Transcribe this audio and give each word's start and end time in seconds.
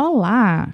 Olá! 0.00 0.72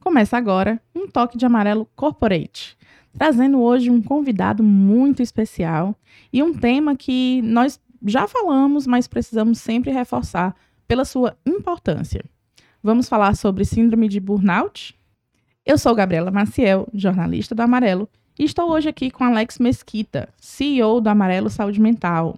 Começa 0.00 0.36
agora 0.36 0.82
um 0.92 1.06
toque 1.06 1.38
de 1.38 1.46
amarelo 1.46 1.88
corporate, 1.94 2.76
trazendo 3.16 3.62
hoje 3.62 3.88
um 3.88 4.02
convidado 4.02 4.64
muito 4.64 5.22
especial 5.22 5.94
e 6.32 6.42
um 6.42 6.52
tema 6.52 6.96
que 6.96 7.40
nós 7.42 7.78
já 8.04 8.26
falamos, 8.26 8.84
mas 8.84 9.06
precisamos 9.06 9.58
sempre 9.58 9.92
reforçar 9.92 10.56
pela 10.88 11.04
sua 11.04 11.36
importância. 11.46 12.24
Vamos 12.82 13.08
falar 13.08 13.36
sobre 13.36 13.64
síndrome 13.64 14.08
de 14.08 14.18
burnout? 14.18 14.98
Eu 15.64 15.78
sou 15.78 15.94
Gabriela 15.94 16.32
Maciel, 16.32 16.88
jornalista 16.92 17.54
do 17.54 17.62
Amarelo, 17.62 18.08
e 18.36 18.42
estou 18.42 18.72
hoje 18.72 18.88
aqui 18.88 19.08
com 19.08 19.22
Alex 19.22 19.60
Mesquita, 19.60 20.28
CEO 20.36 21.00
do 21.00 21.08
Amarelo 21.08 21.48
Saúde 21.48 21.80
Mental. 21.80 22.36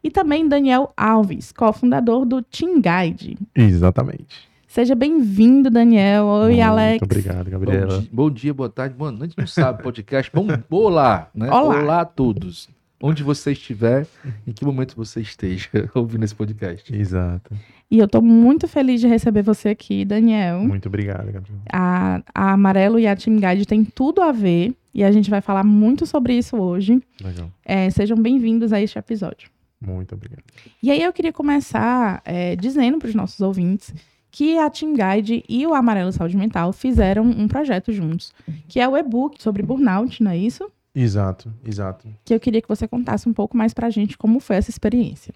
E 0.00 0.12
também 0.12 0.46
Daniel 0.46 0.92
Alves, 0.96 1.50
cofundador 1.50 2.24
do 2.24 2.40
Team 2.40 2.80
Guide. 2.80 3.36
Exatamente. 3.52 4.51
Seja 4.72 4.94
bem-vindo, 4.94 5.68
Daniel. 5.68 6.24
Oi, 6.24 6.52
Muito 6.52 6.62
Alex. 6.62 7.02
obrigado, 7.02 7.50
Gabriela. 7.50 7.88
Bom 7.88 8.00
dia, 8.00 8.08
bom 8.10 8.30
dia, 8.30 8.54
boa 8.54 8.70
tarde, 8.70 8.94
boa 8.94 9.12
noite, 9.12 9.34
não 9.36 9.46
sabe, 9.46 9.82
podcast. 9.82 10.32
Bom, 10.32 10.46
olá, 10.70 11.28
né? 11.34 11.50
Olá. 11.50 12.00
a 12.00 12.04
todos. 12.06 12.70
Onde 12.98 13.22
você 13.22 13.52
estiver, 13.52 14.06
em 14.46 14.52
que 14.52 14.64
momento 14.64 14.96
você 14.96 15.20
esteja 15.20 15.68
ouvindo 15.94 16.24
esse 16.24 16.34
podcast. 16.34 16.90
Exato. 16.96 17.54
E 17.90 17.98
eu 17.98 18.06
estou 18.06 18.22
muito 18.22 18.66
feliz 18.66 18.98
de 19.02 19.06
receber 19.06 19.42
você 19.42 19.68
aqui, 19.68 20.06
Daniel. 20.06 20.60
Muito 20.60 20.88
obrigado, 20.88 21.30
Gabriela. 21.30 21.60
A, 21.70 22.22
a 22.34 22.52
Amarelo 22.52 22.98
e 22.98 23.06
a 23.06 23.14
Team 23.14 23.36
Guide 23.36 23.66
têm 23.66 23.84
tudo 23.84 24.22
a 24.22 24.32
ver 24.32 24.74
e 24.94 25.04
a 25.04 25.12
gente 25.12 25.28
vai 25.28 25.42
falar 25.42 25.64
muito 25.64 26.06
sobre 26.06 26.32
isso 26.32 26.56
hoje. 26.56 26.98
Legal. 27.22 27.50
É, 27.62 27.90
sejam 27.90 28.16
bem-vindos 28.16 28.72
a 28.72 28.80
este 28.80 28.98
episódio. 28.98 29.50
Muito 29.78 30.14
obrigado. 30.14 30.44
E 30.82 30.90
aí 30.90 31.02
eu 31.02 31.12
queria 31.12 31.32
começar 31.32 32.22
é, 32.24 32.56
dizendo 32.56 32.98
para 32.98 33.08
os 33.08 33.14
nossos 33.14 33.40
ouvintes 33.40 33.92
que 34.32 34.58
a 34.58 34.68
Team 34.70 34.94
Guide 34.94 35.44
e 35.48 35.66
o 35.66 35.74
Amarelo 35.74 36.10
Saúde 36.10 36.36
Mental 36.36 36.72
fizeram 36.72 37.22
um 37.22 37.46
projeto 37.46 37.92
juntos, 37.92 38.32
que 38.66 38.80
é 38.80 38.88
o 38.88 38.96
e-book 38.96 39.40
sobre 39.42 39.62
burnout, 39.62 40.22
não 40.22 40.30
é 40.30 40.38
isso? 40.38 40.68
Exato, 40.94 41.52
exato. 41.64 42.08
Que 42.24 42.34
eu 42.34 42.40
queria 42.40 42.60
que 42.62 42.68
você 42.68 42.88
contasse 42.88 43.28
um 43.28 43.32
pouco 43.32 43.56
mais 43.56 43.72
pra 43.74 43.90
gente 43.90 44.16
como 44.18 44.40
foi 44.40 44.56
essa 44.56 44.70
experiência. 44.70 45.34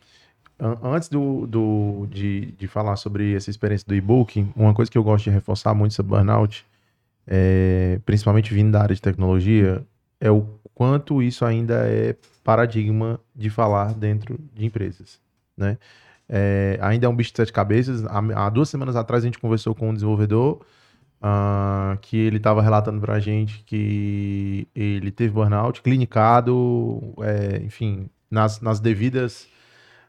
An- 0.59 0.79
Antes 0.83 1.09
do, 1.11 1.47
do- 1.47 2.07
de, 2.11 2.53
de 2.53 2.67
falar 2.67 2.97
sobre 2.97 3.35
essa 3.37 3.51
experiência 3.51 3.87
do 3.87 3.95
e-book, 3.95 4.47
uma 4.57 4.73
coisa 4.75 4.91
que 4.91 4.97
eu 4.99 5.05
gosto 5.05 5.25
de 5.25 5.31
reforçar 5.31 5.75
muito 5.75 5.93
sobre 5.95 6.11
burnout, 6.17 6.65
é, 7.27 8.01
principalmente 8.07 8.53
vindo 8.55 8.73
da 8.73 8.83
área 8.83 8.95
de 8.95 9.03
tecnologia, 9.03 9.85
é 10.21 10.31
o 10.31 10.47
quanto 10.75 11.23
isso 11.23 11.45
ainda 11.45 11.87
é 11.87 12.15
paradigma 12.43 13.21
de 13.35 13.51
falar 13.51 13.93
dentro 13.95 14.39
de 14.55 14.65
empresas, 14.65 15.21
né? 15.57 15.77
É, 16.29 16.79
ainda 16.81 17.07
é 17.07 17.09
um 17.09 17.15
bicho 17.15 17.31
de 17.31 17.37
sete 17.37 17.53
cabeças. 17.53 18.05
Há, 18.07 18.47
há 18.47 18.51
duas 18.51 18.69
semanas 18.69 18.97
atrás 18.97 19.23
a 19.23 19.27
gente 19.27 19.39
conversou 19.39 19.75
com 19.75 19.91
um 19.91 19.95
desenvolvedor 19.95 20.61
ah, 21.21 21.97
que 22.03 22.17
ele 22.17 22.37
estava 22.37 22.63
relatando 22.63 23.01
pra 23.01 23.19
gente 23.19 23.63
que 23.65 24.67
ele 24.75 25.11
teve 25.11 25.33
burnout 25.33 25.83
clinicado, 25.83 27.15
é, 27.23 27.63
enfim, 27.65 28.09
nas, 28.31 28.61
nas 28.61 28.81
devidas 28.81 29.49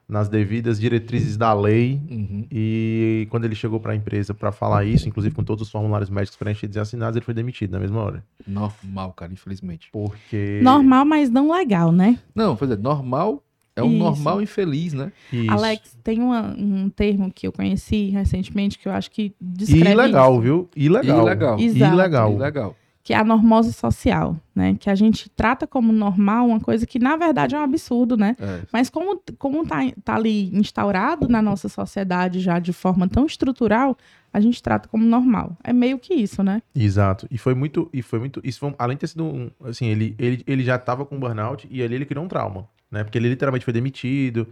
nas 0.07 0.29
devidas 0.29 0.79
diretrizes 0.79 1.35
da 1.35 1.53
lei. 1.53 2.01
Uhum. 2.09 2.47
E 2.49 3.27
quando 3.29 3.43
ele 3.43 3.55
chegou 3.55 3.77
para 3.77 3.91
a 3.91 3.95
empresa 3.95 4.33
para 4.33 4.53
falar 4.53 4.85
isso, 4.85 5.07
inclusive 5.07 5.35
com 5.35 5.43
todos 5.43 5.63
os 5.63 5.71
formulários 5.71 6.09
médicos 6.09 6.37
preenchidos 6.37 6.77
e 6.77 6.79
assinados, 6.79 7.17
ele 7.17 7.25
foi 7.25 7.33
demitido 7.33 7.71
na 7.71 7.79
mesma 7.79 8.01
hora. 8.01 8.23
Normal, 8.47 9.11
cara, 9.11 9.33
infelizmente. 9.33 9.89
Porque. 9.91 10.61
Normal, 10.63 11.03
mas 11.03 11.29
não 11.29 11.51
legal, 11.51 11.91
né? 11.91 12.17
Não, 12.33 12.55
quer 12.55 12.65
dizer, 12.65 12.79
normal 12.79 13.43
é 13.79 13.83
um 13.83 13.89
Isso. 13.89 13.97
normal 13.97 14.41
infeliz, 14.41 14.93
né? 14.93 15.11
Isso. 15.31 15.51
Alex, 15.51 15.97
tem 16.03 16.19
uma- 16.21 16.53
um 16.57 16.89
termo 16.89 17.31
que 17.33 17.47
eu 17.47 17.51
conheci 17.51 18.09
recentemente 18.09 18.77
que 18.79 18.87
eu 18.87 18.91
acho 18.91 19.09
que 19.11 19.33
descreve 19.39 19.91
Ilegal, 19.91 20.33
isso, 20.33 20.41
viu? 20.41 20.69
Ilegal. 20.75 21.21
Ilegal. 21.21 21.59
Exato. 21.59 21.93
Ilegal. 21.93 22.37
Legal. 22.37 22.75
que 23.03 23.13
é 23.13 23.17
a 23.17 23.23
normose 23.23 23.71
social, 23.71 24.35
né? 24.53 24.75
Que 24.77 24.89
a 24.89 24.95
gente 24.95 25.29
trata 25.29 25.65
como 25.65 25.93
normal 25.93 26.45
uma 26.47 26.59
coisa 26.59 26.85
que 26.85 26.99
na 26.99 27.15
verdade 27.15 27.55
é 27.55 27.57
um 27.57 27.63
absurdo, 27.63 28.17
né? 28.17 28.35
É. 28.37 28.59
Mas 28.69 28.89
como, 28.89 29.17
como 29.39 29.65
tá, 29.65 29.77
tá 30.03 30.15
ali 30.15 30.53
instaurado 30.53 31.29
na 31.29 31.41
nossa 31.41 31.69
sociedade 31.69 32.41
já 32.41 32.59
de 32.59 32.73
forma 32.73 33.07
tão 33.07 33.25
estrutural, 33.25 33.95
a 34.37 34.39
gente 34.39 34.61
trata 34.61 34.87
como 34.87 35.03
normal. 35.03 35.57
É 35.63 35.73
meio 35.73 35.97
que 35.97 36.13
isso, 36.13 36.43
né? 36.43 36.61
Exato. 36.75 37.27
E 37.31 37.37
foi 37.39 37.55
muito. 37.55 37.89
E 37.91 38.03
foi 38.03 38.19
muito. 38.19 38.39
Isso 38.43 38.59
foi, 38.59 38.75
além 38.77 38.95
de 38.95 39.01
ter 39.01 39.07
sido 39.07 39.23
um. 39.25 39.49
Assim, 39.65 39.87
ele, 39.87 40.15
ele, 40.19 40.43
ele 40.45 40.63
já 40.63 40.77
tava 40.77 41.05
com 41.05 41.19
burnout 41.19 41.67
e 41.71 41.81
ali 41.81 41.95
ele 41.95 42.05
criou 42.05 42.23
um 42.23 42.27
trauma. 42.27 42.69
Né? 42.91 43.03
Porque 43.03 43.17
ele 43.17 43.29
literalmente 43.29 43.65
foi 43.65 43.73
demitido. 43.73 44.47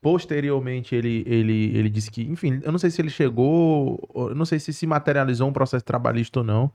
Posteriormente, 0.00 0.94
ele, 0.94 1.24
ele, 1.26 1.76
ele 1.76 1.90
disse 1.90 2.10
que, 2.10 2.22
enfim, 2.22 2.60
eu 2.62 2.70
não 2.70 2.78
sei 2.78 2.90
se 2.90 3.00
ele 3.02 3.10
chegou, 3.10 3.98
eu 4.14 4.34
não 4.34 4.44
sei 4.44 4.58
se 4.60 4.72
se 4.72 4.86
materializou 4.86 5.48
um 5.48 5.52
processo 5.52 5.84
trabalhista 5.84 6.40
ou 6.40 6.44
não. 6.44 6.70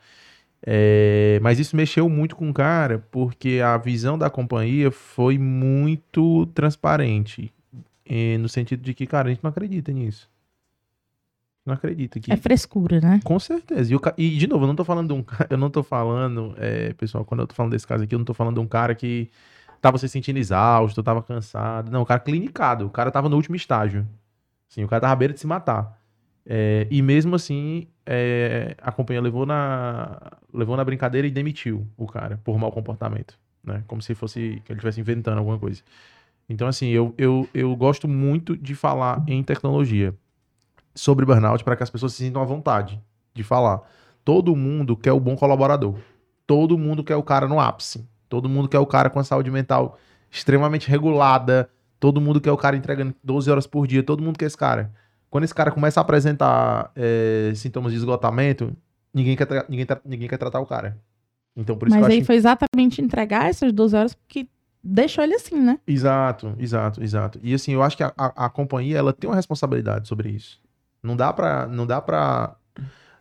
É, 0.66 1.40
mas 1.41 1.59
isso 1.59 1.76
mexeu 1.76 2.09
muito 2.09 2.36
com 2.36 2.50
o 2.50 2.53
cara, 2.53 3.00
porque 3.12 3.62
a 3.64 3.78
visão 3.78 4.18
da 4.18 4.30
companhia 4.30 4.91
foi 4.91 5.38
muito 5.38 6.46
transparente. 6.47 7.53
eh, 8.06 8.38
no 8.40 8.50
sentido 8.50 8.81
de 8.81 8.94
que, 8.94 9.06
cara, 9.08 9.30
a 9.30 9.31
gente 9.31 9.44
não 9.44 9.50
acredita 9.52 9.91
nisso. 9.91 10.30
Não 11.66 11.74
acredita 11.74 12.20
que 12.20 12.31
É 12.31 12.38
frescura, 12.38 13.00
né? 13.00 13.20
com 13.24 13.40
certeza. 13.40 13.94
E, 13.94 13.96
o 13.96 14.02
e, 14.18 14.38
de 14.38 14.47
novo, 14.47 14.64
eu 14.64 14.68
não 14.68 14.75
tô 14.75 14.84
falando 14.84 15.08
de 15.08 15.14
um 15.14 15.24
Eu 15.50 15.58
não 15.58 15.70
tô 15.70 15.84
falando, 15.84 16.56
é, 16.58 16.94
pessoal, 16.94 17.24
quando 17.25 17.42
eu 17.42 17.47
tô 17.47 17.53
falando 17.56 17.72
desse 17.72 17.86
caso 17.86 18.03
aqui, 18.03 18.16
eu 18.16 18.20
não 18.20 18.25
tô 18.25 18.34
falando 18.34 18.56
de 18.56 18.62
um 18.62 18.68
cara 18.68 18.96
que 18.96 19.30
tava 19.81 19.97
se 19.97 20.09
sentindo 20.09 20.38
exausto, 20.38 21.03
tava 21.03 21.22
cansado. 21.22 21.92
Não, 21.92 22.02
o 22.02 22.06
cara 22.06 22.20
clinicado. 22.20 22.86
O 22.86 22.90
cara 22.90 23.12
tava 23.12 23.30
no 23.30 23.36
último 23.36 23.56
estágio. 23.56 24.08
Sim, 24.68 24.84
o 24.84 24.88
cara 24.88 25.02
tava 25.02 25.14
à 25.14 25.16
beira 25.16 25.34
de 25.34 25.40
se 25.40 25.47
matar. 25.47 26.00
É, 26.46 26.88
e 26.90 27.02
mesmo 27.02 27.36
assim, 27.36 27.88
é, 28.06 28.76
a 28.81 28.91
companhia 28.91 29.22
levou 29.22 29.46
na, 29.46 30.20
levou 30.53 30.76
na 30.76 30.84
brincadeira 30.84 31.28
e 31.28 31.31
demitiu 31.31 31.88
o 31.96 32.08
cara 32.08 32.40
por 32.44 32.58
mau 32.58 32.72
comportamento. 32.72 33.38
Né? 33.64 33.84
Como 33.88 34.02
se 34.02 34.16
fosse 34.16 34.62
que 34.66 34.72
ele 34.72 34.78
estivesse 34.80 35.00
inventando 35.00 35.38
alguma 35.38 35.59
coisa. 35.59 35.81
Então, 36.47 36.68
assim, 36.68 36.88
eu, 36.90 37.14
eu, 37.18 37.47
eu 37.53 37.76
gosto 37.76 38.08
muito 38.08 38.58
de 38.58 38.74
falar 38.74 39.24
em 39.28 39.44
tecnologia 39.44 40.16
sobre 40.99 41.25
burnout 41.25 41.63
para 41.63 41.75
que 41.75 41.83
as 41.83 41.89
pessoas 41.89 42.13
se 42.13 42.23
sintam 42.23 42.41
à 42.41 42.45
vontade 42.45 43.01
de 43.33 43.43
falar. 43.43 43.81
Todo 44.23 44.55
mundo 44.55 44.95
quer 44.95 45.13
o 45.13 45.19
bom 45.19 45.35
colaborador. 45.35 45.95
Todo 46.45 46.77
mundo 46.77 47.03
quer 47.03 47.15
o 47.15 47.23
cara 47.23 47.47
no 47.47 47.59
ápice. 47.59 48.07
Todo 48.27 48.49
mundo 48.49 48.67
quer 48.67 48.79
o 48.79 48.85
cara 48.85 49.09
com 49.09 49.19
a 49.19 49.23
saúde 49.23 49.49
mental 49.49 49.97
extremamente 50.29 50.89
regulada. 50.89 51.69
Todo 51.99 52.21
mundo 52.21 52.39
quer 52.39 52.51
o 52.51 52.57
cara 52.57 52.75
entregando 52.75 53.15
12 53.23 53.49
horas 53.49 53.65
por 53.65 53.87
dia. 53.87 54.03
Todo 54.03 54.21
mundo 54.21 54.37
quer 54.37 54.45
esse 54.45 54.57
cara. 54.57 54.91
Quando 55.29 55.43
esse 55.43 55.55
cara 55.55 55.71
começa 55.71 55.99
a 55.99 56.01
apresentar 56.01 56.91
é, 56.95 57.51
sintomas 57.55 57.91
de 57.91 57.97
esgotamento, 57.97 58.75
ninguém 59.13 59.35
quer, 59.35 59.47
ninguém, 59.69 59.87
ninguém 60.05 60.27
quer 60.27 60.37
tratar 60.37 60.59
o 60.59 60.66
cara. 60.66 60.97
Então, 61.55 61.77
por 61.77 61.87
isso 61.87 61.95
Mas 61.95 62.05
que 62.05 62.11
eu 62.11 62.13
aí 62.13 62.19
acho 62.19 62.27
foi 62.27 62.35
exatamente 62.35 63.01
entregar 63.01 63.49
essas 63.49 63.71
12 63.71 63.95
horas 63.95 64.17
que 64.27 64.49
deixou 64.83 65.23
ele 65.23 65.35
assim, 65.35 65.59
né? 65.59 65.79
Exato, 65.87 66.55
exato, 66.57 67.03
exato. 67.03 67.39
E 67.43 67.53
assim, 67.53 67.73
eu 67.73 67.83
acho 67.83 67.97
que 67.97 68.03
a, 68.03 68.13
a, 68.17 68.45
a 68.45 68.49
companhia 68.49 68.97
ela 68.97 69.13
tem 69.13 69.29
uma 69.29 69.35
responsabilidade 69.35 70.07
sobre 70.07 70.29
isso. 70.29 70.59
Não 71.01 71.15
dá 71.15 71.31
pra, 71.31 71.67
não 71.67 71.85
dá 71.85 72.01
pra, 72.01 72.55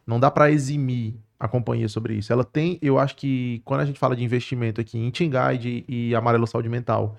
não 0.06 0.18
dá 0.18 0.30
para 0.30 0.50
eximir 0.50 1.14
a 1.38 1.46
companhia 1.46 1.88
sobre 1.88 2.14
isso. 2.14 2.32
Ela 2.32 2.44
tem, 2.44 2.78
eu 2.82 2.98
acho 2.98 3.16
que 3.16 3.62
quando 3.64 3.80
a 3.80 3.84
gente 3.84 3.98
fala 3.98 4.16
de 4.16 4.24
investimento 4.24 4.80
aqui 4.80 4.98
em 4.98 5.10
Team 5.10 5.30
Guide 5.30 5.84
e 5.88 6.14
Amarelo 6.14 6.46
Saúde 6.46 6.68
Mental, 6.68 7.16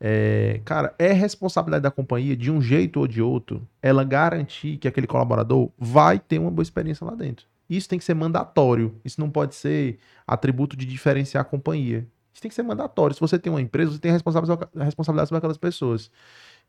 é, 0.00 0.60
cara, 0.64 0.94
é 0.98 1.12
responsabilidade 1.12 1.82
da 1.82 1.90
companhia 1.90 2.36
de 2.36 2.50
um 2.50 2.62
jeito 2.62 3.00
ou 3.00 3.06
de 3.06 3.20
outro, 3.20 3.68
ela 3.82 4.04
garantir 4.04 4.78
que 4.78 4.88
aquele 4.88 5.06
colaborador 5.06 5.70
vai 5.76 6.18
ter 6.18 6.38
uma 6.38 6.50
boa 6.50 6.62
experiência 6.62 7.04
lá 7.04 7.14
dentro. 7.14 7.46
Isso 7.68 7.88
tem 7.88 7.98
que 7.98 8.04
ser 8.04 8.14
mandatório. 8.14 8.94
Isso 9.04 9.20
não 9.20 9.28
pode 9.28 9.54
ser 9.54 9.98
atributo 10.26 10.76
de 10.76 10.86
diferenciar 10.86 11.42
a 11.42 11.44
companhia. 11.44 12.06
Isso 12.32 12.40
tem 12.40 12.48
que 12.48 12.54
ser 12.54 12.62
mandatório. 12.62 13.14
Se 13.14 13.20
você 13.20 13.38
tem 13.38 13.52
uma 13.52 13.60
empresa, 13.60 13.92
você 13.92 13.98
tem 13.98 14.10
a 14.10 14.14
responsabilidade 14.14 15.28
sobre 15.28 15.38
aquelas 15.38 15.58
pessoas. 15.58 16.10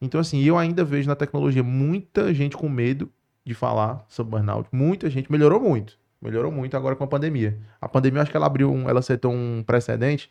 Então, 0.02 0.20
assim, 0.20 0.42
eu 0.44 0.58
ainda 0.58 0.84
vejo 0.84 1.08
na 1.08 1.16
tecnologia 1.16 1.64
muita 1.64 2.34
gente 2.34 2.58
com 2.58 2.68
medo 2.68 3.10
de 3.46 3.54
falar 3.54 4.06
sobre 4.08 4.32
burnout. 4.32 4.68
Muita 4.72 5.10
gente. 5.10 5.32
Melhorou 5.32 5.60
muito. 5.60 5.98
Melhorou 6.22 6.52
muito 6.52 6.76
agora 6.76 6.96
com 6.96 7.04
a 7.04 7.08
pandemia. 7.08 7.58
A 7.80 7.88
pandemia, 7.88 8.20
eu 8.20 8.22
acho 8.24 8.32
que 8.32 8.38
ela 8.38 8.46
abriu, 8.46 8.72
um, 8.72 8.90
ela 8.90 9.02
setou 9.02 9.32
um 9.32 9.64
precedente 9.66 10.30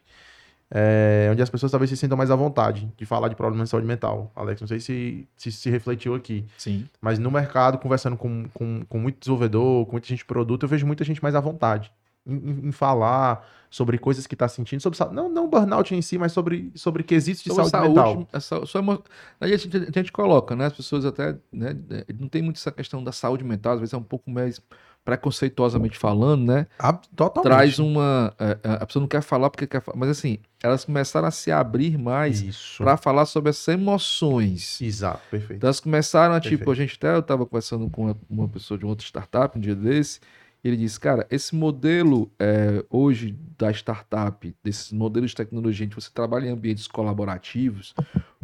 é, 0.70 1.28
onde 1.32 1.40
as 1.40 1.49
pessoas 1.49 1.72
talvez 1.72 1.88
se 1.88 1.96
sintam 1.96 2.16
mais 2.16 2.31
à 2.31 2.37
vontade 2.37 2.93
de 2.96 3.06
falar 3.06 3.28
de 3.28 3.34
problemas 3.34 3.69
de 3.69 3.70
saúde 3.70 3.87
mental. 3.87 4.31
Alex, 4.37 4.60
não 4.60 4.69
sei 4.69 4.81
se 4.81 5.26
se, 5.37 5.50
se 5.50 5.70
refletiu 5.70 6.14
aqui. 6.14 6.44
Sim. 6.58 6.87
Mas 7.00 7.19
no 7.19 7.31
mercado, 7.31 7.78
conversando 7.78 8.16
com, 8.16 8.46
com, 8.52 8.84
com 8.87 8.99
muito 8.99 9.19
desenvolvedor, 9.19 9.87
com 9.87 9.93
muita 9.93 10.06
gente 10.06 10.19
de 10.19 10.25
produto, 10.26 10.64
eu 10.64 10.69
vejo 10.69 10.87
muita 10.87 11.04
gente 11.04 11.22
mais 11.22 11.34
à 11.34 11.40
vontade 11.40 11.90
em, 12.28 12.69
em- 12.69 12.72
falar 12.72 13.46
sobre 13.70 13.98
coisas 13.98 14.26
que 14.26 14.34
está 14.34 14.48
sentindo, 14.48 14.80
sobre 14.80 14.98
não, 15.14 15.28
não 15.28 15.48
burnout 15.48 15.94
em 15.94 16.00
si, 16.00 16.16
mas 16.19 16.32
sobre, 16.32 16.70
sobre 16.75 17.02
quesitos 17.02 17.42
de 17.42 17.50
Sobre 17.50 17.69
saúde, 17.69 17.88
mental. 17.88 18.28
a 18.32 18.40
sa- 18.40 18.64
sua 18.66 18.80
emo- 18.80 19.02
a 19.40 19.46
gente, 19.48 19.76
a 19.76 19.90
gente 20.00 20.10
coloca, 20.12 20.56
né? 20.56 20.66
As 20.66 20.72
pessoas 20.72 21.04
até, 21.04 21.36
né? 21.52 21.76
Não 22.19 22.28
tem 22.28 22.40
muito 22.42 22.56
essa 22.56 22.72
questão 22.72 23.02
da 23.04 23.12
saúde 23.12 23.44
mental, 23.44 23.75
às 23.75 23.80
vezes 23.80 23.92
é 23.92 23.96
um 23.98 24.02
pouco 24.02 24.30
mais 24.30 24.60
preconceituosamente 25.04 25.98
falando, 25.98 26.44
né? 26.46 26.66
Ah, 26.78 26.92
totalmente. 26.92 27.50
Traz 27.50 27.78
uma. 27.78 28.32
é, 28.38 28.58
é, 28.62 28.72
A 28.80 28.86
pessoa 28.86 29.00
não 29.00 29.08
quer 29.08 29.22
falar 29.22 29.48
porque 29.50 29.66
quer 29.66 29.80
falar. 29.80 29.96
Mas 29.98 30.10
assim, 30.10 30.38
elas 30.62 30.84
começaram 30.84 31.26
a 31.28 31.30
se 31.30 31.50
abrir 31.50 31.96
mais 31.98 32.42
para 32.76 32.96
falar 32.96 33.25
sobre 33.26 33.50
essas 33.50 33.69
emoções. 33.69 34.80
Exato, 34.80 35.20
perfeito. 35.30 35.54
Então 35.56 35.69
elas 35.69 35.80
começaram 35.80 36.34
a, 36.34 36.40
tipo, 36.40 36.50
Perfeito. 36.64 36.70
a 36.70 36.75
gente 36.75 36.96
até 36.96 37.14
eu 37.16 37.22
tava 37.22 37.46
conversando 37.46 37.88
com 37.90 38.04
uma, 38.06 38.16
uma 38.28 38.48
pessoa 38.48 38.76
de 38.78 38.84
outra 38.86 39.04
startup 39.06 39.56
um 39.56 39.60
dia 39.60 39.75
desse, 39.75 40.20
Ele 40.62 40.76
disse, 40.76 40.99
cara, 40.99 41.26
esse 41.31 41.55
modelo 41.55 42.31
é, 42.38 42.84
hoje 42.90 43.37
da 43.56 43.70
startup, 43.70 44.55
desses 44.62 44.93
modelos 44.93 45.31
de 45.31 45.37
tecnologia 45.37 45.87
que 45.87 45.94
você 45.94 46.10
trabalha 46.12 46.46
em 46.46 46.50
ambientes 46.50 46.88
colaborativos, 46.88 47.94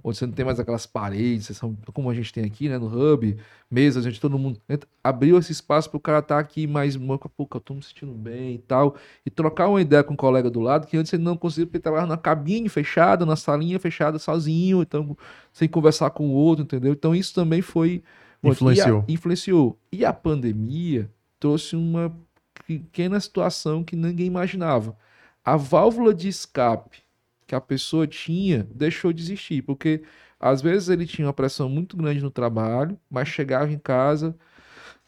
onde 0.02 0.19
você 0.19 0.26
não 0.26 0.32
tem 0.32 0.44
mais 0.44 0.61
aquelas 0.61 0.87
paredes, 0.87 1.56
são, 1.56 1.76
como 1.93 2.08
a 2.08 2.14
gente 2.14 2.32
tem 2.32 2.44
aqui, 2.44 2.69
né, 2.69 2.78
no 2.78 2.87
hub, 2.87 3.37
mesas, 3.69 4.06
onde 4.06 4.20
todo 4.20 4.38
mundo 4.38 4.61
entra, 4.69 4.88
abriu 5.02 5.38
esse 5.38 5.50
espaço 5.50 5.90
para 5.90 5.96
o 5.96 6.00
cara 6.00 6.19
estar 6.20 6.37
tá 6.37 6.40
aqui 6.40 6.69
mais, 6.69 6.96
pouco, 7.37 7.56
eu 7.56 7.61
tô 7.61 7.75
me 7.75 7.82
sentindo 7.82 8.12
bem 8.12 8.55
e 8.55 8.58
tal, 8.58 8.94
e 9.26 9.31
trocar 9.31 9.69
uma 9.69 9.81
ideia 9.81 10.05
com 10.05 10.12
o 10.12 10.14
um 10.14 10.17
colega 10.17 10.49
do 10.49 10.60
lado, 10.60 10.87
que 10.87 10.96
antes 10.96 11.12
ele 11.12 11.22
não 11.22 11.37
conseguia, 11.37 11.67
porque 11.67 11.81
trabalhava 11.81 12.10
na 12.10 12.17
cabine 12.17 12.69
fechada, 12.69 13.26
na 13.26 13.34
salinha 13.34 13.81
fechada, 13.81 14.20
sozinho, 14.20 14.82
então, 14.82 15.17
sem 15.52 15.69
conversar 15.69 16.10
com 16.10 16.28
o 16.28 16.32
outro, 16.32 16.62
entendeu? 16.62 16.93
Então 16.93 17.12
isso 17.12 17.34
também 17.34 17.60
foi... 17.60 18.05
Influenciou. 18.43 19.05
E 19.08 19.10
a, 19.10 19.14
influenciou. 19.14 19.78
E 19.90 20.05
a 20.05 20.12
pandemia 20.12 21.10
trouxe 21.44 21.76
uma 21.76 22.11
pequena 22.67 23.20
situação 23.20 23.85
que 23.85 23.94
ninguém 23.94 24.25
imaginava. 24.25 24.96
A 25.44 25.58
válvula 25.58 26.14
de 26.14 26.26
escape 26.26 27.02
que 27.46 27.55
a 27.55 27.61
pessoa 27.61 28.06
tinha 28.06 28.67
deixou 28.75 29.12
de 29.12 29.23
existir, 29.23 29.61
porque 29.61 30.02
às 30.41 30.62
vezes 30.62 30.88
ele 30.88 31.06
tinha 31.06 31.26
uma 31.26 31.35
pressão 31.35 31.69
muito 31.69 31.99
grande 31.99 32.23
no 32.23 32.31
trabalho, 32.31 32.99
mas 33.11 33.29
chegava 33.29 33.70
em 33.70 33.79
casa, 33.79 34.35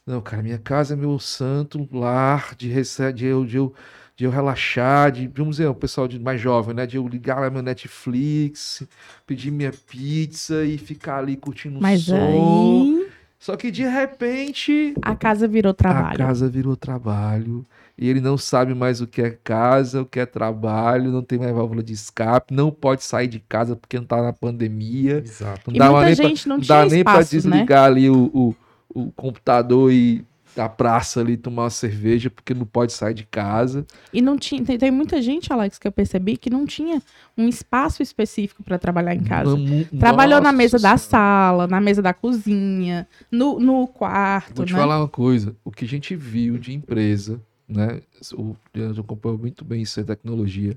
não, 0.06 0.20
cara, 0.20 0.42
minha 0.42 0.58
casa 0.58 0.92
é 0.92 0.96
meu 0.96 1.18
santo 1.18 1.88
lar 1.90 2.54
de, 2.54 2.70
de, 3.14 3.24
eu, 3.24 3.46
de, 3.46 3.56
eu, 3.56 3.74
de 4.14 4.26
eu 4.26 4.30
relaxar, 4.30 5.10
de, 5.12 5.28
vamos 5.28 5.56
dizer, 5.56 5.68
o 5.68 5.74
pessoal 5.74 6.06
de, 6.06 6.20
mais 6.20 6.38
jovem, 6.38 6.74
né, 6.74 6.86
de 6.86 6.98
eu 6.98 7.08
ligar 7.08 7.40
lá 7.40 7.48
meu 7.48 7.62
Netflix, 7.62 8.86
pedir 9.26 9.50
minha 9.50 9.72
pizza 9.72 10.66
e 10.66 10.76
ficar 10.76 11.16
ali 11.16 11.34
curtindo 11.34 11.78
o 11.78 11.80
som. 11.98 12.14
Aí... 12.14 12.95
Só 13.38 13.56
que 13.56 13.70
de 13.70 13.84
repente. 13.86 14.94
A 15.02 15.14
casa 15.14 15.46
virou 15.46 15.74
trabalho. 15.74 16.14
A 16.14 16.26
casa 16.28 16.48
virou 16.48 16.76
trabalho. 16.76 17.64
E 17.98 18.08
ele 18.08 18.20
não 18.20 18.36
sabe 18.36 18.74
mais 18.74 19.00
o 19.00 19.06
que 19.06 19.22
é 19.22 19.30
casa, 19.30 20.02
o 20.02 20.06
que 20.06 20.20
é 20.20 20.26
trabalho, 20.26 21.10
não 21.10 21.22
tem 21.22 21.38
mais 21.38 21.54
válvula 21.54 21.82
de 21.82 21.94
escape, 21.94 22.52
não 22.52 22.70
pode 22.70 23.02
sair 23.02 23.26
de 23.26 23.40
casa 23.40 23.74
porque 23.74 23.98
não 23.98 24.04
tá 24.06 24.22
na 24.22 24.32
pandemia. 24.34 25.24
Exato. 25.24 25.70
Não 25.70 25.74
E 25.74 25.78
dá 25.78 25.90
muita 25.90 26.04
nem 26.04 26.14
gente 26.14 26.46
pra, 26.46 26.48
não 26.48 26.60
dá 26.60 26.86
tinha 26.86 26.86
nem 26.86 27.04
pra 27.04 27.20
espaço, 27.20 27.42
né? 27.44 27.66
desligar 27.66 27.84
ali 27.86 28.10
o, 28.10 28.30
o, 28.34 28.54
o 28.94 29.12
computador 29.12 29.90
e 29.92 30.24
da 30.56 30.70
praça 30.70 31.20
ali 31.20 31.36
tomar 31.36 31.64
uma 31.64 31.70
cerveja 31.70 32.30
porque 32.30 32.54
não 32.54 32.64
pode 32.64 32.94
sair 32.94 33.12
de 33.12 33.24
casa. 33.24 33.86
E 34.10 34.22
não 34.22 34.38
tinha. 34.38 34.64
Tem, 34.64 34.78
tem 34.78 34.90
muita 34.90 35.20
gente, 35.20 35.52
Alex, 35.52 35.78
que 35.78 35.86
eu 35.86 35.92
percebi 35.92 36.38
que 36.38 36.48
não 36.48 36.64
tinha 36.64 37.02
um 37.36 37.46
espaço 37.46 38.02
específico 38.02 38.62
para 38.62 38.78
trabalhar 38.78 39.14
em 39.14 39.22
casa. 39.22 39.54
Trabalhou 39.98 40.40
na 40.40 40.52
mesa 40.52 40.78
da 40.78 40.96
Senhora. 40.96 40.98
sala, 40.98 41.66
na 41.66 41.78
mesa 41.78 42.00
da 42.00 42.14
cozinha, 42.14 43.06
no, 43.30 43.60
no 43.60 43.86
quarto, 43.86 44.56
Vou 44.56 44.64
te 44.64 44.72
né? 44.72 44.78
falar 44.78 44.98
uma 44.98 45.08
coisa. 45.08 45.54
O 45.62 45.70
que 45.70 45.84
a 45.84 45.88
gente 45.88 46.16
viu 46.16 46.56
de 46.56 46.72
empresa, 46.72 47.38
né? 47.68 48.00
O 48.32 48.56
Leandro 48.74 49.02
acompanhou 49.02 49.38
muito 49.38 49.62
bem 49.62 49.82
isso 49.82 50.00
em 50.00 50.04
tecnologia. 50.04 50.74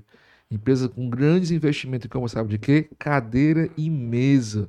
Empresa 0.50 0.90
com 0.90 1.08
grandes 1.08 1.50
investimentos 1.50 2.04
em 2.04 2.08
como 2.10 2.28
sabe 2.28 2.50
de 2.50 2.58
quê? 2.58 2.90
Cadeira 2.98 3.70
e 3.78 3.88
mesa. 3.88 4.68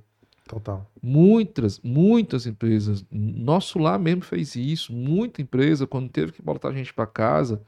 Total. 0.52 0.86
Muitas, 1.02 1.80
muitas 1.82 2.46
empresas. 2.46 3.06
Nosso 3.10 3.80
lá 3.80 3.98
mesmo 3.98 4.22
fez 4.22 4.54
isso. 4.56 4.92
Muita 4.92 5.42
empresa, 5.42 5.88
quando 5.88 6.10
teve 6.10 6.34
que 6.34 6.42
botar 6.42 6.68
a 6.70 6.74
gente 6.74 6.94
para 6.94 7.06
casa, 7.08 7.62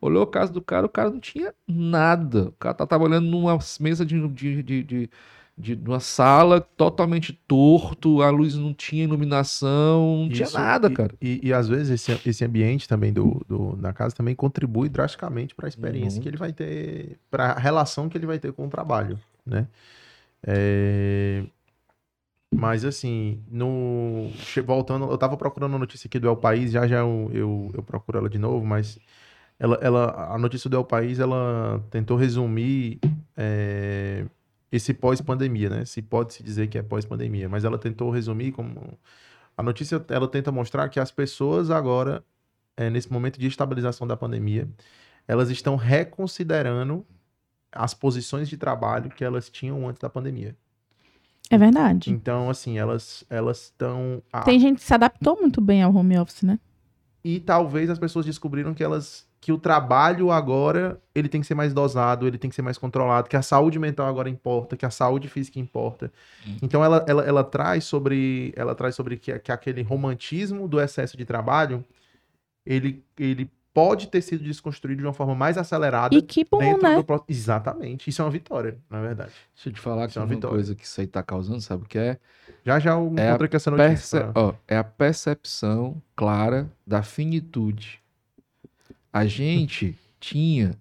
olhou 0.00 0.22
a 0.22 0.26
casa 0.30 0.52
do 0.52 0.62
cara, 0.62 0.86
o 0.86 0.88
cara 0.88 1.10
não 1.10 1.18
tinha 1.18 1.52
nada. 1.66 2.44
O 2.50 2.52
cara 2.52 2.74
tá 2.74 2.86
trabalhando 2.86 3.26
numa 3.28 3.58
mesa 3.80 4.06
de, 4.06 4.28
de, 4.28 4.62
de, 4.62 4.82
de, 4.84 5.10
de- 5.58 5.74
numa 5.74 5.98
sala 5.98 6.60
totalmente 6.60 7.32
torto, 7.48 8.22
a 8.22 8.30
luz 8.30 8.54
não 8.54 8.72
tinha 8.72 9.02
iluminação, 9.02 10.18
não 10.22 10.28
tinha 10.28 10.46
Isso, 10.46 10.56
nada, 10.56 10.88
e- 10.88 10.94
cara. 10.94 11.14
E, 11.20 11.40
e, 11.48 11.52
às 11.52 11.66
vezes 11.66 11.90
esse, 11.90 12.28
esse 12.28 12.44
ambiente 12.44 12.86
também 12.86 13.12
do, 13.12 13.44
do, 13.48 13.74
da 13.74 13.92
casa 13.92 14.14
também 14.14 14.36
contribui 14.36 14.88
drasticamente 14.88 15.56
para 15.56 15.66
a 15.66 15.68
experiência 15.68 16.18
Uhum. 16.18 16.22
que 16.22 16.28
ele 16.28 16.36
vai 16.36 16.52
ter, 16.52 17.18
para 17.28 17.46
a 17.50 17.58
relação 17.58 18.08
que 18.08 18.16
ele 18.16 18.26
vai 18.26 18.38
ter 18.38 18.52
com 18.52 18.66
o 18.68 18.70
trabalho, 18.70 19.18
né? 19.44 19.66
É, 20.46 21.42
Mas 22.54 22.84
assim, 22.84 23.42
no 23.50 24.30
voltando, 24.64 25.10
eu 25.10 25.18
tava 25.18 25.36
procurando 25.36 25.76
a 25.76 25.78
notícia 25.78 26.08
aqui 26.08 26.18
do 26.18 26.28
El 26.28 26.36
País, 26.36 26.72
já 26.72 26.86
já 26.86 26.98
eu, 27.00 27.30
eu, 27.32 27.70
eu 27.74 27.82
procuro 27.82 28.18
ela 28.18 28.28
de 28.28 28.38
novo, 28.38 28.64
mas 28.64 28.98
ela, 29.58 29.76
ela, 29.82 30.34
a 30.34 30.38
notícia 30.38 30.70
do 30.70 30.76
El 30.76 30.84
País, 30.84 31.18
ela 31.18 31.84
tentou 31.90 32.16
resumir 32.16 32.98
é, 33.36 34.24
esse 34.72 34.94
pós-pandemia, 34.94 35.68
né? 35.70 35.84
Se 35.84 36.00
pode 36.02 36.34
se 36.34 36.42
dizer 36.42 36.68
que 36.68 36.78
é 36.78 36.82
pós-pandemia, 36.82 37.48
mas 37.48 37.64
ela 37.64 37.78
tentou 37.78 38.10
resumir 38.10 38.52
como 38.52 38.98
a 39.56 39.62
notícia, 39.62 40.04
ela 40.08 40.28
tenta 40.28 40.52
mostrar 40.52 40.88
que 40.88 41.00
as 41.00 41.10
pessoas 41.10 41.70
agora, 41.70 42.24
é, 42.76 42.88
nesse 42.90 43.12
momento 43.12 43.38
de 43.40 43.46
estabilização 43.46 44.06
da 44.06 44.16
pandemia, 44.16 44.68
elas 45.26 45.50
estão 45.50 45.76
reconsiderando 45.76 47.04
as 47.72 47.94
posições 47.94 48.48
de 48.48 48.56
trabalho 48.56 49.10
que 49.10 49.24
elas 49.24 49.50
tinham 49.50 49.88
antes 49.88 50.00
da 50.00 50.08
pandemia. 50.08 50.56
É 51.50 51.56
verdade. 51.58 52.10
Então, 52.10 52.50
assim, 52.50 52.78
elas 52.78 53.24
elas 53.30 53.64
estão 53.64 54.22
a- 54.32 54.42
Tem 54.42 54.58
gente 54.60 54.78
que 54.78 54.84
se 54.84 54.94
adaptou 54.94 55.38
muito 55.40 55.60
bem 55.60 55.82
ao 55.82 55.94
home 55.94 56.18
office, 56.18 56.42
né? 56.42 56.58
e 57.24 57.40
talvez 57.40 57.90
as 57.90 57.98
pessoas 57.98 58.24
descobriram 58.24 58.72
que 58.72 58.82
elas 58.82 59.26
que 59.40 59.52
o 59.52 59.58
trabalho 59.58 60.30
agora 60.32 61.00
ele 61.14 61.28
tem 61.28 61.40
que 61.40 61.46
ser 61.46 61.54
mais 61.54 61.72
dosado, 61.74 62.26
ele 62.26 62.38
tem 62.38 62.48
que 62.50 62.56
ser 62.56 62.62
mais 62.62 62.76
controlado, 62.78 63.28
que 63.28 63.36
a 63.36 63.42
saúde 63.42 63.78
mental 63.78 64.06
agora 64.08 64.28
importa, 64.28 64.76
que 64.76 64.84
a 64.86 64.90
saúde 64.90 65.28
física 65.28 65.58
importa. 65.60 66.12
Então 66.62 66.82
ela, 66.84 67.04
ela, 67.06 67.22
ela 67.24 67.44
traz 67.44 67.84
sobre 67.84 68.52
ela 68.56 68.74
traz 68.74 68.94
sobre 68.94 69.16
que, 69.16 69.36
que 69.38 69.52
aquele 69.52 69.82
romantismo 69.82 70.66
do 70.66 70.80
excesso 70.80 71.16
de 71.16 71.24
trabalho 71.24 71.84
ele, 72.66 73.04
ele 73.18 73.50
pode 73.86 74.08
ter 74.08 74.20
sido 74.22 74.42
desconstruído 74.42 74.98
de 75.00 75.06
uma 75.06 75.12
forma 75.12 75.34
mais 75.34 75.56
acelerada 75.58 76.14
E 76.14 76.20
que 76.22 76.44
bom, 76.44 76.58
dentro 76.58 76.82
né? 76.82 76.96
do 76.96 77.04
pro- 77.04 77.24
exatamente. 77.28 78.10
Isso 78.10 78.20
é 78.20 78.24
uma 78.24 78.30
vitória, 78.30 78.76
na 78.90 79.00
verdade. 79.00 79.32
Deixa 79.54 79.68
eu 79.68 79.72
te 79.72 79.80
falar 79.80 80.04
Isso 80.06 80.12
que 80.14 80.18
é 80.18 80.22
é 80.22 80.24
uma 80.24 80.40
coisa 80.40 80.74
que 80.74 80.84
isso 80.84 81.00
aí 81.00 81.06
tá 81.06 81.22
causando, 81.22 81.60
sabe 81.60 81.84
o 81.84 81.86
que 81.86 81.98
é? 81.98 82.18
Já 82.64 82.78
já 82.78 82.90
eu 82.92 83.12
É 83.16 83.22
a 83.22 83.28
encontrei 83.30 83.48
com 83.48 83.56
essa 83.56 83.70
Perce- 83.72 84.16
notícia. 84.16 84.32
ó, 84.34 84.54
é 84.66 84.76
a 84.76 84.84
percepção 84.84 86.02
clara 86.16 86.68
da 86.86 87.02
finitude. 87.02 88.00
A 89.12 89.24
gente 89.26 89.96
tinha 90.20 90.72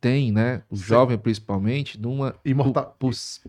tem, 0.00 0.32
né, 0.32 0.62
o 0.70 0.76
Sim. 0.76 0.84
jovem 0.84 1.18
principalmente, 1.18 2.00
numa 2.00 2.34
Imortal, 2.44 2.96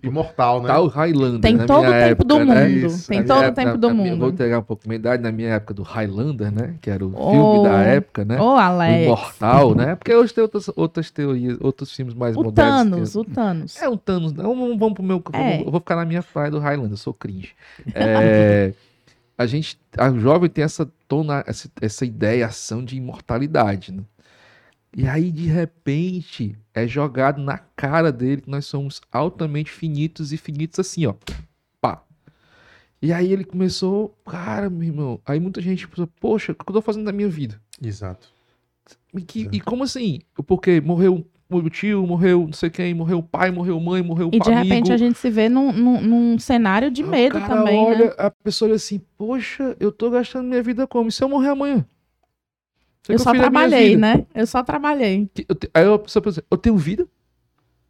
imortal, 0.04 0.62
né? 0.62 0.68
tal 0.68 0.88
Highlander 0.88 1.40
Tem 1.40 1.58
todo 1.58 1.80
o 1.80 1.82
tempo 1.84 1.94
época, 1.94 2.24
do 2.26 2.40
né? 2.46 2.68
mundo. 2.68 2.86
Isso. 2.88 3.08
Tem 3.08 3.24
todo 3.26 3.46
o 3.48 3.52
tempo 3.54 3.78
do 3.78 3.88
na 3.88 3.94
minha- 3.94 4.12
mundo. 4.12 4.20
Vou 4.20 4.34
pegar 4.34 4.60
um 4.60 4.64
pouco 4.64 4.84
minha 4.88 4.98
idade, 4.98 5.24
na 5.24 5.32
minha 5.32 5.50
época 5.50 5.74
do 5.74 5.84
Highlander, 5.84 6.52
né? 6.52 6.76
Que 6.82 6.90
era 6.90 7.06
o 7.06 7.14
Oh. 7.16 7.32
filme 7.32 7.64
da 7.70 7.80
época, 7.82 8.26
né? 8.26 8.40
Ô, 8.42 8.56
o 8.56 8.58
Alex. 8.58 9.06
Imortal, 9.06 9.74
né? 9.76 9.96
Porque 9.96 10.14
hoje 10.14 10.34
tem 10.34 10.42
outras, 10.42 10.70
outras 10.76 11.10
teorias, 11.10 11.58
outros 11.62 11.92
filmes 11.96 12.14
mais 12.14 12.36
O 12.36 12.44
modernos. 12.44 12.84
que- 12.84 12.90
Thanos, 12.92 13.16
o 13.16 13.24
Thanos. 13.24 13.82
É 13.82 13.88
um 13.90 13.98
Thanos, 13.98 14.34
não 14.34 14.78
vamos, 14.78 14.94
pro 14.96 15.04
meu. 15.04 15.24
É. 15.34 15.62
Eu 15.62 15.72
vou 15.72 15.80
ficar 15.80 15.96
na 15.96 16.06
minha 16.06 16.22
praia 16.22 16.52
do 16.52 16.60
Highlander, 16.60 16.92
eu 16.94 16.98
sou 16.98 17.14
cringe. 17.14 17.52
É, 17.96 18.74
a 19.38 19.46
gente, 19.46 19.80
a 19.98 20.12
jovem 20.12 20.50
tem 20.50 20.64
essa, 20.66 20.88
tona, 21.08 21.44
essa, 21.48 21.70
essa 21.82 22.06
ideação 22.06 22.84
de 22.84 22.98
imortalidade, 22.98 23.94
né? 23.94 24.04
E 25.00 25.08
aí, 25.08 25.32
de 25.32 25.46
repente, 25.46 26.58
é 26.74 26.88
jogado 26.88 27.40
na 27.40 27.60
cara 27.60 28.12
dele 28.12 28.42
que 28.42 28.50
nós 28.50 28.66
somos 28.66 29.00
altamente 29.12 29.70
finitos 29.70 30.34
e 30.34 30.38
finitos 30.38 30.80
assim, 30.80 31.06
ó. 31.06 31.14
Pá. 31.80 32.02
E 33.00 33.14
aí 33.14 33.32
ele 33.32 33.44
começou, 33.44 34.18
cara, 34.26 34.72
meu 34.72 34.82
irmão. 34.88 35.22
Aí 35.24 35.40
muita 35.40 35.62
gente 35.62 35.88
pensou, 35.88 36.08
poxa, 36.20 36.52
o 36.52 36.56
que 36.56 36.64
eu 36.68 36.74
tô 36.74 36.82
fazendo 36.82 37.06
na 37.06 37.12
minha 37.12 37.30
vida? 37.30 37.62
Exato. 37.80 38.28
E, 39.14 39.22
que- 39.22 39.42
Exato. 39.42 39.56
e 39.56 39.62
como 39.62 39.84
assim? 39.84 40.20
Porque 40.48 40.82
morreu 40.82 41.24
o 41.48 41.70
tio, 41.70 42.06
morreu 42.08 42.46
não 42.48 42.54
sei 42.54 42.72
quem, 42.72 42.96
morreu 42.96 43.20
o 43.20 43.24
pai, 43.24 43.52
morreu 43.52 43.80
mãe, 43.80 44.02
morreu 44.02 44.30
o 44.30 44.36
E 44.36 44.40
de 44.40 44.50
amigo. 44.50 44.64
repente 44.64 44.92
a 44.92 44.98
gente 44.98 45.20
se 45.20 45.30
vê 45.30 45.48
num, 45.48 45.72
num, 45.72 46.02
num 46.02 46.40
cenário 46.40 46.90
de 46.90 47.04
Aí 47.04 47.08
o 47.08 47.12
medo 47.12 47.34
cara 47.40 47.48
também, 47.56 47.78
olha, 47.86 48.06
né? 48.08 48.14
A 48.18 48.32
pessoa 48.32 48.70
olha 48.70 48.76
assim, 48.78 49.00
poxa, 49.16 49.78
eu 49.80 49.92
tô 49.92 50.10
gastando 50.10 50.48
minha 50.48 50.64
vida 50.64 50.88
como? 50.88 51.10
E 51.10 51.12
se 51.12 51.24
eu 51.24 51.30
morrer 51.30 51.50
amanhã? 51.50 51.86
Que 53.04 53.14
Eu 53.14 53.20
só 53.20 53.32
trabalhei, 53.32 53.96
né? 53.96 54.26
Eu 54.36 54.46
só 54.48 54.62
trabalhei. 54.64 55.30
Eu 55.48 55.56
te- 55.56 55.70
Aí 55.74 55.86
a 55.86 55.98
pessoa 55.98 56.22
pensa, 56.24 56.44
eu 56.50 56.58
tenho 56.58 56.78
vida? 56.78 57.08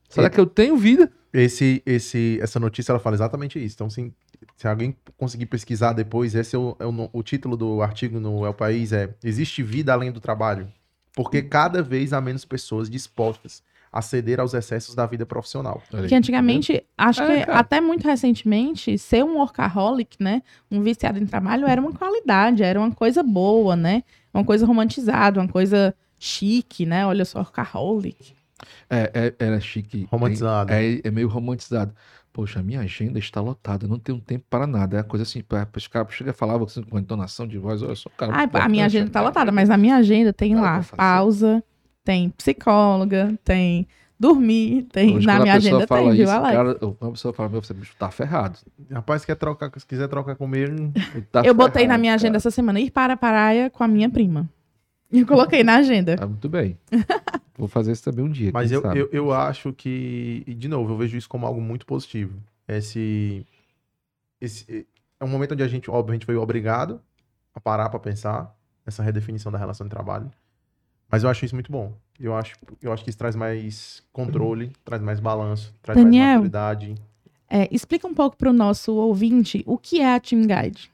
Será 0.09 0.27
É. 0.27 0.29
que 0.29 0.39
eu 0.39 0.45
tenho 0.45 0.77
vida? 0.77 1.11
Esse, 1.33 1.81
esse, 1.85 2.39
essa 2.41 2.59
notícia 2.59 2.91
ela 2.91 2.99
fala 2.99 3.15
exatamente 3.15 3.63
isso. 3.63 3.75
Então, 3.75 3.89
se, 3.89 4.13
se 4.55 4.67
alguém 4.67 4.95
conseguir 5.17 5.45
pesquisar 5.47 5.93
depois, 5.93 6.33
esse 6.35 6.55
é 6.55 6.59
o, 6.59 6.75
é 6.79 6.85
o, 6.85 7.09
o 7.11 7.23
título 7.23 7.57
do 7.57 7.81
artigo 7.81 8.19
no 8.19 8.45
El 8.45 8.53
País 8.53 8.91
é 8.93 9.13
Existe 9.23 9.61
vida 9.61 9.91
além 9.93 10.11
do 10.11 10.19
trabalho? 10.21 10.71
Porque 11.13 11.41
cada 11.41 11.81
vez 11.81 12.13
há 12.13 12.21
menos 12.21 12.45
pessoas 12.45 12.89
dispostas 12.89 13.61
a 13.91 14.01
ceder 14.01 14.39
aos 14.39 14.53
excessos 14.53 14.93
da 14.93 15.05
vida 15.05 15.25
profissional. 15.25 15.81
Que 16.07 16.13
antigamente, 16.13 16.83
acho 16.97 17.23
É, 17.23 17.39
que 17.39 17.45
cara. 17.47 17.59
até 17.59 17.81
muito 17.81 18.05
recentemente, 18.05 18.97
ser 18.97 19.23
um 19.23 19.37
workaholic, 19.37 20.17
né? 20.21 20.43
Um 20.69 20.81
viciado 20.81 21.17
em 21.17 21.25
trabalho 21.25 21.65
era 21.65 21.81
uma 21.81 21.91
qualidade, 21.91 22.61
era 22.63 22.79
uma 22.79 22.91
coisa 22.91 23.23
boa, 23.23 23.75
né? 23.75 24.03
Uma 24.37 24.45
coisa 24.45 24.65
romantizada, 24.65 25.39
uma 25.39 25.47
coisa 25.47 25.95
chique, 26.19 26.85
né? 26.85 27.05
Olha 27.05 27.25
só, 27.25 27.39
workaholic. 27.39 28.33
É, 28.89 29.11
é, 29.13 29.45
era 29.45 29.59
chique. 29.59 30.07
Romantizado. 30.11 30.71
É, 30.71 31.01
é 31.03 31.11
meio 31.11 31.27
romantizado. 31.27 31.93
Poxa, 32.31 32.59
a 32.59 32.63
minha 32.63 32.81
agenda 32.81 33.17
está 33.17 33.41
lotada, 33.41 33.85
eu 33.85 33.89
não 33.89 33.97
tenho 33.97 34.19
tempo 34.19 34.45
para 34.47 34.67
nada. 34.67 34.97
É 34.97 34.99
uma 34.99 35.03
coisa 35.03 35.23
assim, 35.23 35.41
para 35.41 35.67
os 35.75 35.87
caras 35.87 36.13
chega 36.13 36.31
a 36.31 36.33
falar 36.33 36.61
assim, 36.61 36.83
com 36.83 36.99
entonação 36.99 37.47
de 37.47 37.57
voz, 37.57 37.81
olha 37.81 37.95
só, 37.95 38.11
cara. 38.11 38.31
Ah, 38.31 38.63
a 38.63 38.69
minha 38.69 38.85
agenda 38.85 39.07
tá 39.07 39.13
cara. 39.13 39.25
lotada, 39.25 39.51
mas 39.51 39.69
na 39.69 39.77
minha 39.77 39.95
agenda 39.95 40.31
tem 40.31 40.55
lá 40.55 40.83
pausa, 40.95 41.63
tem 42.03 42.29
psicóloga, 42.29 43.33
tem 43.43 43.87
dormir, 44.19 44.83
tem. 44.91 45.17
Hoje, 45.17 45.27
na 45.27 45.39
minha 45.39 45.53
agenda 45.53 45.85
tem, 45.85 46.11
viu, 46.11 46.29
Alex? 46.29 46.55
cara, 46.55 46.75
quando 46.75 47.09
a 47.09 47.11
pessoa 47.11 47.33
fala, 47.33 47.49
meu, 47.49 47.61
você 47.61 47.73
bicho, 47.73 47.95
tá 47.97 48.09
ferrado. 48.09 48.59
Rapaz, 48.91 49.23
quer 49.25 49.35
trocar, 49.35 49.71
se 49.77 49.85
quiser 49.85 50.07
trocar 50.07 50.35
comigo, 50.35 50.91
Tá 51.31 51.43
eu 51.43 51.53
botei 51.53 51.83
na 51.83 51.89
ferrado, 51.89 52.01
minha 52.01 52.13
agenda 52.13 52.31
cara. 52.31 52.37
essa 52.37 52.51
semana 52.51 52.79
ir 52.79 52.91
para 52.91 53.13
a 53.13 53.17
praia 53.17 53.69
com 53.69 53.83
a 53.83 53.87
minha 53.87 54.09
prima. 54.09 54.49
E 55.11 55.19
eu 55.19 55.27
coloquei 55.27 55.63
na 55.63 55.77
agenda. 55.77 56.17
Ah, 56.19 56.27
muito 56.27 56.49
bem. 56.49 56.77
Vou 57.57 57.67
fazer 57.67 57.91
isso 57.91 58.03
também 58.03 58.23
um 58.23 58.29
dia. 58.29 58.51
Mas 58.53 58.71
eu, 58.71 58.81
eu, 58.93 59.09
eu 59.11 59.33
acho 59.33 59.73
que, 59.73 60.43
e 60.45 60.53
de 60.53 60.67
novo, 60.67 60.93
eu 60.93 60.97
vejo 60.97 61.17
isso 61.17 61.29
como 61.29 61.45
algo 61.45 61.59
muito 61.59 61.85
positivo. 61.85 62.37
Esse, 62.67 63.45
esse 64.39 64.85
é 65.19 65.25
um 65.25 65.27
momento 65.27 65.53
onde 65.53 65.63
a 65.63 65.67
gente, 65.67 65.89
óbvio, 65.89 66.11
a 66.11 66.15
gente 66.15 66.25
foi 66.25 66.35
obrigado 66.35 67.01
a 67.55 67.59
parar 67.59 67.89
para 67.89 67.99
pensar 67.99 68.55
essa 68.85 69.01
redefinição 69.01 69.51
da 69.51 69.57
relação 69.57 69.87
de 69.87 69.91
trabalho. 69.91 70.31
Mas 71.09 71.23
eu 71.23 71.29
acho 71.29 71.45
isso 71.45 71.55
muito 71.55 71.71
bom. 71.71 71.93
Eu 72.19 72.35
acho, 72.35 72.55
eu 72.81 72.91
acho 72.91 73.03
que 73.03 73.09
isso 73.09 73.17
traz 73.17 73.35
mais 73.35 74.03
controle, 74.11 74.71
traz 74.83 75.01
mais 75.01 75.19
balanço, 75.19 75.73
traz 75.81 75.97
Daniel. 75.97 76.23
mais 76.23 76.35
maturidade. 76.35 76.95
É, 77.49 77.67
explica 77.71 78.07
um 78.07 78.13
pouco 78.13 78.35
para 78.35 78.49
o 78.49 78.53
nosso 78.53 78.93
ouvinte 78.95 79.63
o 79.65 79.77
que 79.77 80.01
é 80.01 80.15
a 80.15 80.19
Team 80.19 80.41
Guide. 80.41 80.91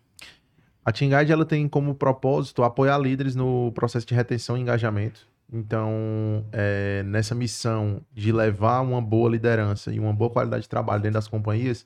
A 0.85 0.91
Team 0.91 1.17
Guide 1.17 1.31
ela 1.31 1.45
tem 1.45 1.67
como 1.67 1.95
propósito 1.95 2.61
apoiar 2.61 2.97
líderes 2.97 3.35
no 3.35 3.71
processo 3.71 4.05
de 4.05 4.13
retenção 4.13 4.57
e 4.57 4.61
engajamento. 4.61 5.27
Então, 5.51 6.45
é, 6.51 7.03
nessa 7.03 7.33
missão 7.33 8.01
de 8.13 8.31
levar 8.31 8.81
uma 8.81 9.01
boa 9.01 9.29
liderança 9.29 9.93
e 9.93 9.99
uma 9.99 10.11
boa 10.11 10.29
qualidade 10.29 10.63
de 10.63 10.69
trabalho 10.69 11.01
dentro 11.01 11.13
das 11.13 11.27
companhias, 11.27 11.85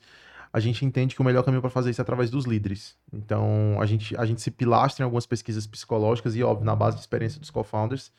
a 0.51 0.59
gente 0.59 0.85
entende 0.85 1.13
que 1.13 1.21
o 1.21 1.23
melhor 1.23 1.43
caminho 1.43 1.61
para 1.61 1.69
fazer 1.69 1.91
isso 1.91 2.01
é 2.01 2.03
através 2.03 2.29
dos 2.29 2.45
líderes. 2.45 2.95
Então, 3.11 3.77
a 3.79 3.85
gente, 3.85 4.15
a 4.17 4.25
gente 4.25 4.41
se 4.41 4.49
pilastra 4.49 5.03
em 5.03 5.05
algumas 5.05 5.25
pesquisas 5.25 5.67
psicológicas 5.67 6.35
e, 6.35 6.43
óbvio, 6.43 6.65
na 6.65 6.75
base 6.75 6.95
de 6.95 7.01
experiência 7.01 7.39
dos 7.39 7.51
co-founders, 7.51 8.11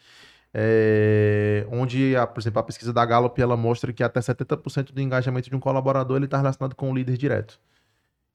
é, 0.53 1.67
onde, 1.71 2.17
a, 2.17 2.27
por 2.27 2.41
exemplo, 2.41 2.61
a 2.61 2.63
pesquisa 2.63 2.93
da 2.93 3.05
Gallup 3.05 3.41
ela 3.41 3.57
mostra 3.57 3.93
que 3.93 4.03
até 4.03 4.21
70% 4.21 4.93
do 4.93 5.01
engajamento 5.01 5.51
de 5.51 5.57
um 5.57 5.61
colaborador 5.61 6.23
está 6.23 6.39
relacionado 6.39 6.75
com 6.75 6.91
o 6.91 6.95
líder 6.95 7.17
direto. 7.17 7.61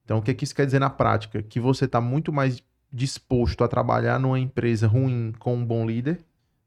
Então, 0.04 0.18
o 0.18 0.22
que, 0.22 0.34
que 0.34 0.44
isso 0.44 0.54
quer 0.54 0.66
dizer 0.66 0.78
na 0.78 0.90
prática? 0.90 1.42
Que 1.42 1.58
você 1.58 1.86
está 1.86 2.00
muito 2.00 2.32
mais 2.32 2.62
disposto 2.92 3.64
a 3.64 3.68
trabalhar 3.68 4.20
numa 4.20 4.38
empresa 4.38 4.86
ruim 4.86 5.32
com 5.38 5.54
um 5.56 5.64
bom 5.64 5.86
líder 5.86 6.20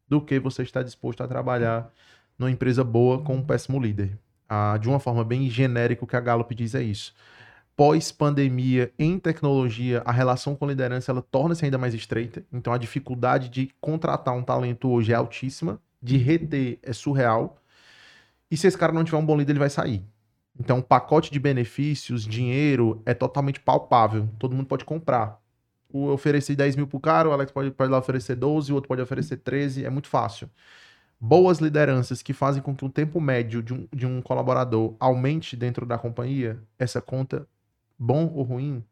do 0.07 0.19
que 0.19 0.39
você 0.39 0.63
está 0.63 0.83
disposto 0.83 1.23
a 1.23 1.27
trabalhar 1.27 1.91
numa 2.37 2.51
empresa 2.51 2.83
boa 2.83 3.21
com 3.21 3.35
um 3.35 3.43
péssimo 3.43 3.79
líder. 3.79 4.17
Ah, 4.49 4.77
de 4.77 4.87
uma 4.87 4.99
forma 4.99 5.23
bem 5.23 5.49
genérica, 5.49 6.03
o 6.03 6.07
que 6.07 6.15
a 6.15 6.19
Gallup 6.19 6.53
diz 6.53 6.75
é 6.75 6.81
isso. 6.81 7.13
Pós-pandemia, 7.77 8.91
em 8.97 9.19
tecnologia, 9.19 10.01
a 10.03 10.11
relação 10.11 10.55
com 10.55 10.65
liderança 10.65 11.11
ela 11.11 11.21
torna-se 11.21 11.63
ainda 11.63 11.77
mais 11.77 11.93
estreita. 11.93 12.43
Então, 12.51 12.73
a 12.73 12.77
dificuldade 12.77 13.49
de 13.49 13.69
contratar 13.79 14.35
um 14.35 14.41
talento 14.41 14.89
hoje 14.89 15.11
é 15.11 15.15
altíssima, 15.15 15.79
de 16.01 16.17
reter 16.17 16.79
é 16.81 16.91
surreal. 16.91 17.61
E 18.49 18.57
se 18.57 18.65
esse 18.65 18.75
cara 18.75 18.91
não 18.91 19.03
tiver 19.03 19.19
um 19.19 19.25
bom 19.25 19.37
líder, 19.37 19.51
ele 19.51 19.59
vai 19.59 19.69
sair. 19.69 20.03
Então, 20.59 20.79
o 20.79 20.83
pacote 20.83 21.31
de 21.31 21.39
benefícios, 21.39 22.25
dinheiro, 22.25 22.99
é 23.05 23.13
totalmente 23.13 23.59
palpável. 23.59 24.27
Todo 24.39 24.55
mundo 24.55 24.65
pode 24.65 24.83
comprar. 24.83 25.39
Eu 25.93 26.09
ofereci 26.13 26.55
10 26.55 26.75
mil 26.77 26.87
pro 26.87 26.99
cara, 26.99 27.29
o 27.29 27.31
Alex 27.31 27.51
pode, 27.51 27.69
pode 27.69 27.91
lá 27.91 27.99
oferecer 27.99 28.35
12, 28.35 28.71
o 28.71 28.75
outro 28.75 28.87
pode 28.87 29.03
oferecer 29.03 29.37
13, 29.37 29.85
é 29.85 29.89
muito 29.91 30.07
fácil. 30.07 30.49
Boas 31.19 31.59
lideranças 31.59 32.23
que 32.23 32.33
fazem 32.33 32.61
com 32.61 32.75
que 32.75 32.83
o 32.83 32.89
tempo 32.89 33.21
médio 33.21 33.61
de 33.61 33.71
um, 33.71 33.87
de 33.93 34.07
um 34.07 34.19
colaborador 34.19 34.95
aumente 34.99 35.55
dentro 35.55 35.85
da 35.85 35.99
companhia, 35.99 36.59
essa 36.79 36.99
conta, 36.99 37.47
bom 37.97 38.31
ou 38.33 38.43
ruim, 38.43 38.83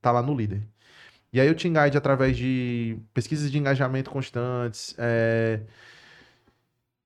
tá 0.00 0.10
lá 0.12 0.22
no 0.22 0.34
líder. 0.34 0.62
E 1.32 1.40
aí 1.40 1.50
o 1.50 1.54
Team 1.54 1.74
Guide, 1.74 1.96
através 1.96 2.36
de 2.36 2.96
pesquisas 3.12 3.50
de 3.50 3.58
engajamento 3.58 4.08
constantes, 4.10 4.94
é, 4.96 5.60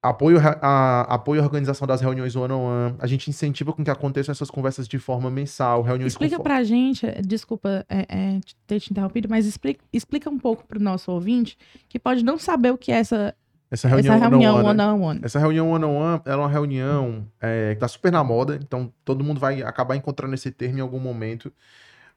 apoio, 0.03 0.39
a, 0.39 1.01
apoio 1.15 1.41
à 1.41 1.45
organização 1.45 1.87
das 1.87 2.01
reuniões 2.01 2.37
one-on-one, 2.37 2.97
a 2.99 3.07
gente 3.07 3.29
incentiva 3.31 3.73
com 3.73 3.83
que 3.85 3.91
aconteçam 3.91 4.33
essas 4.33 4.51
conversas 4.51 4.87
de 4.87 4.99
forma 4.99 5.31
mensal, 5.31 5.83
reuniões 5.83 6.15
com 6.15 6.25
Explica 6.25 6.37
fo- 6.37 6.43
pra 6.43 6.63
gente, 6.63 7.07
é, 7.07 7.21
desculpa 7.23 7.85
é, 7.89 8.01
é, 8.09 8.41
ter 8.67 8.81
te 8.81 8.91
interrompido, 8.93 9.29
mas 9.29 9.47
explica, 9.47 9.85
explica 9.93 10.31
um 10.31 10.39
pouco 10.39 10.67
pro 10.67 10.79
nosso 10.81 11.11
ouvinte 11.11 11.57
que 11.89 11.99
pode 11.99 12.25
não 12.25 12.39
saber 12.39 12.71
o 12.71 12.79
que 12.79 12.93
é 12.93 12.97
essa, 12.97 13.35
essa 13.71 13.87
reunião, 13.89 14.15
essa 14.15 14.29
reunião 14.29 14.55
one-on-one, 14.57 14.77
né? 14.79 14.85
one-on-one. 14.85 15.21
Essa 15.23 15.39
reunião 15.39 15.71
one-on-one 15.71 16.23
ela 16.25 16.43
é 16.43 16.47
uma 16.47 16.49
reunião 16.51 17.27
é, 17.41 17.75
que 17.75 17.81
tá 17.81 17.89
super 17.89 18.11
na 18.11 18.25
moda, 18.25 18.59
então 18.63 18.93
todo 19.05 19.23
mundo 19.23 19.39
vai 19.39 19.63
acabar 19.63 19.97
encontrando 19.97 20.35
esse 20.35 20.51
termo 20.51 20.79
em 20.79 20.81
algum 20.81 20.99
momento. 20.99 21.53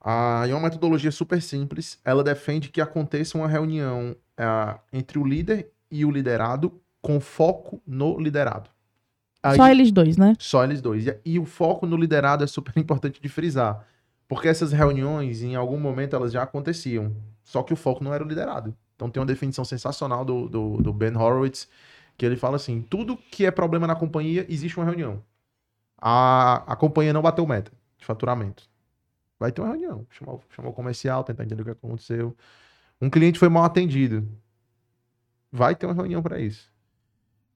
Ah, 0.03 0.45
é 0.47 0.53
uma 0.53 0.61
metodologia 0.63 1.11
super 1.11 1.41
simples. 1.41 1.99
Ela 2.03 2.23
defende 2.23 2.69
que 2.69 2.81
aconteça 2.81 3.37
uma 3.37 3.47
reunião 3.47 4.15
ah, 4.37 4.79
entre 4.91 5.19
o 5.19 5.25
líder 5.25 5.69
e 5.91 6.03
o 6.05 6.11
liderado 6.11 6.81
com 7.01 7.19
foco 7.19 7.81
no 7.85 8.19
liderado. 8.19 8.69
Aí- 9.43 9.57
Só 9.57 9.67
eles 9.69 9.91
dois, 9.91 10.17
né? 10.17 10.35
só 10.39 10.63
eles 10.63 10.81
dois. 10.81 11.07
E, 11.07 11.17
e 11.25 11.39
o 11.39 11.45
foco 11.45 11.85
no 11.85 11.97
liderado 11.97 12.43
é 12.43 12.47
super 12.47 12.73
importante 12.79 13.21
de 13.21 13.29
frisar. 13.29 13.85
Porque 14.27 14.47
essas 14.47 14.71
reuniões, 14.71 15.43
em 15.43 15.55
algum 15.55 15.77
momento, 15.79 16.15
elas 16.15 16.31
já 16.31 16.43
aconteciam. 16.43 17.13
Só 17.43 17.61
que 17.63 17.73
o 17.73 17.75
foco 17.75 18.03
não 18.03 18.13
era 18.13 18.23
o 18.23 18.27
liderado. 18.27 18.73
Então 19.01 19.09
tem 19.09 19.19
uma 19.19 19.25
definição 19.25 19.65
sensacional 19.65 20.23
do, 20.23 20.47
do, 20.47 20.77
do 20.77 20.93
Ben 20.93 21.15
Horowitz, 21.17 21.67
que 22.15 22.23
ele 22.23 22.35
fala 22.35 22.55
assim: 22.57 22.83
tudo 22.83 23.17
que 23.17 23.47
é 23.47 23.49
problema 23.49 23.87
na 23.87 23.95
companhia, 23.95 24.45
existe 24.47 24.77
uma 24.77 24.85
reunião. 24.85 25.23
A, 25.99 26.71
a 26.71 26.75
companhia 26.75 27.11
não 27.11 27.21
bateu 27.23 27.47
meta 27.47 27.71
de 27.97 28.05
faturamento. 28.05 28.69
Vai 29.39 29.51
ter 29.51 29.61
uma 29.61 29.69
reunião. 29.71 30.05
Chamar, 30.11 30.33
o- 30.33 30.41
chamar 30.51 30.69
o 30.69 30.73
comercial, 30.73 31.23
tentar 31.23 31.43
entender 31.45 31.63
o 31.63 31.65
que 31.65 31.71
aconteceu. 31.71 32.37
Um 33.01 33.09
cliente 33.09 33.39
foi 33.39 33.49
mal 33.49 33.63
atendido. 33.63 34.27
Vai 35.51 35.75
ter 35.75 35.87
uma 35.87 35.95
reunião 35.95 36.21
para 36.21 36.39
isso. 36.39 36.71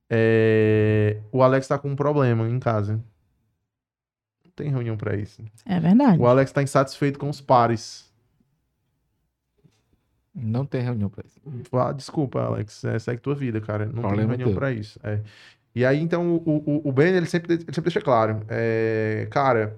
É, 0.10 1.22
O 1.32 1.44
Alex 1.44 1.68
tá 1.68 1.78
com 1.78 1.90
um 1.90 1.96
problema 1.96 2.50
em 2.50 2.60
casa. 2.60 2.96
Não 4.44 4.52
tem 4.56 4.72
reunião 4.72 4.98
pra 4.98 5.16
isso. 5.16 5.44
É 5.64 5.80
verdade. 5.80 6.20
O 6.20 6.26
Alex 6.26 6.52
tá 6.52 6.64
insatisfeito 6.64 7.20
com 7.20 7.30
os 7.30 7.40
pares. 7.40 8.05
Não 10.36 10.66
tem 10.66 10.82
reunião 10.82 11.10
pra 11.10 11.24
isso. 11.26 11.40
Ah, 11.72 11.92
desculpa, 11.94 12.42
Alex. 12.42 12.84
É, 12.84 13.00
segue 13.00 13.22
tua 13.22 13.34
vida, 13.36 13.62
cara. 13.62 13.86
Não 13.86 13.94
tem 13.94 14.02
Problema 14.02 14.30
reunião 14.32 14.50
teu. 14.50 14.58
pra 14.58 14.72
isso. 14.72 15.00
É. 15.04 15.20
E 15.74 15.86
aí, 15.86 16.00
então, 16.02 16.36
o, 16.36 16.58
o, 16.86 16.90
o 16.90 16.92
Ben, 16.92 17.16
ele 17.16 17.26
sempre, 17.26 17.54
ele 17.54 17.62
sempre 17.64 17.82
deixa 17.84 18.02
claro. 18.02 18.42
é, 18.50 19.28
cara, 19.32 19.78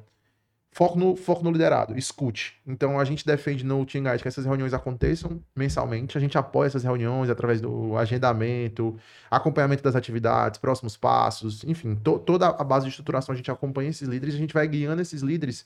foco 0.71 0.97
no, 0.97 1.15
foco 1.15 1.43
no 1.43 1.51
liderado. 1.51 1.97
Escute. 1.97 2.55
Então, 2.67 2.99
a 2.99 3.05
gente 3.05 3.25
defende 3.25 3.63
no 3.65 3.83
Team 3.85 4.03
Guide 4.03 4.21
que 4.21 4.27
essas 4.27 4.45
reuniões 4.45 4.73
aconteçam 4.73 5.39
mensalmente. 5.55 6.17
A 6.17 6.21
gente 6.21 6.37
apoia 6.37 6.67
essas 6.67 6.83
reuniões 6.83 7.29
através 7.29 7.59
do 7.61 7.95
agendamento, 7.97 8.95
acompanhamento 9.29 9.83
das 9.83 9.95
atividades, 9.95 10.59
próximos 10.59 10.95
passos. 10.97 11.63
Enfim, 11.63 11.95
to- 11.95 12.19
toda 12.19 12.47
a 12.47 12.63
base 12.63 12.85
de 12.85 12.89
estruturação 12.91 13.33
a 13.33 13.35
gente 13.35 13.49
acompanha 13.51 13.89
esses 13.89 14.07
líderes 14.07 14.33
e 14.35 14.37
a 14.37 14.41
gente 14.41 14.53
vai 14.53 14.67
guiando 14.67 15.01
esses 15.01 15.21
líderes 15.21 15.65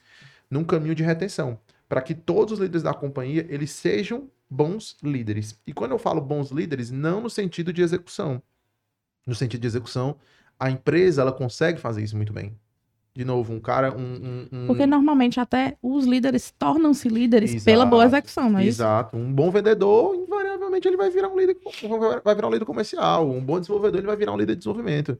num 0.49 0.63
caminho 0.63 0.95
de 0.95 1.03
retenção. 1.03 1.57
Para 1.89 2.01
que 2.01 2.13
todos 2.15 2.53
os 2.53 2.59
líderes 2.59 2.83
da 2.83 2.93
companhia, 2.93 3.45
eles 3.49 3.71
sejam 3.71 4.29
bons 4.51 4.97
líderes. 5.01 5.57
E 5.65 5.71
quando 5.73 5.91
eu 5.91 5.97
falo 5.97 6.19
bons 6.19 6.51
líderes, 6.51 6.91
não 6.91 7.21
no 7.21 7.29
sentido 7.29 7.71
de 7.71 7.81
execução. 7.81 8.43
No 9.25 9.33
sentido 9.33 9.61
de 9.61 9.67
execução, 9.67 10.17
a 10.59 10.69
empresa 10.69 11.21
ela 11.21 11.31
consegue 11.31 11.79
fazer 11.79 12.03
isso 12.03 12.17
muito 12.17 12.33
bem. 12.33 12.53
De 13.13 13.23
novo, 13.25 13.53
um 13.53 13.59
cara, 13.59 13.95
um, 13.95 13.99
um- 14.01 14.47
um- 14.51 14.67
Porque 14.67 14.85
normalmente 14.85 15.39
até 15.39 15.77
os 15.81 16.05
líderes 16.05 16.53
tornam-se 16.57 17.07
líderes 17.09 17.63
pela 17.63 17.77
Exato, 17.83 17.89
boa 17.89 18.05
execução, 18.05 18.49
não 18.49 18.59
é 18.59 18.63
isso? 18.65 18.81
Exato. 18.81 19.17
Um 19.17 19.31
bom 19.33 19.51
vendedor, 19.51 20.15
invariavelmente, 20.15 20.87
ele 20.87 20.95
vai 20.97 21.09
virar 21.09 21.27
um 21.29 21.37
líder, 21.37 21.57
vai 22.23 22.35
virar 22.35 22.47
um 22.47 22.51
líder 22.51 22.65
comercial. 22.65 23.29
Um 23.29 23.43
bom 23.43 23.59
desenvolvedor, 23.59 23.99
ele 23.99 24.07
vai 24.07 24.15
virar 24.15 24.31
um 24.33 24.37
líder 24.37 24.53
de 24.53 24.59
desenvolvimento. 24.59 25.17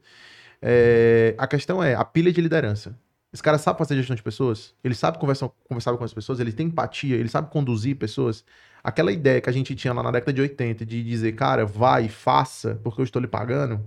É, 0.60 1.34
a 1.36 1.46
questão 1.46 1.82
é 1.82 1.94
a 1.94 2.04
pilha 2.04 2.32
de 2.32 2.40
liderança. 2.40 2.98
Esse 3.32 3.42
cara 3.42 3.58
sabe 3.58 3.78
fazer 3.78 3.94
gestão 3.96 4.14
de 4.16 4.22
pessoas? 4.22 4.74
Ele 4.84 4.94
sabe 4.94 5.18
conversar, 5.18 5.48
conversar 5.68 5.96
com 5.96 6.04
as 6.04 6.12
pessoas? 6.14 6.38
Ele 6.40 6.52
tem 6.52 6.66
empatia? 6.68 7.16
Ele 7.16 7.28
sabe 7.28 7.50
conduzir 7.50 7.96
pessoas? 7.96 8.44
Aquela 8.82 9.12
ideia 9.12 9.40
que 9.40 9.48
a 9.48 9.52
gente 9.52 9.74
tinha 9.76 9.92
lá 9.94 10.02
na 10.02 10.10
década 10.10 10.32
de 10.32 10.40
80 10.40 10.84
de 10.84 11.02
dizer, 11.04 11.32
cara, 11.32 11.64
vai, 11.64 12.08
faça, 12.08 12.80
porque 12.82 13.00
eu 13.00 13.04
estou 13.04 13.22
lhe 13.22 13.28
pagando. 13.28 13.80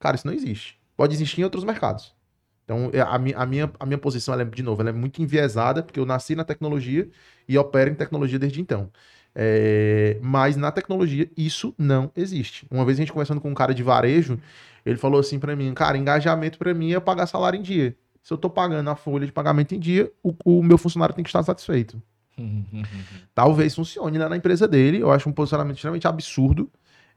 Cara, 0.00 0.16
isso 0.16 0.26
não 0.26 0.34
existe. 0.34 0.78
Pode 0.96 1.14
existir 1.14 1.40
em 1.40 1.44
outros 1.44 1.64
mercados. 1.64 2.14
Então, 2.64 2.90
é, 2.92 3.00
a, 3.00 3.18
mi- 3.18 3.34
a 3.34 3.46
minha, 3.46 3.70
a 3.80 3.86
minha 3.86 3.98
posição, 3.98 4.34
ela 4.34 4.42
é, 4.42 4.44
de 4.46 4.62
novo, 4.62 4.80
ela 4.82 4.90
é 4.90 4.92
muito 4.92 5.22
enviesada, 5.22 5.82
porque 5.82 5.98
eu 6.00 6.06
nasci 6.06 6.34
na 6.34 6.44
tecnologia 6.44 7.08
e 7.48 7.56
opero 7.58 7.90
em 7.90 7.94
tecnologia 7.94 8.38
desde 8.38 8.60
então. 8.60 8.90
É, 9.34 10.18
mas 10.22 10.56
na 10.56 10.70
tecnologia, 10.72 11.30
isso 11.36 11.74
não 11.78 12.10
existe. 12.16 12.66
Uma 12.70 12.84
vez 12.84 12.98
a 12.98 13.02
gente 13.02 13.12
conversando 13.12 13.40
com 13.40 13.50
um 13.50 13.54
cara 13.54 13.74
de 13.74 13.82
varejo, 13.82 14.38
ele 14.84 14.96
falou 14.98 15.20
assim 15.20 15.38
pra 15.38 15.54
mim, 15.56 15.72
cara, 15.74 15.96
engajamento 15.96 16.58
pra 16.58 16.74
mim 16.74 16.92
é 16.92 17.00
pagar 17.00 17.26
salário 17.26 17.58
em 17.58 17.62
dia. 17.62 17.96
Se 18.22 18.32
eu 18.32 18.38
tô 18.38 18.50
pagando 18.50 18.90
a 18.90 18.96
folha 18.96 19.24
de 19.26 19.32
pagamento 19.32 19.74
em 19.74 19.78
dia, 19.80 20.10
o, 20.22 20.34
o 20.44 20.62
meu 20.62 20.76
funcionário 20.78 21.14
tem 21.14 21.22
que 21.24 21.28
estar 21.30 21.42
satisfeito. 21.42 22.00
Talvez 23.34 23.74
funcione 23.74 24.18
na 24.18 24.36
empresa 24.36 24.66
dele. 24.66 25.00
Eu 25.00 25.10
acho 25.10 25.28
um 25.28 25.32
posicionamento 25.32 25.76
extremamente 25.76 26.06
absurdo. 26.06 26.70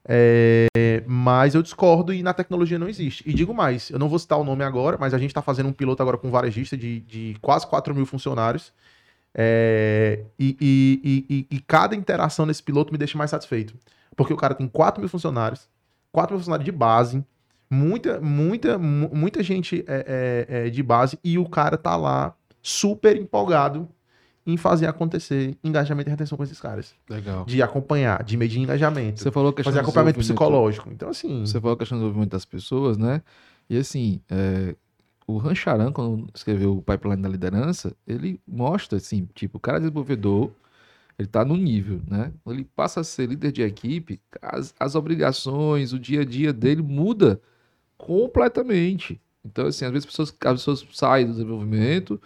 É, 0.03 1.03
Mas 1.05 1.53
eu 1.53 1.61
discordo 1.61 2.13
e 2.13 2.23
na 2.23 2.33
tecnologia 2.33 2.79
não 2.79 2.89
existe. 2.89 3.23
E 3.27 3.33
digo 3.33 3.53
mais, 3.53 3.89
eu 3.89 3.99
não 3.99 4.09
vou 4.09 4.19
citar 4.19 4.39
o 4.39 4.43
nome 4.43 4.63
agora, 4.63 4.97
mas 4.99 5.13
a 5.13 5.17
gente 5.17 5.29
está 5.29 5.41
fazendo 5.41 5.69
um 5.69 5.73
piloto 5.73 6.01
agora 6.01 6.17
com 6.17 6.27
um 6.27 6.31
varejista 6.31 6.75
de, 6.75 7.01
de 7.01 7.37
quase 7.41 7.67
4 7.67 7.93
mil 7.93 8.05
funcionários. 8.05 8.73
É, 9.33 10.25
e, 10.37 10.57
e, 10.59 11.25
e, 11.29 11.55
e, 11.55 11.59
cada 11.61 11.95
interação 11.95 12.45
nesse 12.45 12.61
piloto 12.61 12.91
me 12.91 12.97
deixa 12.97 13.17
mais 13.17 13.31
satisfeito. 13.31 13.73
Porque 14.15 14.33
o 14.33 14.37
cara 14.37 14.53
tem 14.53 14.67
4 14.67 14.99
mil 14.99 15.09
funcionários, 15.09 15.69
4 16.11 16.33
mil 16.33 16.39
funcionários 16.39 16.65
de 16.65 16.71
base, 16.71 17.23
muita, 17.69 18.19
muita, 18.19 18.77
muita 18.77 19.41
gente 19.41 19.85
é, 19.87 20.47
é, 20.49 20.67
é, 20.67 20.69
de 20.69 20.83
base, 20.83 21.17
e 21.23 21.37
o 21.37 21.47
cara 21.47 21.77
tá 21.77 21.95
lá 21.95 22.35
super 22.61 23.15
empolgado 23.15 23.87
em 24.45 24.57
fazer 24.57 24.87
acontecer 24.87 25.55
engajamento 25.63 26.09
e 26.09 26.11
retenção 26.11 26.37
com 26.37 26.43
esses 26.43 26.59
caras. 26.59 26.93
Legal. 27.09 27.45
De 27.45 27.61
acompanhar, 27.61 28.23
de 28.23 28.35
medir 28.37 28.59
engajamento. 28.59 29.21
Você 29.21 29.31
falou 29.31 29.53
que 29.53 29.63
fazer 29.63 29.79
acompanhamento 29.79 30.19
psicológico. 30.19 30.89
Então, 30.91 31.09
assim. 31.09 31.45
Você 31.45 31.59
falou 31.59 31.75
a 31.75 31.77
questão 31.77 31.97
do 31.97 32.01
desenvolvimento 32.01 32.31
das 32.31 32.45
pessoas, 32.45 32.97
né? 32.97 33.21
E 33.69 33.77
assim, 33.77 34.19
é, 34.29 34.75
o 35.27 35.37
Rancharan, 35.37 35.91
quando 35.91 36.27
escreveu 36.33 36.77
o 36.77 36.81
Pipeline 36.81 37.21
da 37.21 37.29
Liderança, 37.29 37.95
ele 38.05 38.39
mostra, 38.47 38.97
assim, 38.97 39.27
tipo, 39.33 39.57
o 39.57 39.61
cara 39.61 39.79
desenvolvedor, 39.79 40.51
ele 41.17 41.27
tá 41.27 41.45
no 41.45 41.55
nível, 41.55 42.01
né? 42.07 42.31
Ele 42.47 42.63
passa 42.75 43.01
a 43.01 43.03
ser 43.03 43.27
líder 43.27 43.51
de 43.51 43.61
equipe, 43.61 44.19
as, 44.41 44.73
as 44.79 44.95
obrigações, 44.95 45.93
o 45.93 45.99
dia 45.99 46.21
a 46.21 46.25
dia 46.25 46.51
dele 46.51 46.81
muda 46.81 47.39
completamente. 47.97 49.21
Então, 49.45 49.67
assim, 49.67 49.85
às 49.85 49.91
vezes 49.91 50.05
as 50.05 50.11
pessoas, 50.11 50.35
as 50.45 50.53
pessoas 50.53 50.87
saem 50.91 51.27
do 51.27 51.33
desenvolvimento, 51.33 52.19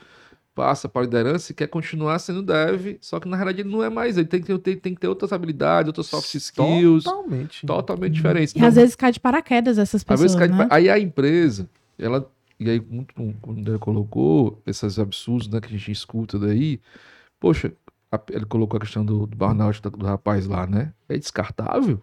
passa 0.56 0.88
para 0.88 1.02
a 1.02 1.06
liderança 1.06 1.52
e 1.52 1.56
quer 1.56 1.68
continuar 1.68 2.18
sendo 2.18 2.42
dev, 2.42 2.98
só 3.02 3.20
que 3.20 3.28
na 3.28 3.36
realidade 3.36 3.62
ele 3.62 3.70
não 3.70 3.84
é 3.84 3.90
mais, 3.90 4.18
ele 4.18 4.26
tem 4.26 4.42
que 4.42 4.58
ter, 4.58 4.78
tem 4.78 4.96
que 4.96 5.02
ter 5.02 5.08
outras 5.10 5.34
habilidades, 5.34 5.88
outras 5.88 6.08
soft 6.08 6.34
skills. 6.34 7.04
Totalmente. 7.04 7.68
Totalmente 7.68 8.14
diferentes. 8.14 8.56
E 8.56 8.58
então, 8.58 8.70
às 8.70 8.76
vezes 8.76 8.96
cai 8.96 9.12
de 9.12 9.20
paraquedas 9.20 9.78
essas 9.78 10.02
pessoas, 10.02 10.34
às 10.34 10.40
vezes 10.40 10.58
né? 10.58 10.66
de, 10.66 10.74
aí 10.74 10.90
a 10.90 10.98
empresa, 10.98 11.70
ela, 12.00 12.26
e 12.58 12.70
aí 12.70 12.80
muito, 12.80 13.14
quando 13.42 13.68
ele 13.68 13.78
colocou 13.80 14.62
esses 14.66 14.98
absurdos 14.98 15.50
né, 15.50 15.60
que 15.60 15.68
a 15.68 15.78
gente 15.78 15.92
escuta 15.92 16.40
daí, 16.40 16.80
poxa, 17.38 17.74
a, 18.10 18.20
ele 18.32 18.46
colocou 18.46 18.78
a 18.78 18.80
questão 18.80 19.04
do, 19.04 19.28
do 19.28 19.36
burnout 19.36 19.82
do, 19.82 19.90
do 19.90 20.06
rapaz 20.06 20.48
lá, 20.48 20.66
né? 20.66 20.94
É 21.10 21.18
descartável? 21.18 22.02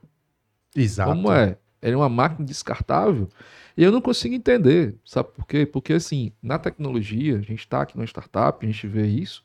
Exato. 0.76 1.10
Como 1.10 1.32
é? 1.32 1.56
Ele 1.82 1.94
é 1.94 1.96
uma 1.96 2.08
máquina 2.08 2.46
descartável? 2.46 3.28
E 3.76 3.82
eu 3.82 3.90
não 3.90 4.00
consigo 4.00 4.34
entender, 4.34 4.94
sabe 5.04 5.30
por 5.30 5.46
quê? 5.46 5.66
Porque, 5.66 5.94
assim, 5.94 6.32
na 6.42 6.58
tecnologia, 6.58 7.36
a 7.38 7.40
gente 7.40 7.60
está 7.60 7.82
aqui 7.82 7.96
numa 7.96 8.06
startup, 8.06 8.64
a 8.64 8.70
gente 8.70 8.86
vê 8.86 9.06
isso, 9.06 9.44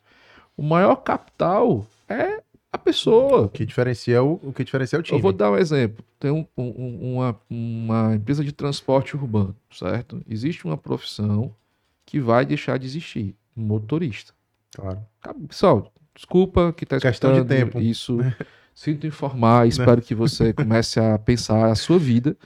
o 0.56 0.64
maior 0.64 0.98
capital 0.98 1.86
é 2.08 2.42
a 2.72 2.78
pessoa. 2.78 3.44
O 3.44 3.50
que 3.50 3.66
diferencia 3.66 4.22
o, 4.22 4.40
o, 4.44 4.54
que 4.54 4.64
diferencia 4.64 5.00
o 5.00 5.04
time. 5.04 5.18
Eu 5.18 5.22
vou 5.22 5.34
dar 5.34 5.52
um 5.52 5.58
exemplo. 5.58 6.04
Tem 6.20 6.32
um, 6.32 6.46
um, 6.58 7.16
uma, 7.16 7.40
uma 7.50 8.16
empresa 8.16 8.44
de 8.44 8.52
transporte 8.52 9.16
urbano, 9.16 9.56
certo? 9.72 10.22
Existe 10.28 10.66
uma 10.66 10.78
profissão 10.78 11.54
que 12.06 12.20
vai 12.20 12.46
deixar 12.46 12.78
de 12.78 12.86
existir, 12.86 13.36
motorista. 13.56 14.34
Claro. 14.76 15.02
Pessoal, 15.48 15.92
desculpa 16.16 16.74
que 16.74 16.84
está 16.84 17.00
Questão 17.00 17.34
de 17.34 17.48
tempo. 17.48 17.80
isso. 17.80 18.18
Sinto 18.78 19.08
informar, 19.08 19.68
espero 19.68 20.04
que 20.04 20.14
você 20.14 20.54
comece 20.54 21.00
a 21.00 21.18
pensar 21.18 21.66
a 21.66 21.74
sua 21.74 21.98
vida 21.98 22.38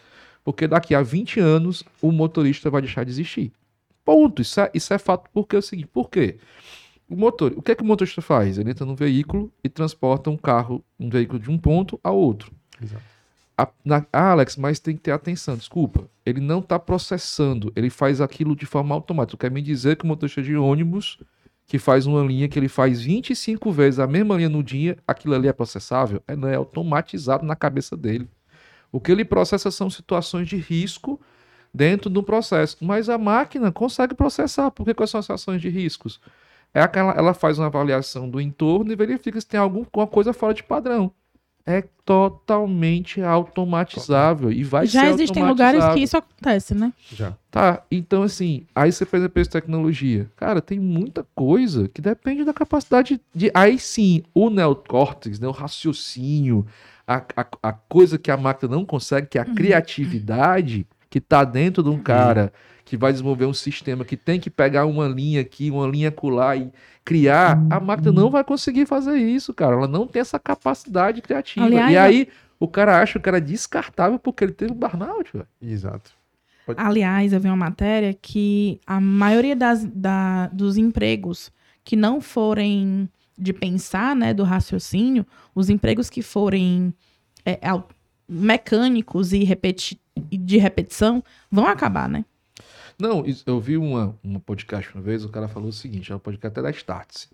porque 0.46 0.66
daqui 0.66 0.96
a 0.96 1.02
20 1.02 1.42
anos 1.42 1.84
o 2.02 2.10
motorista 2.10 2.70
vai 2.70 2.82
deixar 2.82 3.04
de 3.04 3.12
existir. 3.12 3.52
Ponto. 4.06 4.42
Isso 4.42 4.62
é, 4.62 4.72
isso 4.74 4.94
é 4.94 4.98
fato 4.98 5.30
porque 5.34 5.58
é 5.58 5.60
o 5.60 5.62
seguinte: 5.62 5.90
por 5.92 6.10
quê? 6.10 6.38
O, 7.10 7.18
motor, 7.18 7.52
o 7.58 7.62
que 7.62 7.74
é 7.74 7.76
que 7.76 7.84
o 7.84 7.86
motorista 7.86 8.22
faz? 8.22 8.58
Ele 8.58 8.72
entra 8.72 8.86
no 8.86 8.96
veículo 8.96 9.52
e 9.62 9.68
transporta 9.68 10.30
um 10.30 10.38
carro, 10.38 10.82
um 10.98 11.10
veículo 11.10 11.38
de 11.38 11.52
um 11.52 11.58
ponto 11.58 12.00
a 12.02 12.12
outro. 12.12 12.50
Exato. 12.82 13.04
A, 13.58 13.68
na, 13.84 14.06
ah, 14.14 14.32
Alex, 14.32 14.56
mas 14.56 14.80
tem 14.80 14.96
que 14.96 15.02
ter 15.02 15.12
atenção. 15.12 15.58
Desculpa, 15.58 16.10
ele 16.26 16.40
não 16.40 16.60
está 16.60 16.80
processando, 16.80 17.74
ele 17.76 17.90
faz 17.90 18.22
aquilo 18.22 18.56
de 18.56 18.66
forma 18.66 18.96
automática. 18.96 19.50
Quer 19.50 19.54
me 19.54 19.62
dizer 19.62 19.98
que 19.98 20.06
o 20.06 20.08
motorista 20.08 20.42
de 20.42 20.56
ônibus 20.56 21.20
que 21.72 21.80
faz 21.80 22.06
uma 22.06 22.22
linha 22.22 22.50
que 22.50 22.60
ele 22.60 22.68
faz 22.68 23.02
25 23.02 23.72
vezes 23.72 23.98
a 23.98 24.06
mesma 24.06 24.36
linha 24.36 24.50
no 24.50 24.62
dia, 24.62 24.98
aquilo 25.08 25.34
ali 25.34 25.48
é 25.48 25.54
processável? 25.54 26.22
É, 26.28 26.36
não 26.36 26.50
é 26.50 26.56
automatizado 26.56 27.46
na 27.46 27.56
cabeça 27.56 27.96
dele. 27.96 28.28
O 28.92 29.00
que 29.00 29.10
ele 29.10 29.24
processa 29.24 29.72
são 29.72 29.90
situações 29.90 30.50
de 30.50 30.58
risco 30.58 31.18
dentro 31.74 32.10
do 32.10 32.22
processo, 32.22 32.76
mas 32.82 33.08
a 33.08 33.18
máquina 33.18 33.72
consegue 33.72 34.14
processar. 34.14 34.70
Porque 34.72 34.94
quais 34.94 35.12
são 35.12 35.20
as 35.20 35.24
situações 35.24 35.62
de 35.62 35.70
riscos? 35.70 36.20
É 36.74 36.82
aquela, 36.82 37.14
ela 37.14 37.34
faz 37.34 37.58
uma 37.58 37.68
avaliação 37.68 38.30
do 38.30 38.42
entorno 38.42 38.92
e 38.92 38.96
verifica 38.98 39.40
se 39.40 39.48
tem 39.48 39.58
alguma 39.58 40.06
coisa 40.08 40.34
fora 40.34 40.54
de 40.54 40.64
padrão. 40.64 41.14
É 41.66 41.84
totalmente 42.04 43.22
automatizável 43.22 44.52
e 44.52 44.64
vai 44.64 44.86
Já 44.88 45.02
ser 45.02 45.08
existem 45.10 45.44
lugares 45.44 45.84
que 45.94 46.00
isso 46.00 46.18
acontece, 46.18 46.74
né? 46.74 46.92
Já. 47.12 47.34
Tá, 47.50 47.84
então 47.92 48.24
assim, 48.24 48.66
aí 48.76 48.92
você 48.92 49.06
fez 49.06 49.24
a 49.24 49.30
peso 49.30 49.50
de 49.50 49.54
tecnologia. 49.54 50.30
Cara, 50.36 50.62
tem 50.62 50.80
muita 50.80 51.26
coisa 51.36 51.88
que 51.88 52.02
depende 52.02 52.44
da 52.44 52.54
capacidade 52.54 53.22
de. 53.34 53.52
Aí 53.54 53.78
sim, 53.78 54.24
o 54.34 54.50
neocórtex, 54.50 55.40
né, 55.40 55.48
o 55.48 55.52
raciocínio, 55.52 56.66
a, 57.08 57.24
a, 57.36 57.46
a 57.64 57.74
coisa 57.74 58.18
que 58.18 58.32
a 58.32 58.38
máquina 58.38 58.76
não 58.76 58.86
consegue, 58.86 59.28
que 59.28 59.38
é 59.38 59.42
a 59.42 59.46
uhum. 59.46 59.56
criatividade 59.56 60.88
que 61.10 61.18
está 61.18 61.44
dentro 61.44 61.84
de 61.84 61.90
um 61.90 62.00
cara 62.00 62.52
que 62.84 62.98
vai 62.98 63.12
desenvolver 63.12 63.46
um 63.46 63.54
sistema 63.54 64.04
que 64.04 64.18
tem 64.18 64.40
que 64.40 64.50
pegar 64.50 64.86
uma 64.86 65.08
linha 65.08 65.42
aqui, 65.42 65.72
uma 65.72 65.88
linha 65.88 66.10
acolá 66.10 66.56
e 66.56 66.72
criar, 67.04 67.62
a 67.70 67.80
máquina 67.80 68.12
não 68.12 68.30
vai 68.30 68.44
conseguir 68.44 68.86
fazer 68.86 69.18
isso, 69.18 69.54
cara. 69.54 69.76
Ela 69.76 69.88
não 69.88 70.08
tem 70.08 70.22
essa 70.22 70.40
capacidade 70.40 71.22
criativa. 71.22 71.66
Aliás, 71.66 71.92
e 71.92 71.98
aí 71.98 72.28
o 72.60 72.68
cara 72.68 73.02
acha 73.02 73.14
que 73.14 73.20
o 73.20 73.22
cara 73.22 73.42
descartável 73.42 74.20
porque 74.20 74.44
ele 74.44 74.54
teve 74.54 74.72
um 74.72 74.76
burnout, 74.76 75.32
velho. 75.34 75.48
Exato. 75.62 76.12
Pode... 76.66 76.80
Aliás, 76.80 77.34
eu 77.34 77.40
vi 77.40 77.48
uma 77.48 77.56
matéria 77.56 78.14
que 78.14 78.80
a 78.86 79.00
maioria 79.00 79.56
das, 79.56 79.84
da, 79.84 80.48
dos 80.48 80.78
empregos 80.78 81.52
que 81.84 81.96
não 81.96 82.22
forem 82.22 83.10
de 83.38 83.52
pensar, 83.54 84.16
né, 84.16 84.34
do 84.34 84.44
raciocínio, 84.44 85.26
os 85.56 85.70
empregos 85.70 86.10
que 86.10 86.22
forem 86.22 86.94
é, 87.44 87.60
mecânicos 88.30 89.34
e 89.34 89.44
repeti 89.44 90.00
de 90.30 90.58
repetição 90.58 91.24
vão 91.50 91.66
acabar, 91.66 92.08
né? 92.08 92.24
Não, 93.02 93.24
eu 93.48 93.60
vi 93.60 93.78
uma, 93.78 94.16
uma 94.24 94.40
podcast 94.40 94.94
uma 94.94 95.02
vez, 95.02 95.26
o 95.26 95.30
cara 95.30 95.48
falou 95.48 95.70
o 95.70 95.74
seguinte, 95.74 96.12
é 96.12 96.16
um 96.16 96.20
podcast 96.20 96.54
até 96.54 96.62
da 96.62 96.70
Startse, 96.70 97.30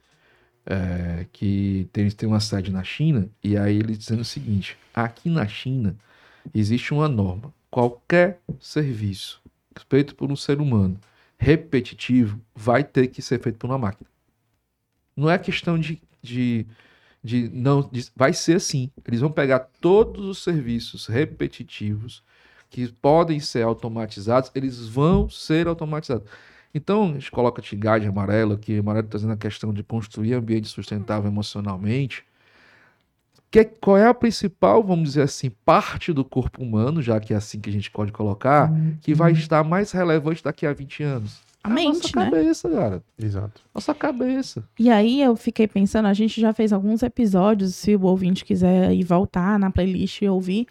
é, 0.66 1.26
que 1.34 1.90
tem, 1.92 2.10
tem 2.10 2.30
uma 2.30 2.40
sede 2.40 2.72
na 2.72 2.86
China, 2.86 3.30
e 3.44 3.58
aí 3.58 3.76
ele 3.76 3.98
dizendo 3.98 4.22
o 4.22 4.26
seguinte, 4.26 4.78
aqui 4.94 5.30
na 5.30 5.46
China 5.46 5.94
existe 6.56 6.94
uma 6.94 7.10
norma, 7.10 7.54
qualquer 7.70 8.40
serviço 8.62 9.42
feito 9.90 10.16
por 10.16 10.32
um 10.32 10.38
ser 10.38 10.62
humano 10.62 10.98
repetitivo 11.38 12.40
vai 12.56 12.82
ter 12.82 13.08
que 13.08 13.22
ser 13.22 13.38
feito 13.42 13.58
por 13.58 13.70
uma 13.70 13.78
máquina. 13.78 14.10
Não 15.18 15.30
é 15.30 15.38
questão 15.38 15.78
de, 15.78 16.02
de, 16.22 16.66
de 17.22 17.50
não. 17.50 17.82
De, 17.82 18.10
vai 18.16 18.32
ser 18.32 18.56
assim. 18.56 18.90
Eles 19.06 19.20
vão 19.20 19.32
pegar 19.32 19.60
todos 19.82 20.24
os 20.24 20.42
serviços 20.42 21.08
repetitivos 21.08 22.24
que 22.70 22.92
podem 22.94 23.40
ser 23.40 23.64
automatizados, 23.64 24.52
eles 24.54 24.88
vão 24.88 25.30
ser 25.30 25.68
automatizados. 25.68 26.28
Então, 26.74 27.10
a 27.10 27.14
gente 27.14 27.32
coloca 27.32 27.62
Tigade 27.62 28.08
amarelo, 28.08 28.58
que 28.58 28.78
amarelo 28.78 29.08
trazendo 29.08 29.34
a 29.34 29.38
questão 29.38 29.74
de 29.74 29.84
construir 29.84 30.34
ambiente 30.34 30.68
sustentável 30.68 31.30
emocionalmente. 31.30 32.24
Que, 33.50 33.64
qual 33.64 33.98
é 33.98 34.06
a 34.06 34.14
principal, 34.14 34.84
vamos 34.84 35.10
dizer 35.10 35.22
assim, 35.22 35.50
parte 35.50 36.12
do 36.12 36.24
corpo 36.24 36.62
humano, 36.62 37.02
já 37.02 37.20
que 37.20 37.34
é 37.34 37.38
assim 37.38 37.60
que 37.60 37.70
a 37.70 37.74
gente 37.74 37.90
pode 37.90 38.12
colocar, 38.12 38.72
que 39.02 39.14
vai 39.14 39.32
uhum. 39.32 39.38
estar 39.38 39.64
mais 39.64 39.92
relevante 39.92 40.44
daqui 40.44 40.66
a 40.66 40.74
20 40.74 41.04
anos? 41.04 41.42
A 41.64 41.70
mente, 41.70 42.14
nossa 42.14 42.20
né? 42.20 42.32
cabeça, 42.32 42.70
cara. 42.70 43.04
Exato. 43.18 43.62
Nossa 43.74 43.94
cabeça. 43.94 44.64
E 44.80 44.90
aí 44.90 45.22
eu 45.22 45.36
fiquei 45.36 45.68
pensando, 45.68 46.08
a 46.08 46.14
gente 46.14 46.40
já 46.40 46.54
fez 46.54 46.72
alguns 46.72 47.04
episódios, 47.04 47.76
se 47.76 47.96
o 47.96 48.04
ouvinte 48.04 48.46
quiser 48.46 48.94
ir 48.94 49.04
voltar 49.04 49.58
na 49.58 49.72
playlist 49.72 50.22
e 50.22 50.30
ouvir, 50.30 50.68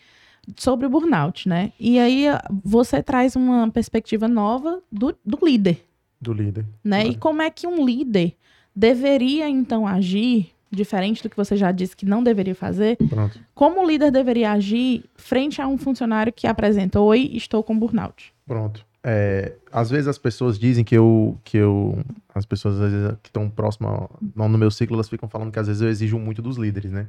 sobre 0.57 0.87
o 0.87 0.91
burnout, 0.91 1.49
né? 1.49 1.73
E 1.79 1.99
aí 1.99 2.27
você 2.65 3.03
traz 3.03 3.35
uma 3.35 3.71
perspectiva 3.71 4.29
nova 4.29 4.81
do, 4.91 5.17
do 5.25 5.39
líder. 5.43 5.85
Do 6.21 6.33
líder. 6.33 6.65
Né? 6.85 7.07
E 7.09 7.15
como 7.17 7.43
é 7.43 7.51
que 7.51 7.67
um 7.67 7.85
líder 7.85 8.35
deveria, 8.75 9.49
então, 9.49 9.87
agir, 9.87 10.53
diferente 10.71 11.23
do 11.23 11.31
que 11.31 11.37
você 11.37 11.57
já 11.57 11.73
disse 11.73 11.97
que 11.97 12.05
não 12.05 12.23
deveria 12.23 12.55
fazer, 12.55 12.97
Pronto. 12.97 13.41
como 13.55 13.83
o 13.83 13.87
líder 13.87 14.11
deveria 14.11 14.53
agir 14.53 15.05
frente 15.17 15.61
a 15.61 15.67
um 15.67 15.79
funcionário 15.79 16.33
que 16.33 16.47
apresenta, 16.47 17.01
oi, 17.01 17.31
estou 17.33 17.63
com 17.63 17.79
burnout? 17.79 18.33
Pronto. 18.47 18.85
É, 19.09 19.53
às 19.71 19.89
vezes 19.89 20.09
as 20.09 20.19
pessoas 20.19 20.59
dizem 20.59 20.85
que 20.85 20.97
eu, 20.97 21.39
que 21.45 21.57
eu, 21.57 22.05
as 22.35 22.45
pessoas 22.45 22.81
às 22.81 22.91
vezes 22.91 23.17
que 23.23 23.29
estão 23.29 23.49
próximas 23.49 24.09
no 24.35 24.59
meu 24.59 24.71
ciclo, 24.71 24.97
elas 24.97 25.09
ficam 25.09 25.29
falando 25.29 25.53
que 25.53 25.59
às 25.61 25.69
vezes 25.69 25.81
eu 25.81 25.89
exijo 25.89 26.19
muito 26.19 26.43
dos 26.43 26.57
líderes, 26.57 26.91
né? 26.91 27.07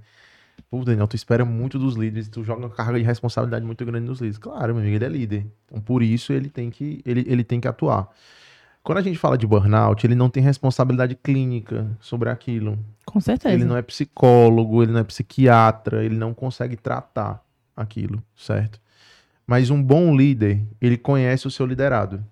Pô, 0.70 0.84
Daniel, 0.84 1.08
tu 1.08 1.16
espera 1.16 1.46
muito 1.46 1.80
dos 1.80 1.96
líderes, 1.96 2.28
tu 2.28 2.44
joga 2.44 2.60
uma 2.60 2.70
carga 2.70 3.00
de 3.00 3.06
responsabilidade 3.06 3.66
muito 3.66 3.86
grande 3.86 4.06
nos 4.06 4.20
líderes. 4.20 4.38
Claro, 4.38 4.74
meu 4.74 4.82
amigo, 4.82 4.96
ele 4.98 5.06
é 5.06 5.10
líder. 5.10 5.48
Então, 5.66 5.80
por 5.80 6.04
isso, 6.04 6.34
ele 6.34 6.50
tem 6.50 6.70
que, 6.70 7.02
ele, 7.06 7.26
ele 7.28 7.44
tem 7.44 7.60
que 7.60 7.68
atuar. 7.68 8.10
Quando 8.84 8.98
a 9.00 9.02
gente 9.02 9.18
fala 9.18 9.38
de 9.38 9.46
burnout, 9.46 10.06
ele 10.06 10.16
não 10.16 10.30
tem 10.30 10.42
responsabilidade 10.42 11.16
clínica 11.16 11.88
sobre 12.00 12.30
aquilo. 12.30 12.78
Com 13.06 13.20
certeza. 13.20 13.54
Ele 13.54 13.66
não 13.66 13.78
é 13.78 13.82
psicólogo, 13.82 14.82
ele 14.84 14.92
não 14.92 15.00
é 15.00 15.04
psiquiatra, 15.04 16.04
ele 16.04 16.16
não 16.16 16.34
consegue 16.34 16.76
tratar 16.76 17.44
aquilo, 17.76 18.22
certo? 18.36 18.80
Mas 19.46 19.70
um 19.70 19.82
bom 19.82 20.16
líder, 20.16 20.66
ele 20.82 20.98
conhece 20.98 21.48
o 21.48 21.52
seu 21.52 21.66
liderado. 21.66 22.24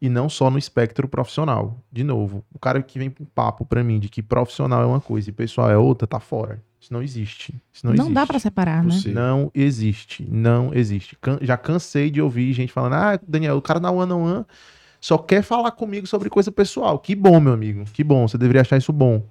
E 0.00 0.08
não 0.08 0.28
só 0.28 0.50
no 0.50 0.58
espectro 0.58 1.08
profissional. 1.08 1.78
De 1.90 2.04
novo, 2.04 2.44
o 2.52 2.58
cara 2.58 2.82
que 2.82 2.98
vem 2.98 3.10
com 3.10 3.24
papo 3.24 3.64
pra 3.64 3.82
mim 3.82 3.98
de 3.98 4.08
que 4.08 4.22
profissional 4.22 4.82
é 4.82 4.86
uma 4.86 5.00
coisa 5.00 5.30
e 5.30 5.32
pessoal 5.32 5.70
é 5.70 5.76
outra, 5.76 6.06
tá 6.06 6.20
fora. 6.20 6.62
Isso 6.84 6.92
não 6.92 7.02
existe. 7.02 7.54
Isso 7.72 7.86
não, 7.86 7.94
Não, 7.94 8.04
existe. 8.04 8.14
dá 8.14 8.26
pra 8.26 8.38
separar, 8.38 8.84
né? 8.84 8.90
Você- 8.90 9.10
Não 9.10 9.50
existe, 9.54 10.22
não 10.30 10.70
existe. 10.74 11.16
Can- 11.18 11.38
já 11.40 11.56
cansei 11.56 12.10
de 12.10 12.20
ouvir 12.20 12.52
gente 12.52 12.70
falando: 12.70 12.92
ah, 12.92 13.18
Daniel, 13.26 13.56
o 13.56 13.62
cara 13.62 13.80
na 13.80 13.90
One 13.90 14.12
on 14.12 14.22
One 14.22 14.44
só 15.00 15.16
quer 15.16 15.42
falar 15.42 15.70
comigo 15.70 16.06
sobre 16.06 16.28
coisa 16.28 16.52
pessoal. 16.52 16.98
Que 16.98 17.14
bom, 17.14 17.40
meu 17.40 17.54
amigo, 17.54 17.84
que 17.90 18.04
bom. 18.04 18.28
Você 18.28 18.36
deveria 18.36 18.60
achar 18.60 18.76
isso 18.76 18.92
bom. 18.92 19.22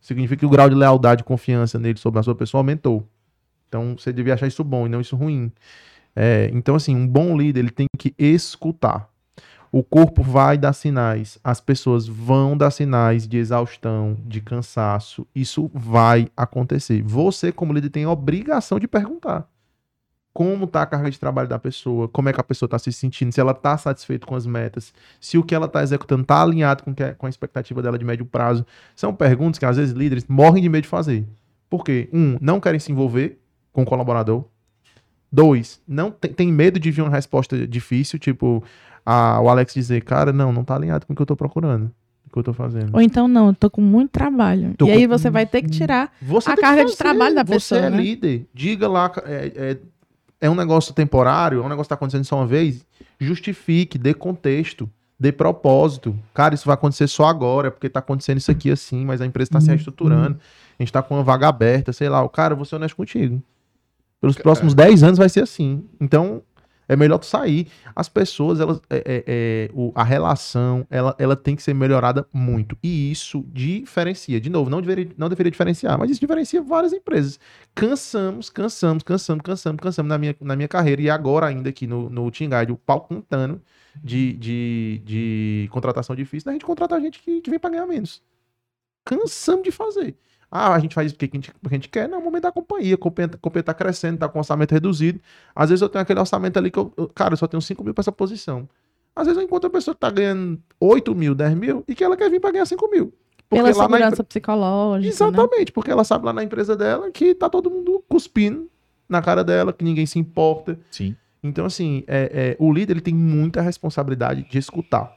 Significa 0.00 0.38
que 0.38 0.46
o 0.46 0.48
grau 0.48 0.68
de 0.68 0.76
lealdade 0.76 1.22
e 1.22 1.24
confiança 1.24 1.80
nele 1.80 1.98
sobre 1.98 2.20
a 2.20 2.22
sua 2.22 2.34
pessoa 2.36 2.60
aumentou. 2.60 3.04
Então 3.68 3.96
você 3.98 4.12
devia 4.12 4.34
achar 4.34 4.46
isso 4.46 4.62
bom 4.62 4.86
e 4.86 4.88
não 4.88 5.00
isso 5.00 5.16
ruim. 5.16 5.50
É, 6.14 6.48
então, 6.54 6.76
assim, 6.76 6.94
um 6.94 7.06
bom 7.08 7.36
líder 7.36 7.58
ele 7.60 7.70
tem 7.70 7.86
que 7.98 8.14
escutar. 8.16 9.09
O 9.72 9.84
corpo 9.84 10.22
vai 10.22 10.58
dar 10.58 10.72
sinais, 10.72 11.38
as 11.44 11.60
pessoas 11.60 12.06
vão 12.06 12.56
dar 12.56 12.70
sinais 12.72 13.26
de 13.28 13.36
exaustão, 13.36 14.16
de 14.26 14.40
cansaço. 14.40 15.24
Isso 15.34 15.70
vai 15.72 16.28
acontecer. 16.36 17.02
Você, 17.02 17.52
como 17.52 17.72
líder, 17.72 17.90
tem 17.90 18.04
a 18.04 18.10
obrigação 18.10 18.80
de 18.80 18.88
perguntar 18.88 19.48
como 20.32 20.64
está 20.64 20.82
a 20.82 20.86
carga 20.86 21.10
de 21.10 21.18
trabalho 21.18 21.48
da 21.48 21.58
pessoa, 21.58 22.08
como 22.08 22.28
é 22.28 22.32
que 22.32 22.40
a 22.40 22.44
pessoa 22.44 22.66
está 22.66 22.78
se 22.78 22.92
sentindo, 22.92 23.32
se 23.32 23.40
ela 23.40 23.52
está 23.52 23.76
satisfeita 23.76 24.26
com 24.26 24.36
as 24.36 24.46
metas, 24.46 24.92
se 25.20 25.36
o 25.36 25.42
que 25.42 25.54
ela 25.54 25.66
está 25.66 25.82
executando 25.82 26.22
está 26.22 26.40
alinhado 26.40 26.84
com, 26.84 26.94
que 26.94 27.02
é- 27.02 27.12
com 27.12 27.26
a 27.26 27.28
expectativa 27.28 27.82
dela 27.82 27.98
de 27.98 28.04
médio 28.04 28.24
prazo. 28.24 28.64
São 28.94 29.14
perguntas 29.14 29.58
que 29.58 29.64
às 29.64 29.76
vezes 29.76 29.92
líderes 29.92 30.24
morrem 30.28 30.62
de 30.62 30.68
medo 30.68 30.82
de 30.82 30.88
fazer. 30.88 31.26
Por 31.68 31.84
quê? 31.84 32.08
Um, 32.12 32.36
não 32.40 32.60
querem 32.60 32.78
se 32.78 32.92
envolver 32.92 33.40
com 33.72 33.82
o 33.82 33.86
colaborador. 33.86 34.44
Dois, 35.32 35.80
não 35.86 36.10
tem, 36.10 36.32
tem 36.32 36.52
medo 36.52 36.78
de 36.80 36.90
vir 36.90 37.02
uma 37.02 37.10
resposta 37.10 37.66
difícil, 37.66 38.18
tipo 38.18 38.64
a- 39.04 39.40
o 39.40 39.48
Alex 39.48 39.74
dizer, 39.74 40.02
cara, 40.02 40.32
não, 40.32 40.52
não 40.52 40.64
tá 40.64 40.74
alinhado 40.76 41.06
com 41.06 41.12
o 41.12 41.16
que 41.16 41.22
eu 41.22 41.26
tô 41.26 41.36
procurando, 41.36 41.90
o 42.26 42.32
que 42.32 42.38
eu 42.38 42.42
tô 42.42 42.52
fazendo. 42.52 42.90
Ou 42.94 43.00
então, 43.00 43.26
não, 43.28 43.48
eu 43.48 43.54
tô 43.54 43.68
com 43.70 43.80
muito 43.80 44.10
trabalho. 44.10 44.74
Tô 44.76 44.86
e 44.86 44.90
aí 44.92 45.06
com- 45.08 45.18
você 45.18 45.30
vai 45.30 45.46
ter 45.46 45.62
que 45.62 45.70
tirar. 45.70 46.12
Você 46.22 46.50
a 46.50 46.56
carga 46.56 46.84
de 46.84 46.96
trabalho 46.96 47.34
da 47.34 47.44
pessoa, 47.44 47.80
Você 47.80 47.86
é 47.86 47.90
né? 47.90 47.96
líder. 47.96 48.46
Diga 48.54 48.88
lá, 48.88 49.10
é, 49.24 49.52
é, 49.54 49.78
é 50.42 50.50
um 50.50 50.54
negócio 50.54 50.92
temporário, 50.94 51.58
é 51.58 51.64
um 51.64 51.68
negócio 51.68 51.84
que 51.84 51.88
tá 51.90 51.94
acontecendo 51.96 52.24
só 52.24 52.36
uma 52.36 52.46
vez. 52.46 52.84
Justifique, 53.18 53.98
dê 53.98 54.14
contexto, 54.14 54.88
dê 55.18 55.30
propósito. 55.30 56.16
Cara, 56.32 56.54
isso 56.54 56.64
vai 56.66 56.74
acontecer 56.74 57.06
só 57.06 57.26
agora, 57.26 57.70
porque 57.70 57.88
tá 57.88 57.98
acontecendo 58.00 58.38
isso 58.38 58.50
aqui 58.50 58.70
assim, 58.70 59.04
mas 59.04 59.20
a 59.20 59.26
empresa 59.26 59.50
tá 59.50 59.60
se 59.60 59.68
reestruturando. 59.68 60.38
A 60.78 60.82
gente 60.82 60.90
tá 60.92 61.02
com 61.02 61.14
uma 61.16 61.22
vaga 61.22 61.46
aberta, 61.48 61.92
sei 61.92 62.08
lá. 62.08 62.22
O 62.22 62.28
cara, 62.30 62.52
eu 62.54 62.56
vou 62.56 62.64
ser 62.64 62.76
honesto 62.76 62.96
contigo. 62.96 63.42
Pelos 64.18 64.36
próximos 64.36 64.74
10 64.74 65.02
anos 65.02 65.18
vai 65.18 65.28
ser 65.28 65.42
assim. 65.42 65.84
Então, 66.00 66.42
é 66.92 66.96
melhor 66.96 67.18
tu 67.18 67.26
sair. 67.26 67.68
As 67.94 68.08
pessoas, 68.08 68.60
elas, 68.60 68.80
é, 68.90 68.96
é, 68.98 69.24
é, 69.26 69.70
o- 69.72 69.92
a 69.94 70.02
relação, 70.04 70.86
ela, 70.90 71.14
ela 71.18 71.36
tem 71.36 71.54
que 71.54 71.62
ser 71.62 71.74
melhorada 71.74 72.26
muito. 72.32 72.76
E 72.82 73.10
isso 73.10 73.44
diferencia. 73.52 74.40
De 74.40 74.50
novo, 74.50 74.68
não 74.68 74.80
deveria, 74.80 75.08
não 75.16 75.28
deveria 75.28 75.50
diferenciar, 75.50 75.98
mas 75.98 76.10
isso 76.10 76.20
diferencia 76.20 76.60
várias 76.62 76.92
empresas. 76.92 77.38
Cansamos, 77.74 78.50
cansamos, 78.50 79.02
cansamos, 79.02 79.42
cansamos, 79.42 79.80
cansamos 79.80 80.08
na 80.08 80.18
minha, 80.18 80.36
na 80.40 80.56
minha 80.56 80.68
carreira. 80.68 81.00
E 81.02 81.08
agora 81.10 81.46
ainda 81.46 81.70
aqui 81.70 81.86
no, 81.86 82.10
no 82.10 82.30
Guide, 82.30 82.72
o 82.72 82.76
pau 82.76 83.02
cantando 83.02 83.62
de, 84.02 84.32
de, 84.34 85.02
de 85.04 85.68
contratação 85.70 86.14
difícil, 86.16 86.46
da 86.46 86.52
gente 86.52 86.64
contratar 86.64 87.00
gente 87.00 87.20
que, 87.20 87.40
que 87.40 87.50
vem 87.50 87.58
pra 87.58 87.70
ganhar 87.70 87.86
menos. 87.86 88.22
Cansamos 89.04 89.64
de 89.64 89.70
fazer. 89.70 90.16
Ah, 90.50 90.74
a 90.74 90.78
gente 90.80 90.94
faz 90.94 91.06
isso 91.06 91.14
porque 91.16 91.30
a 91.32 91.36
gente, 91.36 91.52
porque 91.62 91.74
a 91.74 91.78
gente 91.78 91.88
quer. 91.88 92.08
Não, 92.08 92.18
é 92.18 92.20
o 92.20 92.24
momento 92.24 92.42
da 92.42 92.52
companhia. 92.52 92.94
A 92.94 92.98
companhia, 92.98 93.30
a 93.34 93.38
companhia 93.38 93.62
tá 93.62 93.72
crescendo, 93.74 94.18
tá 94.18 94.28
com 94.28 94.38
orçamento 94.38 94.72
reduzido. 94.72 95.20
Às 95.54 95.70
vezes 95.70 95.80
eu 95.82 95.88
tenho 95.88 96.02
aquele 96.02 96.18
orçamento 96.18 96.56
ali 96.58 96.70
que 96.70 96.78
eu, 96.78 96.92
eu- 96.96 97.08
cara, 97.08 97.34
eu 97.34 97.36
só 97.36 97.46
tenho 97.46 97.60
5 97.60 97.84
mil 97.84 97.94
pra 97.94 98.02
essa 98.02 98.10
posição. 98.10 98.68
Às 99.14 99.26
vezes 99.26 99.38
eu 99.40 99.44
encontro 99.44 99.68
uma 99.68 99.72
pessoa 99.72 99.94
que 99.94 100.00
tá 100.00 100.10
ganhando 100.10 100.58
8 100.80 101.14
mil, 101.14 101.34
10 101.34 101.54
mil 101.54 101.84
e 101.86 101.94
que 101.94 102.02
ela 102.02 102.16
quer 102.16 102.28
vir 102.30 102.40
pra 102.40 102.50
ganhar 102.50 102.66
5 102.66 102.88
mil. 102.90 103.12
Porque 103.48 103.62
Pela 103.64 103.76
lá 103.76 103.88
na 103.88 103.96
segurança 103.96 104.24
psicológica. 104.24 105.02
Né? 105.02 105.08
Exatamente, 105.08 105.72
porque 105.72 105.90
ela 105.90 106.04
sabe 106.04 106.24
lá 106.26 106.32
na 106.32 106.42
empresa 106.44 106.76
dela 106.76 107.10
que 107.10 107.34
tá 107.34 107.48
todo 107.48 107.70
mundo 107.70 108.02
cuspindo 108.08 108.68
na 109.08 109.20
cara 109.20 109.42
dela, 109.44 109.72
que 109.72 109.84
ninguém 109.84 110.06
se 110.06 110.18
importa. 110.18 110.78
Sim. 110.90 111.16
Então, 111.42 111.64
assim, 111.64 112.04
é, 112.06 112.30
é, 112.32 112.56
o 112.58 112.72
líder 112.72 112.92
ele 112.94 113.00
tem 113.00 113.14
muita 113.14 113.60
responsabilidade 113.60 114.46
de 114.48 114.58
escutar. 114.58 115.12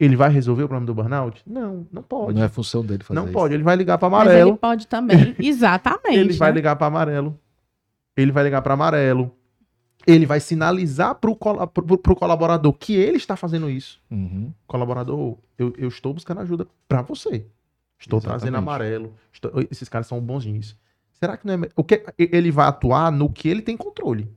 Ele 0.00 0.14
vai 0.14 0.30
resolver 0.30 0.62
o 0.62 0.68
problema 0.68 0.86
do 0.86 0.94
burnout? 0.94 1.42
Não, 1.46 1.86
não 1.92 2.02
pode. 2.02 2.34
Não 2.38 2.44
é 2.44 2.48
função 2.48 2.84
dele 2.84 3.02
fazer 3.02 3.18
Não 3.18 3.24
isso. 3.24 3.32
pode. 3.32 3.54
Ele 3.54 3.62
vai 3.64 3.74
ligar 3.74 3.98
para 3.98 4.08
Mas 4.08 4.22
amarelo. 4.22 4.50
ele 4.50 4.58
pode 4.58 4.86
também. 4.86 5.34
Exatamente. 5.40 6.16
Ele 6.18 6.32
vai 6.34 6.50
né? 6.50 6.54
ligar 6.56 6.76
para 6.76 6.86
amarelo. 6.86 7.38
Ele 8.16 8.30
vai 8.30 8.44
ligar 8.44 8.62
para 8.62 8.74
amarelo. 8.74 9.34
Ele 10.06 10.24
vai 10.24 10.40
sinalizar 10.40 11.16
para 11.16 11.28
o 11.30 11.36
colaborador 11.36 12.72
que 12.72 12.94
ele 12.94 13.16
está 13.16 13.36
fazendo 13.36 13.68
isso. 13.68 14.00
Uhum. 14.10 14.52
Colaborador, 14.66 15.36
eu, 15.58 15.74
eu 15.76 15.88
estou 15.88 16.14
buscando 16.14 16.40
ajuda 16.40 16.66
para 16.88 17.02
você. 17.02 17.44
Estou 17.98 18.20
trazendo 18.20 18.50
Exatamente. 18.56 18.68
amarelo. 18.68 19.14
Estou- 19.32 19.52
esses 19.70 19.88
caras 19.88 20.06
são 20.06 20.20
bonzinhos. 20.20 20.76
Será 21.12 21.36
que 21.36 21.44
não 21.46 21.54
é. 21.54 21.68
O 21.74 21.82
que, 21.82 22.04
ele 22.16 22.50
vai 22.52 22.68
atuar 22.68 23.10
no 23.10 23.28
que 23.30 23.48
ele 23.48 23.60
tem 23.60 23.76
controle. 23.76 24.30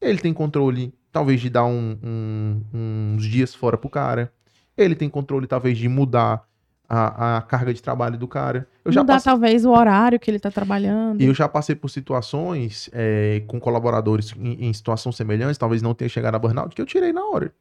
Ele 0.00 0.18
tem 0.18 0.32
controle, 0.32 0.92
talvez, 1.12 1.40
de 1.40 1.50
dar 1.50 1.66
um- 1.66 1.98
um- 2.02 3.14
uns 3.14 3.24
dias 3.24 3.54
fora 3.54 3.76
pro 3.76 3.90
cara. 3.90 4.32
Ele 4.78 4.94
tem 4.94 5.08
controle, 5.08 5.46
talvez, 5.46 5.76
de 5.76 5.88
mudar 5.88 6.48
a, 6.88 7.36
a 7.36 7.42
carga 7.42 7.74
de 7.74 7.82
trabalho 7.82 8.16
do 8.16 8.26
cara. 8.26 8.66
Eu 8.84 8.90
já 8.90 9.00
Mudar 9.02 9.20
talvez 9.20 9.66
o 9.66 9.70
horário 9.70 10.18
que 10.18 10.30
ele 10.30 10.38
tá 10.38 10.50
trabalhando. 10.50 11.20
eu 11.20 11.34
já 11.34 11.46
passei 11.46 11.74
por 11.74 11.90
situações 11.90 12.88
é, 12.92 13.42
com 13.46 13.60
colaboradores 13.60 14.32
em, 14.38 14.66
em 14.66 14.72
situações 14.72 15.16
semelhantes, 15.16 15.58
talvez 15.58 15.82
não 15.82 15.92
tenha 15.92 16.08
chegado 16.08 16.34
a 16.34 16.38
burnout, 16.38 16.74
que 16.74 16.80
eu 16.80 16.86
tirei 16.86 17.12
na 17.12 17.24
hora. 17.26 17.52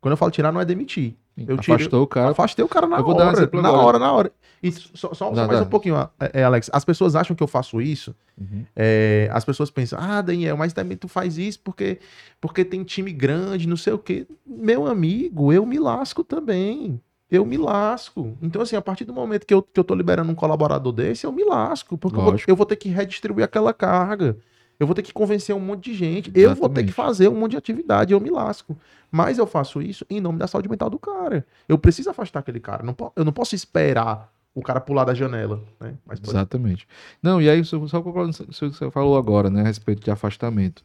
Quando 0.00 0.12
eu 0.12 0.16
falo 0.16 0.30
tirar, 0.32 0.50
não 0.50 0.60
é 0.60 0.64
demitir. 0.64 1.16
Eu 1.36 1.58
tirei- 1.58 1.76
Afastou 1.76 2.02
o 2.02 2.06
cara. 2.06 2.30
Afastei 2.30 2.64
o 2.64 2.68
cara 2.68 2.86
na 2.86 2.98
Eu 2.98 3.04
vou 3.04 3.14
dar 3.16 3.24
um 3.24 3.28
hora. 3.28 3.36
exemplo 3.38 3.60
na 3.62 3.68
agora. 3.68 3.84
hora, 3.86 3.98
na 3.98 4.12
hora. 4.12 4.32
E 4.62 4.70
só, 4.72 4.88
só, 4.94 5.14
só 5.14 5.30
Dá, 5.32 5.46
mais 5.46 5.58
dá. 5.60 5.66
um 5.66 5.68
pouquinho, 5.68 5.96
é, 5.96 6.08
é, 6.40 6.44
Alex. 6.44 6.70
As 6.72 6.84
pessoas 6.84 7.14
acham 7.16 7.34
que 7.36 7.42
eu 7.42 7.46
faço 7.48 7.80
isso. 7.80 8.14
Uhum. 8.40 8.64
é, 8.74 9.28
as 9.32 9.44
pessoas 9.44 9.70
pensam, 9.70 9.98
ah, 10.00 10.20
Daniel, 10.22 10.56
mas 10.56 10.72
também 10.72 10.96
tu 10.96 11.06
faz 11.06 11.36
isso 11.38 11.60
porque, 11.62 11.98
porque 12.40 12.64
tem 12.64 12.82
time 12.82 13.12
grande, 13.12 13.68
não 13.68 13.76
sei 13.76 13.92
o 13.92 13.98
quê. 13.98 14.26
Meu 14.46 14.86
amigo, 14.86 15.52
eu 15.52 15.64
me 15.66 15.78
lasco 15.78 16.24
também. 16.24 17.00
Eu 17.30 17.44
me 17.44 17.56
lasco. 17.56 18.36
Então, 18.40 18.62
assim, 18.62 18.76
a 18.76 18.82
partir 18.82 19.04
do 19.04 19.12
momento 19.12 19.44
que 19.46 19.52
eu, 19.52 19.60
que 19.62 19.78
eu 19.80 19.84
tô 19.84 19.94
liberando 19.94 20.30
um 20.30 20.34
colaborador 20.36 20.92
desse, 20.92 21.26
eu 21.26 21.32
me 21.32 21.42
lasco. 21.44 21.98
Porque 21.98 22.16
eu 22.18 22.22
vou, 22.24 22.36
eu 22.48 22.56
vou 22.56 22.64
ter 22.66 22.76
que 22.76 22.88
redistribuir 22.88 23.44
aquela 23.44 23.72
carga. 23.74 24.36
Eu 24.78 24.86
vou 24.86 24.94
ter 24.94 25.02
que 25.02 25.12
convencer 25.12 25.54
um 25.54 25.60
monte 25.60 25.90
de 25.90 25.94
gente. 25.94 26.30
Eu 26.34 26.54
vou 26.54 26.68
ter 26.68 26.82
que 26.82 26.90
Exatamente. 26.90 26.92
fazer 26.92 27.28
um 27.28 27.34
monte 27.34 27.52
de 27.52 27.56
atividade. 27.56 28.12
Eu 28.12 28.20
me 28.20 28.30
lasco. 28.30 28.76
Mas 29.10 29.38
eu 29.38 29.46
faço 29.46 29.80
isso 29.80 30.04
em 30.10 30.20
nome 30.20 30.38
da 30.38 30.46
saúde 30.46 30.68
mental 30.68 30.90
do 30.90 30.98
cara. 30.98 31.46
Eu 31.68 31.78
preciso 31.78 32.10
afastar 32.10 32.40
aquele 32.40 32.58
cara. 32.58 32.84
Eu 33.14 33.24
não 33.24 33.32
posso 33.32 33.54
esperar 33.54 34.32
o 34.54 34.62
cara 34.62 34.80
pular 34.80 35.04
da 35.04 35.14
janela. 35.14 35.62
Né? 35.80 35.94
Mas, 36.06 36.20
Exatamente. 36.22 36.86
Não, 37.22 37.40
e 37.40 37.48
aí, 37.48 37.64
só 37.64 37.78
que 37.78 37.86
você 37.86 38.90
falou 38.90 39.16
agora, 39.16 39.50
né, 39.50 39.60
a 39.60 39.64
respeito 39.64 40.02
de 40.02 40.10
afastamento. 40.10 40.84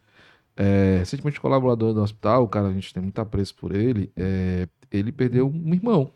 É, 0.58 0.98
recentemente, 1.00 1.40
colaborador 1.40 1.94
do 1.94 2.02
hospital, 2.02 2.44
o 2.44 2.48
cara, 2.48 2.68
a 2.68 2.74
gente 2.74 2.94
tem 2.94 3.02
muito 3.02 3.20
apreço 3.20 3.56
por 3.56 3.74
ele, 3.74 4.12
é, 4.18 4.68
ele 4.92 5.12
perdeu 5.12 5.48
um 5.48 5.74
irmão. 5.74 6.12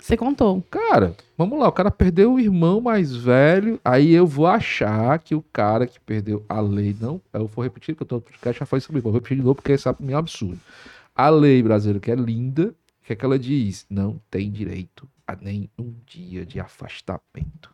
Você 0.00 0.16
contou. 0.16 0.62
Cara, 0.70 1.14
vamos 1.36 1.58
lá, 1.58 1.68
o 1.68 1.72
cara 1.72 1.90
perdeu 1.90 2.32
o 2.32 2.40
irmão 2.40 2.80
mais 2.80 3.14
velho, 3.14 3.78
aí 3.84 4.12
eu 4.12 4.26
vou 4.26 4.46
achar 4.46 5.18
que 5.18 5.34
o 5.34 5.42
cara 5.52 5.86
que 5.86 6.00
perdeu 6.00 6.44
a 6.48 6.58
lei, 6.58 6.96
não, 6.98 7.20
eu 7.34 7.46
vou 7.46 7.62
repetir, 7.62 7.94
que 7.94 8.02
eu 8.02 8.06
tô 8.06 8.16
no 8.16 8.22
podcast, 8.22 8.60
já 8.60 8.66
falei 8.66 8.80
sobre 8.80 9.02
vou 9.02 9.12
repetir 9.12 9.36
de 9.36 9.42
novo, 9.42 9.56
porque 9.56 9.74
isso 9.74 9.88
é 9.88 9.94
meio 10.00 10.16
absurdo. 10.16 10.58
A 11.14 11.28
lei 11.28 11.62
brasileira, 11.62 12.00
que 12.00 12.10
é 12.10 12.14
linda, 12.14 12.68
o 12.68 13.06
que 13.06 13.12
é 13.12 13.16
que 13.16 13.24
ela 13.24 13.38
diz? 13.38 13.84
Não 13.90 14.18
tem 14.30 14.50
direito 14.50 15.06
a 15.26 15.36
nem 15.36 15.68
um 15.78 15.92
dia 16.06 16.46
de 16.46 16.58
afastamento. 16.58 17.70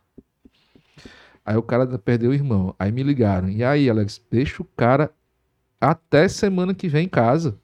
Aí 1.45 1.57
o 1.57 1.63
cara 1.63 1.87
perdeu 1.97 2.31
o 2.31 2.35
irmão, 2.35 2.75
aí 2.77 2.91
me 2.91 3.05
ligaram, 3.05 3.49
e 3.49 3.63
aí, 3.63 3.89
Alex, 3.89 4.21
deixa 4.29 4.63
o 4.63 4.67
cara 4.77 5.13
até 5.81 6.27
semana 6.27 6.75
que 6.75 6.89
vem 6.89 7.07
em 7.07 7.09
casa. 7.09 7.57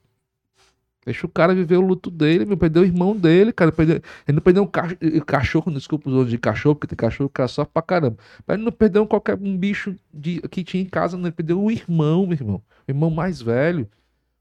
Deixa 1.04 1.26
o 1.26 1.28
cara 1.28 1.52
viver 1.54 1.76
o 1.76 1.80
luto 1.80 2.10
dele, 2.10 2.44
meu, 2.44 2.56
perdeu 2.56 2.82
o 2.82 2.84
irmão 2.84 3.16
dele, 3.16 3.52
cara, 3.52 3.72
perdeu, 3.72 3.96
ele 3.96 4.34
não 4.36 4.40
perdeu 4.42 4.62
um 4.62 4.66
cach- 4.66 4.96
cachorro, 5.26 5.72
desculpa 5.72 6.08
os 6.08 6.14
outros 6.14 6.30
de 6.30 6.38
cachorro, 6.38 6.76
porque 6.76 6.86
tem 6.86 6.96
cachorro 6.96 7.28
que 7.28 7.46
sofre 7.48 7.72
pra 7.72 7.82
caramba. 7.82 8.16
Mas 8.46 8.54
ele 8.56 8.64
não 8.64 8.70
perdeu 8.72 9.04
qualquer 9.06 9.36
um 9.36 9.56
bicho 9.58 9.96
de, 10.14 10.40
que 10.42 10.62
tinha 10.62 10.82
em 10.82 10.86
casa, 10.86 11.16
não. 11.16 11.24
Ele 11.26 11.32
perdeu 11.34 11.60
o 11.60 11.70
irmão, 11.70 12.24
meu 12.26 12.34
irmão. 12.36 12.62
O 12.86 12.90
irmão 12.90 13.10
mais 13.10 13.42
velho. 13.42 13.88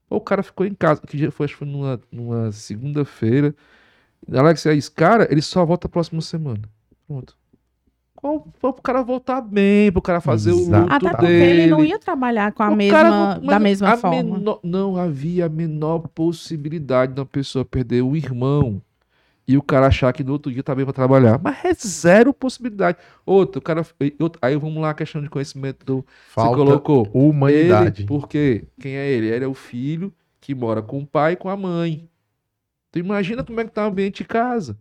Pô, 0.08 0.16
o 0.16 0.20
cara 0.20 0.42
ficou 0.42 0.66
em 0.66 0.74
casa. 0.74 1.02
Que 1.06 1.16
dia 1.16 1.30
foi? 1.32 1.46
Acho 1.46 1.54
que 1.54 1.58
foi 1.60 1.68
numa, 1.68 2.00
numa 2.12 2.52
segunda-feira. 2.52 3.54
Alex, 4.32 4.66
é 4.66 4.74
isso. 4.74 4.92
Cara, 4.92 5.28
ele 5.30 5.42
só 5.42 5.64
volta 5.64 5.86
a 5.86 5.90
próxima 5.90 6.20
semana. 6.22 6.62
Pronto. 7.06 7.36
Qual, 8.22 8.46
pro 8.60 8.72
cara 8.74 9.02
voltar 9.02 9.40
bem, 9.40 9.90
pro 9.90 10.00
cara 10.00 10.20
fazer 10.20 10.52
o 10.52 10.58
Exato. 10.60 10.82
luto 10.84 10.94
Até 10.94 11.10
porque 11.10 11.26
dele. 11.26 11.62
ele 11.62 11.66
não 11.72 11.84
ia 11.84 11.98
trabalhar 11.98 12.52
com 12.52 12.62
a 12.62 12.68
O 12.70 12.76
mesma, 12.76 13.34
não- 13.36 13.46
da 13.46 13.58
mesma 13.58 13.88
a 13.90 13.96
forma. 13.96 14.22
menor- 14.22 14.60
não 14.62 14.96
havia 14.96 15.46
a 15.46 15.48
menor 15.48 16.06
possibilidade 16.06 17.14
da 17.14 17.24
pessoa 17.26 17.64
perder 17.64 18.00
o 18.02 18.14
irmão 18.14 18.80
e 19.46 19.56
o 19.58 19.62
cara 19.62 19.88
achar 19.88 20.12
que 20.12 20.22
no 20.22 20.34
outro 20.34 20.52
dia 20.52 20.62
tá 20.62 20.72
bem 20.72 20.84
pra 20.84 20.94
trabalhar. 20.94 21.40
Mas 21.42 21.64
é 21.64 21.74
zero 21.74 22.32
possibilidade. 22.32 22.96
Outro, 23.26 23.58
o 23.58 23.62
cara. 23.62 23.84
outro- 24.20 24.38
aí 24.40 24.54
vamos 24.56 24.80
lá 24.80 24.90
a 24.90 24.94
questão 24.94 25.20
de 25.20 25.28
conhecimento 25.28 25.84
do. 25.84 26.06
Falta 26.28 26.58
você 26.58 26.64
colocou. 26.64 27.08
humanidade. 27.12 28.02
Ele, 28.02 28.06
porque 28.08 28.66
quem 28.80 28.94
é 28.94 29.10
ele? 29.10 29.26
Ele 29.26 29.44
é 29.44 29.48
o 29.48 29.54
filho 29.54 30.12
que 30.40 30.54
mora 30.54 30.80
com 30.80 31.00
o 31.00 31.06
pai 31.06 31.32
e 31.32 31.36
com 31.36 31.48
a 31.48 31.56
mãe. 31.56 32.08
Tu 32.92 33.00
imagina 33.00 33.42
como 33.42 33.58
é 33.60 33.64
que 33.64 33.70
tá 33.72 33.84
o 33.84 33.88
ambiente 33.88 34.18
de 34.18 34.28
casa. 34.28 34.76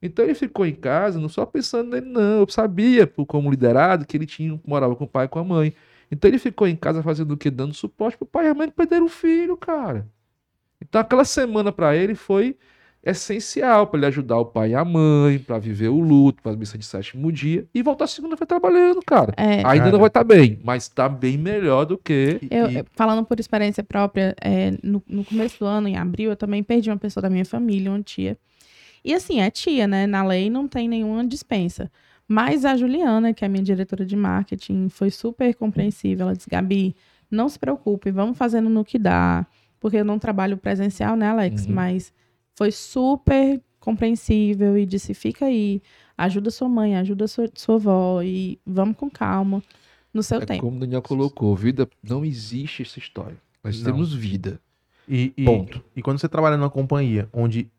Então 0.00 0.24
ele 0.24 0.34
ficou 0.34 0.64
em 0.64 0.74
casa 0.74 1.18
não 1.18 1.28
só 1.28 1.44
pensando 1.44 1.90
nele, 1.90 2.06
não. 2.06 2.40
Eu 2.40 2.48
sabia, 2.48 3.06
por- 3.06 3.26
como 3.26 3.50
liderado, 3.50 4.06
que 4.06 4.16
ele 4.16 4.26
tinha, 4.26 4.58
morava 4.66 4.94
com 4.94 5.04
o 5.04 5.08
pai 5.08 5.24
e 5.26 5.28
com 5.28 5.38
a 5.40 5.44
mãe. 5.44 5.72
Então 6.10 6.28
ele 6.28 6.38
ficou 6.38 6.66
em 6.68 6.76
casa 6.76 7.02
fazendo 7.02 7.32
o 7.32 7.36
quê? 7.36 7.50
Dando 7.50 7.74
suporte 7.74 8.16
pro 8.16 8.26
pai 8.26 8.46
e 8.46 8.48
a 8.48 8.54
mãe 8.54 8.68
que 8.68 8.74
perderam 8.76 9.06
o 9.06 9.08
filho, 9.08 9.56
cara. 9.56 10.06
Então 10.80 11.00
aquela 11.00 11.24
semana 11.24 11.72
pra 11.72 11.96
ele 11.96 12.14
foi 12.14 12.56
essencial 13.02 13.86
pra 13.86 13.98
ele 13.98 14.06
ajudar 14.06 14.36
o 14.38 14.44
pai 14.44 14.70
e 14.70 14.74
a 14.74 14.84
mãe, 14.84 15.38
pra 15.38 15.58
viver 15.58 15.88
o 15.88 15.98
luto, 16.00 16.42
pra 16.42 16.52
missa 16.54 16.76
de 16.76 16.84
sétimo 16.84 17.30
dia 17.32 17.66
e 17.74 17.82
voltar 17.82 18.06
segunda-feira 18.06 18.46
trabalhando, 18.46 19.00
cara. 19.06 19.32
É, 19.36 19.56
Ainda 19.66 19.78
Cara. 19.84 19.90
não 19.92 19.98
vai 19.98 20.08
estar 20.08 20.24
bem, 20.24 20.60
mas 20.64 20.88
tá 20.88 21.08
bem 21.08 21.36
melhor 21.38 21.84
do 21.84 21.96
que 21.96 22.38
Eu, 22.50 22.70
e- 22.70 22.84
falando 22.92 23.24
por 23.24 23.38
experiência 23.40 23.82
própria, 23.84 24.34
é, 24.40 24.72
no, 24.82 25.02
no 25.08 25.24
começo 25.24 25.58
do 25.58 25.64
ano, 25.66 25.88
em 25.88 25.96
abril, 25.96 26.30
eu 26.30 26.36
também 26.36 26.62
perdi 26.62 26.90
uma 26.90 26.96
pessoa 26.96 27.22
da 27.22 27.30
minha 27.30 27.44
família, 27.44 27.90
uma 27.90 28.02
tia. 28.02 28.36
E 29.08 29.14
assim, 29.14 29.40
é 29.40 29.50
tia, 29.50 29.86
né? 29.86 30.06
Na 30.06 30.22
lei 30.22 30.50
não 30.50 30.68
tem 30.68 30.86
nenhuma 30.88 31.26
dispensa. 31.26 31.90
Mas 32.26 32.64
a 32.66 32.76
Juliana, 32.76 33.32
que 33.32 33.42
é 33.42 33.46
a 33.46 33.48
minha 33.48 33.62
diretora 33.62 34.04
de 34.04 34.14
marketing, 34.14 34.88
foi 34.90 35.10
super 35.10 35.54
compreensiva. 35.54 36.22
Ela 36.24 36.34
disse, 36.36 36.50
Gabi, 36.50 36.94
não 37.30 37.48
se 37.48 37.58
preocupe, 37.58 38.10
vamos 38.10 38.36
fazendo 38.36 38.68
no 38.68 38.84
que 38.84 38.98
dá. 38.98 39.46
Porque 39.80 39.96
eu 39.96 40.04
não 40.04 40.18
trabalho 40.18 40.58
presencial, 40.58 41.16
né, 41.16 41.26
Alex? 41.28 41.64
Uhum. 41.64 41.72
Mas 41.74 42.12
foi 42.54 42.70
super 42.70 43.60
compreensível 43.80 44.76
e 44.76 44.84
disse, 44.84 45.14
fica 45.14 45.46
aí, 45.46 45.80
ajuda 46.18 46.50
sua 46.50 46.68
mãe, 46.68 46.96
ajuda 46.96 47.26
sua, 47.26 47.48
sua 47.54 47.76
avó 47.76 48.20
e 48.22 48.58
vamos 48.66 48.96
com 48.96 49.08
calma 49.08 49.62
no 50.12 50.22
seu 50.22 50.42
É 50.42 50.44
tempo. 50.44 50.62
como 50.64 50.76
o 50.76 50.80
Daniel 50.80 51.00
colocou, 51.00 51.56
vida 51.56 51.88
não 52.02 52.24
existe 52.24 52.82
essa 52.82 52.98
história. 52.98 53.36
Nós 53.64 53.78
Não. 53.82 53.92
temos 53.92 54.12
vida. 54.12 54.60
E, 55.08 55.32
e, 55.34 55.44
Ponto. 55.46 55.82
e 55.96 56.02
quando 56.02 56.18
você 56.18 56.28
trabalha 56.28 56.58
numa 56.58 56.68
companhia 56.68 57.26
onde, 57.32 57.70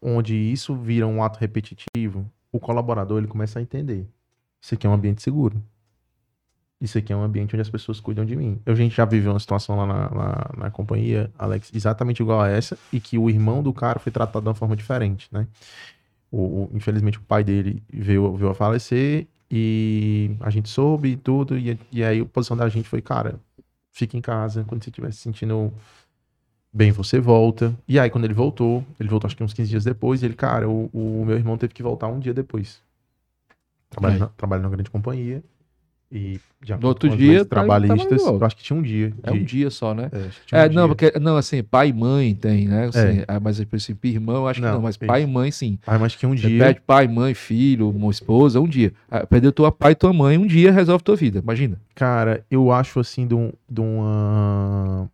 onde 0.00 0.34
isso 0.36 0.74
vira 0.76 1.06
um 1.06 1.22
ato 1.22 1.38
repetitivo, 1.38 2.30
o 2.50 2.60
colaborador 2.60 3.18
ele 3.18 3.26
começa 3.28 3.58
a 3.58 3.62
entender. 3.62 4.06
Isso 4.60 4.74
aqui 4.74 4.86
é 4.86 4.90
um 4.90 4.94
ambiente 4.94 5.22
seguro. 5.22 5.62
Isso 6.80 6.98
aqui 6.98 7.12
é 7.12 7.16
um 7.16 7.22
ambiente 7.22 7.54
onde 7.54 7.60
as 7.62 7.70
pessoas 7.70 8.00
cuidam 8.00 8.24
de 8.24 8.34
mim. 8.34 8.60
Eu, 8.66 8.72
a 8.72 8.76
gente 8.76 8.94
já 8.96 9.04
viveu 9.04 9.32
uma 9.32 9.38
situação 9.38 9.76
lá 9.76 9.86
na, 9.86 10.10
na, 10.10 10.50
na 10.64 10.70
companhia, 10.70 11.30
Alex, 11.38 11.70
exatamente 11.72 12.20
igual 12.20 12.40
a 12.40 12.48
essa, 12.48 12.76
e 12.92 12.98
que 12.98 13.16
o 13.16 13.30
irmão 13.30 13.62
do 13.62 13.72
cara 13.72 14.00
foi 14.00 14.10
tratado 14.10 14.42
de 14.42 14.48
uma 14.48 14.54
forma 14.54 14.74
diferente, 14.74 15.28
né? 15.30 15.46
O, 16.30 16.64
o- 16.64 16.70
infelizmente 16.74 17.18
o 17.18 17.22
pai 17.22 17.44
dele 17.44 17.82
veio, 17.92 18.34
veio 18.36 18.50
a 18.50 18.54
falecer 18.54 19.26
e 19.50 20.36
a 20.40 20.50
gente 20.50 20.68
soube 20.68 21.16
tudo, 21.16 21.58
e, 21.58 21.78
e 21.92 22.04
aí 22.04 22.20
a 22.20 22.24
posição 22.26 22.56
da 22.56 22.68
gente 22.68 22.88
foi, 22.88 23.02
cara, 23.02 23.38
fica 23.92 24.16
em 24.16 24.20
casa, 24.22 24.64
quando 24.64 24.82
você 24.84 24.90
estiver 24.90 25.12
se 25.12 25.18
sentindo 25.20 25.72
bem, 26.72 26.90
você 26.90 27.20
volta. 27.20 27.76
E 27.86 27.98
aí, 27.98 28.08
quando 28.10 28.24
ele 28.24 28.34
voltou, 28.34 28.84
ele 28.98 29.08
voltou 29.08 29.28
acho 29.28 29.36
que 29.36 29.44
uns 29.44 29.52
15 29.52 29.70
dias 29.70 29.84
depois, 29.84 30.22
e 30.22 30.26
ele, 30.26 30.34
cara, 30.34 30.68
o, 30.68 30.88
o 30.92 31.24
meu 31.26 31.36
irmão 31.36 31.56
teve 31.58 31.72
que 31.74 31.82
voltar 31.82 32.06
um 32.08 32.18
dia 32.18 32.32
depois. 32.34 32.80
Trabalha, 33.90 34.14
Aí. 34.14 34.20
na, 34.20 34.58
numa 34.58 34.70
grande 34.70 34.90
companhia. 34.90 35.42
E 36.14 36.38
de 36.62 36.74
acordo 36.74 36.88
outro 36.88 37.16
dia, 37.16 37.38
tá- 37.38 37.56
tá 37.56 37.56
trabalhistas, 37.56 38.22
eu 38.22 38.44
acho 38.44 38.54
que 38.56 38.62
tinha 38.62 38.78
um 38.78 38.82
dia. 38.82 39.14
É 39.22 39.30
de- 39.32 39.38
um 39.38 39.42
dia 39.42 39.70
só, 39.70 39.94
né? 39.94 40.10
é, 40.12 40.18
acho 40.26 40.42
que 40.46 40.54
É, 40.54 40.64
um 40.66 40.68
não, 40.68 40.86
dia. 40.86 40.88
porque, 40.88 41.18
não, 41.18 41.36
assim, 41.38 41.62
pai 41.62 41.88
e 41.88 41.92
mãe 41.94 42.34
tem, 42.34 42.68
né? 42.68 42.84
Assim, 42.88 43.24
ah, 43.26 43.40
mas 43.40 43.64
por 43.64 43.76
exemplo, 43.76 44.10
irmão, 44.10 44.36
eu 44.36 44.48
acho 44.48 44.60
que 44.60 44.66
Não, 44.66 44.74
não, 44.74 44.82
mas 44.82 44.98
pai 44.98 45.22
e 45.22 45.26
mãe, 45.26 45.50
sim. 45.50 45.78
Ah, 45.86 45.98
mas 45.98 46.12
tinha 46.14 46.28
um 46.28 46.36
Você 46.36 46.48
dia. 46.48 46.58
pede 46.66 46.82
pai, 46.82 47.08
mãe, 47.08 47.32
filho, 47.32 47.88
uma 47.88 48.10
esposa, 48.10 48.60
um 48.60 48.68
dia. 48.68 48.92
Ah, 49.10 49.26
Perdeu 49.26 49.52
tua 49.52 49.72
pai 49.72 49.92
e 49.92 49.94
tua 49.94 50.12
mãe, 50.12 50.36
um 50.36 50.46
dia 50.46 50.70
resolve 50.70 51.02
tua 51.02 51.16
vida, 51.16 51.38
imagina. 51.38 51.80
Cara, 51.94 52.44
eu 52.50 52.70
acho 52.70 53.00
assim 53.00 53.26
de, 53.26 53.34
um- 53.34 53.52
de 53.68 53.80
uma. 53.80 55.10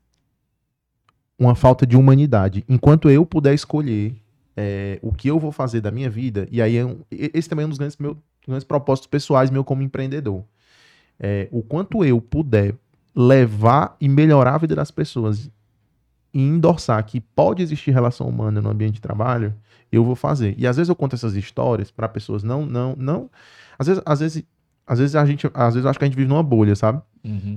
Uma 1.38 1.54
falta 1.54 1.86
de 1.86 1.96
humanidade. 1.96 2.64
Enquanto 2.68 3.08
eu 3.08 3.24
puder 3.24 3.54
escolher 3.54 4.16
é, 4.56 4.98
o 5.02 5.12
que 5.12 5.28
eu 5.28 5.38
vou 5.38 5.52
fazer 5.52 5.80
da 5.80 5.90
minha 5.90 6.10
vida, 6.10 6.48
e 6.50 6.60
aí 6.60 6.76
é 6.76 6.96
esse 7.10 7.48
também 7.48 7.62
é 7.62 7.66
um 7.66 7.68
dos 7.68 7.78
grandes, 7.78 7.96
meu, 7.96 8.16
grandes 8.46 8.64
propósitos 8.64 9.06
pessoais 9.06 9.50
meu 9.50 9.62
como 9.62 9.82
empreendedor. 9.82 10.42
É, 11.20 11.48
o 11.52 11.62
quanto 11.62 12.04
eu 12.04 12.20
puder 12.20 12.74
levar 13.14 13.96
e 14.00 14.08
melhorar 14.08 14.54
a 14.54 14.58
vida 14.58 14.74
das 14.74 14.90
pessoas 14.90 15.50
e 16.32 16.40
endossar 16.40 17.04
que 17.04 17.20
pode 17.20 17.62
existir 17.62 17.90
relação 17.90 18.28
humana 18.28 18.60
no 18.60 18.70
ambiente 18.70 18.94
de 18.94 19.00
trabalho, 19.00 19.54
eu 19.90 20.04
vou 20.04 20.14
fazer. 20.14 20.54
E 20.58 20.66
às 20.66 20.76
vezes 20.76 20.88
eu 20.88 20.96
conto 20.96 21.14
essas 21.14 21.34
histórias 21.34 21.90
para 21.90 22.08
pessoas 22.08 22.42
não, 22.42 22.66
não, 22.66 22.94
não. 22.96 23.30
Às 23.78 23.86
vezes, 23.86 24.02
às 24.04 24.20
vezes, 24.20 24.44
às 24.86 24.98
vezes 24.98 25.16
a 25.16 25.24
gente, 25.24 25.50
às 25.54 25.74
vezes 25.74 25.84
eu 25.84 25.90
acho 25.90 25.98
que 25.98 26.04
a 26.04 26.08
gente 26.08 26.16
vive 26.16 26.28
numa 26.28 26.42
bolha, 26.42 26.74
sabe? 26.76 27.00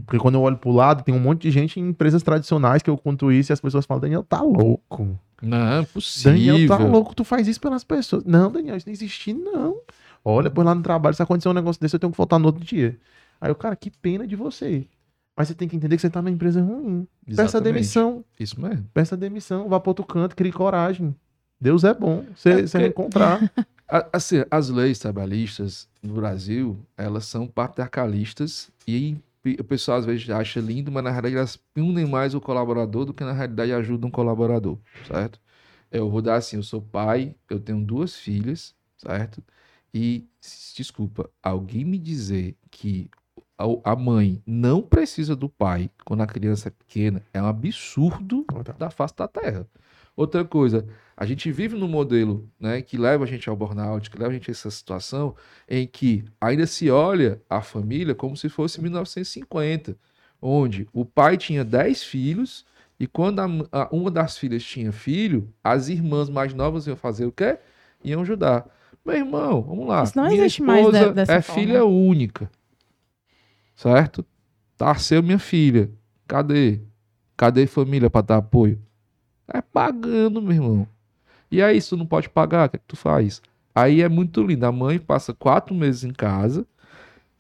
Porque 0.06 0.18
quando 0.20 0.36
eu 0.36 0.42
olho 0.42 0.58
pro 0.58 0.72
lado, 0.72 1.04
tem 1.04 1.14
um 1.14 1.20
monte 1.20 1.44
de 1.44 1.52
gente 1.52 1.80
em 1.80 1.90
empresas 1.90 2.22
tradicionais 2.24 2.82
que 2.82 2.90
eu 2.90 2.98
conto 2.98 3.32
isso 3.32 3.52
e 3.52 3.54
as 3.54 3.62
pessoas 3.62 3.86
falam, 3.86 4.02
Daniel, 4.02 4.24
tá 4.24 4.42
louco. 4.42 5.20
Não, 5.42 5.80
é 5.82 5.84
possível. 5.86 6.32
Daniel, 6.34 6.68
tá 6.68 6.78
louco, 6.78 7.16
tu 7.16 7.24
faz 7.24 7.48
isso 7.48 7.60
pelas 7.60 7.84
pessoas. 7.84 8.24
Não, 8.24 8.52
Daniel, 8.52 8.78
isso 8.78 8.88
não 8.88 8.94
existe, 8.94 9.34
não. 9.34 9.78
Olha, 10.24 10.50
pois 10.50 10.66
lá 10.66 10.76
no 10.76 10.84
trabalho, 10.84 11.16
se 11.16 11.24
acontecer 11.24 11.50
um 11.50 11.54
negócio 11.54 11.82
desse, 11.82 11.96
eu 11.96 12.00
tenho 12.00 12.12
que 12.12 12.18
voltar 12.18 12.38
no 12.38 12.46
outro 12.46 12.64
dia. 12.64 12.98
Aí 13.40 13.52
o 13.52 13.56
cara, 13.56 13.76
que 13.76 13.90
pena 13.90 14.28
de 14.28 14.36
você. 14.36 14.86
Mas 15.36 15.48
você 15.48 15.56
tem 15.56 15.68
que 15.68 15.76
entender 15.76 15.96
que 15.96 16.02
você 16.02 16.10
tá 16.10 16.22
numa 16.22 16.30
empresa 16.30 16.62
ruim. 16.62 17.08
Peça 17.26 17.42
Exatamente. 17.44 17.74
demissão, 17.74 18.24
Isso 18.40 18.62
mesmo. 18.62 18.86
peça 18.94 19.18
demissão, 19.18 19.68
vá 19.68 19.80
pro 19.80 19.90
outro 19.90 20.06
canto, 20.06 20.36
crie 20.36 20.52
coragem. 20.52 21.16
Deus 21.60 21.84
é 21.84 21.94
bom. 21.94 22.24
Você 22.36 22.66
É 22.78 22.88
encontrar. 22.88 23.40
Assim, 24.14 24.44
as 24.50 24.70
leis 24.70 25.00
trabalhistas 25.00 25.88
no 26.02 26.14
Brasil, 26.14 26.78
elas 26.98 27.26
são 27.26 27.46
patriarcalistas 27.48 28.70
e 28.88 29.18
o 29.44 29.64
pessoal 29.64 29.98
às 29.98 30.06
vezes 30.06 30.30
acha 30.30 30.60
lindo, 30.60 30.92
mas 30.92 31.04
na 31.04 31.10
realidade 31.10 31.38
elas 31.38 31.58
punem 31.58 32.06
mais 32.06 32.36
o 32.36 32.42
colaborador 32.42 33.06
do 33.06 33.14
que 33.14 33.24
na 33.24 33.32
realidade 33.34 33.74
ajudam 33.74 34.10
o 34.10 34.12
colaborador, 34.12 34.78
certo? 35.08 35.40
Eu 35.92 36.10
vou 36.10 36.22
dar 36.22 36.36
assim, 36.36 36.58
eu 36.58 36.64
sou 36.64 36.82
pai, 36.82 37.36
eu 37.50 37.60
tenho 37.60 37.84
duas 37.84 38.16
filhas, 38.16 38.76
certo? 38.98 39.44
E, 39.94 40.26
desculpa, 40.76 41.30
alguém 41.44 41.84
me 41.84 41.98
dizer 41.98 42.56
que 42.70 43.10
a 43.84 43.96
mãe 43.96 44.42
não 44.46 44.82
precisa 44.82 45.36
do 45.36 45.48
pai 45.50 45.90
quando 46.06 46.22
a 46.22 46.28
criança 46.28 46.70
é 46.70 46.72
pequena 46.72 47.22
é 47.34 47.42
um 47.42 47.46
absurdo 47.46 48.46
da 48.78 48.90
face 48.90 49.16
da 49.16 49.28
terra. 49.28 49.68
Outra 50.16 50.44
coisa, 50.44 50.86
a 51.16 51.26
gente 51.26 51.52
vive 51.52 51.76
num 51.78 51.88
modelo 51.88 52.50
né, 52.60 52.82
que 52.82 52.98
leva 52.98 53.24
a 53.24 53.28
gente 53.28 53.50
ao 53.50 53.56
burnout, 53.56 54.10
que 54.10 54.18
leva 54.18 54.32
a 54.32 54.34
gente 54.34 54.50
a 54.50 54.54
essa 54.54 54.70
situação 54.70 55.36
em 55.70 55.88
que 55.88 56.24
ainda 56.40 56.68
se 56.68 56.90
olha 56.90 57.42
a 57.50 57.62
família 57.62 58.14
como 58.14 58.36
se 58.36 58.50
fosse 58.50 58.82
1950, 58.82 59.98
onde 60.42 60.88
o 60.94 61.06
pai 61.06 61.38
tinha 61.38 61.64
10 61.64 62.04
filhos 62.04 62.66
e 63.00 63.08
quando 63.08 63.40
a 63.40 63.46
a- 63.72 63.90
uma 63.92 64.12
das 64.12 64.38
filhas 64.38 64.64
tinha 64.64 64.92
filho, 64.92 65.52
as 65.64 65.88
irmãs 65.88 66.30
mais 66.30 66.54
novas 66.54 66.86
iam 66.88 66.96
fazer 66.96 67.26
o 67.26 67.32
quê? 67.32 67.58
Iam 68.04 68.22
ajudar. 68.22 68.68
Meu 69.06 69.16
irmão, 69.16 69.62
vamos 69.64 69.88
lá. 69.88 70.04
Isso 70.04 70.18
não 70.18 70.28
minha 70.28 70.42
existe 70.42 70.62
mais 70.62 70.86
de- 70.92 71.14
dessa 71.14 71.34
é 71.34 71.42
forma. 71.42 71.62
filha 71.64 71.86
única, 71.86 72.52
certo? 73.76 74.26
Tarceu 74.78 75.24
minha 75.24 75.40
filha. 75.40 75.90
Cadê? 76.28 76.82
Cadê 77.38 77.66
família 77.66 78.10
para 78.10 78.22
dar 78.22 78.38
apoio? 78.38 78.80
É 79.48 79.62
pagando, 79.62 80.42
meu 80.42 80.54
irmão. 80.54 80.88
E 81.50 81.62
aí, 81.62 81.82
se 81.82 81.90
tu 81.90 81.98
não 81.98 82.06
pode 82.06 82.30
pagar, 82.30 82.68
o 82.68 82.70
que, 82.70 82.76
é 82.78 82.80
que 82.80 82.86
tu 82.88 82.96
faz? 82.96 83.42
Aí 83.76 84.02
é 84.02 84.10
muito 84.10 84.42
lindo. 84.44 84.66
A 84.66 84.72
mãe 84.72 85.00
passa 85.00 85.34
quatro 85.34 85.74
meses 85.76 86.04
em 86.04 86.12
casa, 86.12 86.66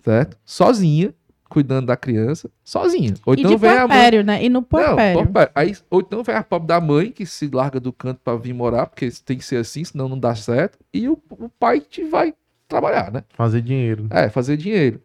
certo? 0.03 0.37
Sozinha, 0.45 1.13
cuidando 1.49 1.87
da 1.87 1.95
criança, 1.97 2.49
sozinha. 2.63 3.13
Ou 3.25 3.33
e 3.35 3.39
então 3.39 3.51
de 3.51 3.57
vem 3.57 3.71
a 3.71 3.87
mãe. 3.87 4.23
né? 4.23 4.43
E 4.43 4.49
no 4.49 4.59
Não, 4.59 4.65
puerpério. 4.65 5.19
puerpério. 5.23 5.51
Aí, 5.55 5.75
ou 5.89 5.99
então 6.01 6.23
vem 6.23 6.35
a 6.35 6.43
pobre 6.43 6.67
da 6.67 6.79
mãe 6.81 7.11
que 7.11 7.25
se 7.25 7.49
larga 7.49 7.79
do 7.79 7.91
canto 7.93 8.19
pra 8.23 8.35
vir 8.35 8.53
morar, 8.53 8.87
porque 8.87 9.09
tem 9.25 9.37
que 9.37 9.45
ser 9.45 9.57
assim, 9.57 9.83
senão 9.83 10.07
não 10.09 10.17
dá 10.19 10.35
certo. 10.35 10.77
E 10.93 11.07
o, 11.07 11.21
o 11.29 11.49
pai 11.49 11.79
te 11.81 12.03
vai 12.03 12.33
trabalhar, 12.67 13.11
né? 13.11 13.23
Fazer 13.33 13.61
dinheiro. 13.61 14.07
É, 14.09 14.29
fazer 14.29 14.55
dinheiro. 14.57 15.01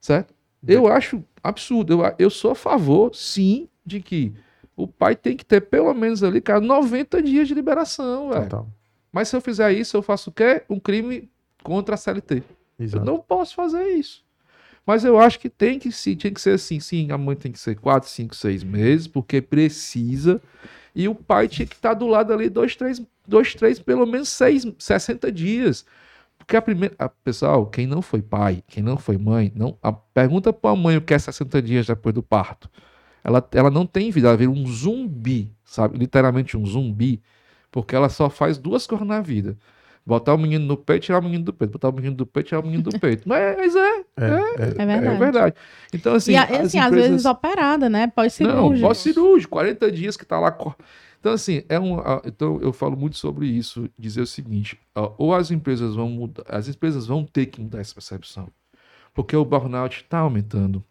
Certo? 0.00 0.34
Eu 0.66 0.86
acho 0.86 1.22
absurdo. 1.42 1.92
Eu, 1.92 2.14
eu 2.18 2.30
sou 2.30 2.52
a 2.52 2.54
favor, 2.56 3.14
sim, 3.14 3.68
de 3.84 4.00
que 4.00 4.32
o 4.76 4.86
pai 4.86 5.14
tem 5.16 5.36
que 5.36 5.44
ter 5.44 5.60
pelo 5.62 5.92
menos 5.94 6.22
ali, 6.22 6.40
cara, 6.40 6.60
90 6.60 7.22
dias 7.22 7.48
de 7.48 7.54
liberação, 7.54 8.28
velho. 8.30 8.42
Mas 9.12 9.28
se 9.28 9.36
eu 9.36 9.40
fizer 9.40 9.72
isso, 9.72 9.96
eu 9.96 10.02
faço 10.02 10.30
o 10.30 10.32
quê? 10.32 10.62
Um 10.68 10.80
crime 10.80 11.30
contra 11.62 11.94
a 11.94 11.98
CLT. 11.98 12.36
Eu 12.78 12.84
Exato. 12.84 13.04
não 13.04 13.18
posso 13.18 13.54
fazer 13.54 13.84
isso. 13.90 14.24
Mas 14.84 15.04
eu 15.04 15.18
acho 15.18 15.38
que 15.38 15.48
tem 15.48 15.78
que 15.78 15.92
sim, 15.92 16.16
tem 16.16 16.32
que 16.34 16.40
ser 16.40 16.54
assim, 16.54 16.80
sim, 16.80 17.12
a 17.12 17.18
mãe 17.18 17.36
tem 17.36 17.52
que 17.52 17.58
ser 17.58 17.76
4, 17.76 18.08
5, 18.08 18.34
6 18.34 18.64
meses, 18.64 19.06
porque 19.06 19.40
precisa. 19.40 20.40
E 20.94 21.06
o 21.08 21.14
pai 21.14 21.46
tinha 21.46 21.66
que 21.66 21.74
estar 21.76 21.94
do 21.94 22.06
lado 22.06 22.32
ali 22.32 22.48
dois, 22.48 22.74
três, 22.74 23.00
dois, 23.26 23.54
três, 23.54 23.78
pelo 23.78 24.04
menos 24.06 24.28
seis, 24.28 24.66
60 24.78 25.30
dias. 25.30 25.84
Porque 26.36 26.56
a 26.56 26.62
primeira. 26.62 26.94
a- 26.98 27.08
pessoal, 27.08 27.66
quem 27.66 27.86
não 27.86 28.02
foi 28.02 28.20
pai, 28.20 28.62
quem 28.66 28.82
não 28.82 28.96
foi 28.96 29.16
mãe, 29.16 29.52
não, 29.54 29.78
a, 29.80 29.92
pergunta 29.92 30.52
pra 30.52 30.74
mãe 30.74 30.96
o 30.96 31.00
que 31.00 31.14
é 31.14 31.18
60 31.18 31.62
dias 31.62 31.86
depois 31.86 32.14
do 32.14 32.22
parto. 32.22 32.68
Ela, 33.24 33.46
ela 33.52 33.70
não 33.70 33.86
tem 33.86 34.10
vida, 34.10 34.28
ela 34.28 34.36
vira 34.36 34.50
um 34.50 34.66
zumbi, 34.66 35.50
sabe? 35.64 35.96
Literalmente 35.98 36.56
um 36.56 36.66
zumbi, 36.66 37.22
porque 37.70 37.94
ela 37.94 38.08
só 38.08 38.28
faz 38.28 38.58
duas 38.58 38.86
coisas 38.86 39.06
na 39.06 39.20
vida. 39.20 39.56
Botar 40.04 40.34
o 40.34 40.38
menino 40.38 40.66
no 40.66 40.76
peito, 40.76 41.04
tirar 41.04 41.20
o 41.20 41.22
menino 41.22 41.44
do 41.44 41.52
peito. 41.52 41.70
Botar 41.70 41.88
o 41.88 41.92
menino 41.92 42.16
do 42.16 42.26
peito, 42.26 42.48
tirar 42.48 42.60
o 42.60 42.64
menino 42.64 42.82
do 42.82 42.98
peito. 42.98 43.22
Mas, 43.28 43.56
mas 43.56 43.76
é, 43.76 43.80
É, 43.80 44.24
é. 44.26 44.28
É 44.78 44.84
verdade. 44.84 45.06
é 45.06 45.18
verdade. 45.18 45.54
Então, 45.94 46.14
assim, 46.14 46.32
e 46.32 46.36
a- 46.36 46.42
as 46.42 46.50
assim, 46.66 46.78
às 46.80 46.86
empresas- 46.88 47.10
vezes 47.10 47.24
operada, 47.26 47.88
né? 47.88 48.06
Não, 48.06 48.10
Pós-cirúrgico. 48.10 48.88
pós-cirúrgico, 48.88 49.50
40 49.52 49.92
dias 49.92 50.16
que 50.16 50.26
tá 50.26 50.40
lá. 50.40 50.56
Então, 51.20 51.32
assim, 51.32 51.62
é 51.68 51.78
um. 51.78 51.98
Então, 52.26 52.58
eu 52.60 52.72
falo 52.72 52.96
muito 52.96 53.16
sobre 53.16 53.46
isso, 53.46 53.88
dizer 53.96 54.22
o 54.22 54.26
seguinte: 54.26 54.76
ou 55.16 55.32
as 55.32 55.52
empresas 55.52 55.94
vão 55.94 56.08
mudar, 56.08 56.42
as 56.48 56.66
empresas 56.66 57.06
vão 57.06 57.24
ter 57.24 57.46
que 57.46 57.60
mudar 57.60 57.78
essa 57.80 57.94
percepção. 57.94 58.48
Porque 59.14 59.36
o 59.36 59.44
burnout 59.44 60.02
está 60.02 60.18
aumentando. 60.18 60.82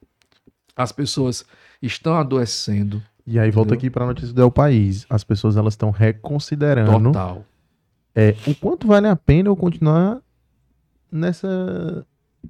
As 0.76 0.92
pessoas 0.92 1.46
estão 1.82 2.16
adoecendo. 2.16 3.02
E 3.26 3.38
aí 3.40 3.52
volta 3.52 3.70
Entendeu? 3.74 3.78
aqui 3.80 3.90
para 3.90 4.04
a 4.04 4.08
notícia 4.08 4.34
do 4.34 4.42
El 4.42 4.52
País. 4.52 5.06
As 5.10 5.24
pessoas 5.24 5.56
elas 5.58 5.74
estão 5.74 5.92
reconsiderando 5.92 7.12
Total. 7.12 7.46
é, 8.16 8.36
o 8.48 8.56
quanto 8.56 8.88
vale 8.88 9.08
a 9.08 9.16
pena 9.16 9.48
eu 9.50 9.56
continuar 9.56 10.20
nessa 11.12 12.06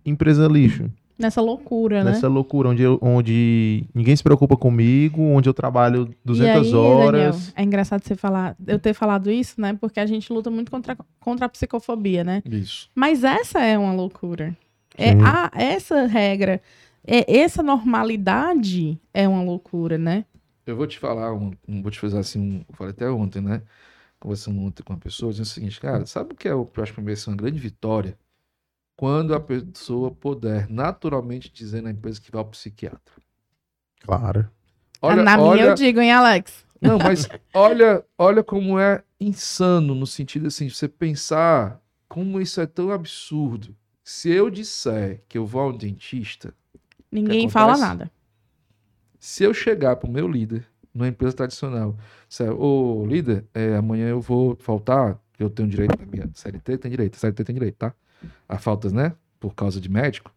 empresa 0.06 0.48
lixo, 0.48 0.90
Nessa 1.18 1.40
loucura, 1.42 2.04
né? 2.04 2.12
nessa 2.12 2.28
loucura 2.28 2.70
onde, 2.70 2.82
eu- 2.82 2.98
onde 3.00 3.84
ninguém 3.94 4.16
se 4.16 4.24
preocupa 4.24 4.58
comigo, 4.58 5.22
onde 5.22 5.48
eu 5.48 5.54
trabalho 5.54 6.10
200 6.26 6.68
e 6.68 6.70
aí, 6.72 6.76
horas. 6.76 7.12
Daniel, 7.12 7.54
é 7.56 7.64
engraçado 7.64 8.04
você 8.04 8.16
falar, 8.16 8.56
eu 8.66 8.80
ter 8.80 8.94
falado 8.96 9.30
isso, 9.30 9.60
né? 9.62 9.78
Porque 9.80 10.00
a 10.00 10.06
gente 10.08 10.34
luta 10.34 10.50
muito 10.50 10.72
contra, 10.72 10.98
contra 11.20 11.46
a 11.46 11.50
psicofobia, 11.50 12.24
né? 12.24 12.42
Isso. 12.50 12.90
Mas 12.96 13.24
essa 13.24 13.60
é 13.60 13.78
uma 13.78 13.94
loucura. 13.94 14.58
É 14.98 15.12
a, 15.24 15.52
essa 15.54 16.08
regra, 16.08 16.60
é, 17.06 17.40
essa 17.40 17.64
normalidade 17.64 19.00
é 19.14 19.28
uma 19.28 19.44
loucura, 19.44 19.98
né? 19.98 20.26
Eu 20.66 20.76
vou 20.76 20.88
te 20.88 21.00
falar, 21.00 21.34
um, 21.34 21.52
um- 21.68 21.82
vou 21.82 21.92
te 21.92 22.00
fazer 22.00 22.20
assim, 22.20 22.40
um, 22.40 22.66
eu 22.70 22.76
falei 22.76 22.92
até 22.94 23.10
ontem, 23.10 23.42
né? 23.42 23.62
Conversando 24.20 24.62
ontem 24.62 24.84
com 24.84 24.94
uma 24.94 25.00
pessoa, 25.00 25.32
dizendo 25.32 25.46
o 25.46 25.50
seguinte, 25.50 25.80
cara, 25.80 26.06
sabe 26.06 26.34
o 26.34 26.38
que 26.38 26.48
é 26.48 26.54
o 26.54 26.66
que 26.66 26.80
eu 26.80 26.84
acho 26.84 26.94
que 26.94 27.02
vai 27.02 27.16
ser 27.16 27.30
uma 27.32 27.38
grande 27.38 27.60
vitória? 27.60 28.18
Quando 28.96 29.34
a 29.34 29.40
pessoa 29.40 30.12
puder 30.12 30.70
naturalmente 30.70 31.52
dizer 31.52 31.82
na 31.82 31.92
empresa 31.92 32.22
que 32.22 32.32
vai 32.32 32.40
ao 32.42 32.48
psiquiatra. 32.50 33.16
Claro. 34.02 34.50
Olha, 35.02 35.24
Na 35.24 35.38
minha 35.38 35.50
olha, 35.50 35.62
eu 35.70 35.74
digo, 35.74 36.00
hein, 36.00 36.12
Alex? 36.12 36.66
Não, 36.82 36.98
mas 37.00 37.28
olha, 37.54 38.04
olha 38.18 38.44
como 38.44 38.80
é 38.80 39.04
insano 39.20 39.94
no 39.96 40.08
sentido 40.08 40.48
assim, 40.48 40.68
de 40.68 40.76
você 40.76 40.88
pensar 40.88 41.80
como 42.08 42.40
isso 42.42 42.60
é 42.62 42.66
tão 42.68 42.92
absurdo. 42.92 43.76
Se 44.04 44.30
eu 44.30 44.50
disser 44.50 45.24
que 45.28 45.38
eu 45.38 45.46
vou 45.46 45.62
ao 45.62 45.74
dentista, 45.74 46.54
Ninguém 47.12 47.50
fala 47.50 47.78
nada. 47.78 48.10
se 49.20 49.44
eu 49.44 49.54
chegar 49.54 49.96
pro 49.98 50.10
meu 50.10 50.28
líder 50.28 50.66
numa 50.94 51.08
empresa 51.08 51.36
tradicional, 51.36 51.96
disser, 52.28 52.52
ô 52.52 53.06
líder, 53.06 53.46
é, 53.54 53.76
amanhã 53.76 54.08
eu 54.10 54.20
vou 54.20 54.56
faltar, 54.60 55.18
que 55.34 55.44
eu 55.44 55.50
tenho 55.50 55.70
direito 55.70 55.98
na 56.00 56.06
minha 56.06 56.30
CLT, 56.34 56.78
tem 56.78 56.92
direito, 56.92 57.18
CLT 57.18 57.44
tem 57.44 57.54
direito, 57.54 57.76
tá? 57.76 57.94
A 58.48 58.58
faltas, 58.58 58.92
né? 58.92 59.14
Por 59.40 59.54
causa 59.56 59.80
de 59.80 59.90
médico. 59.90 60.32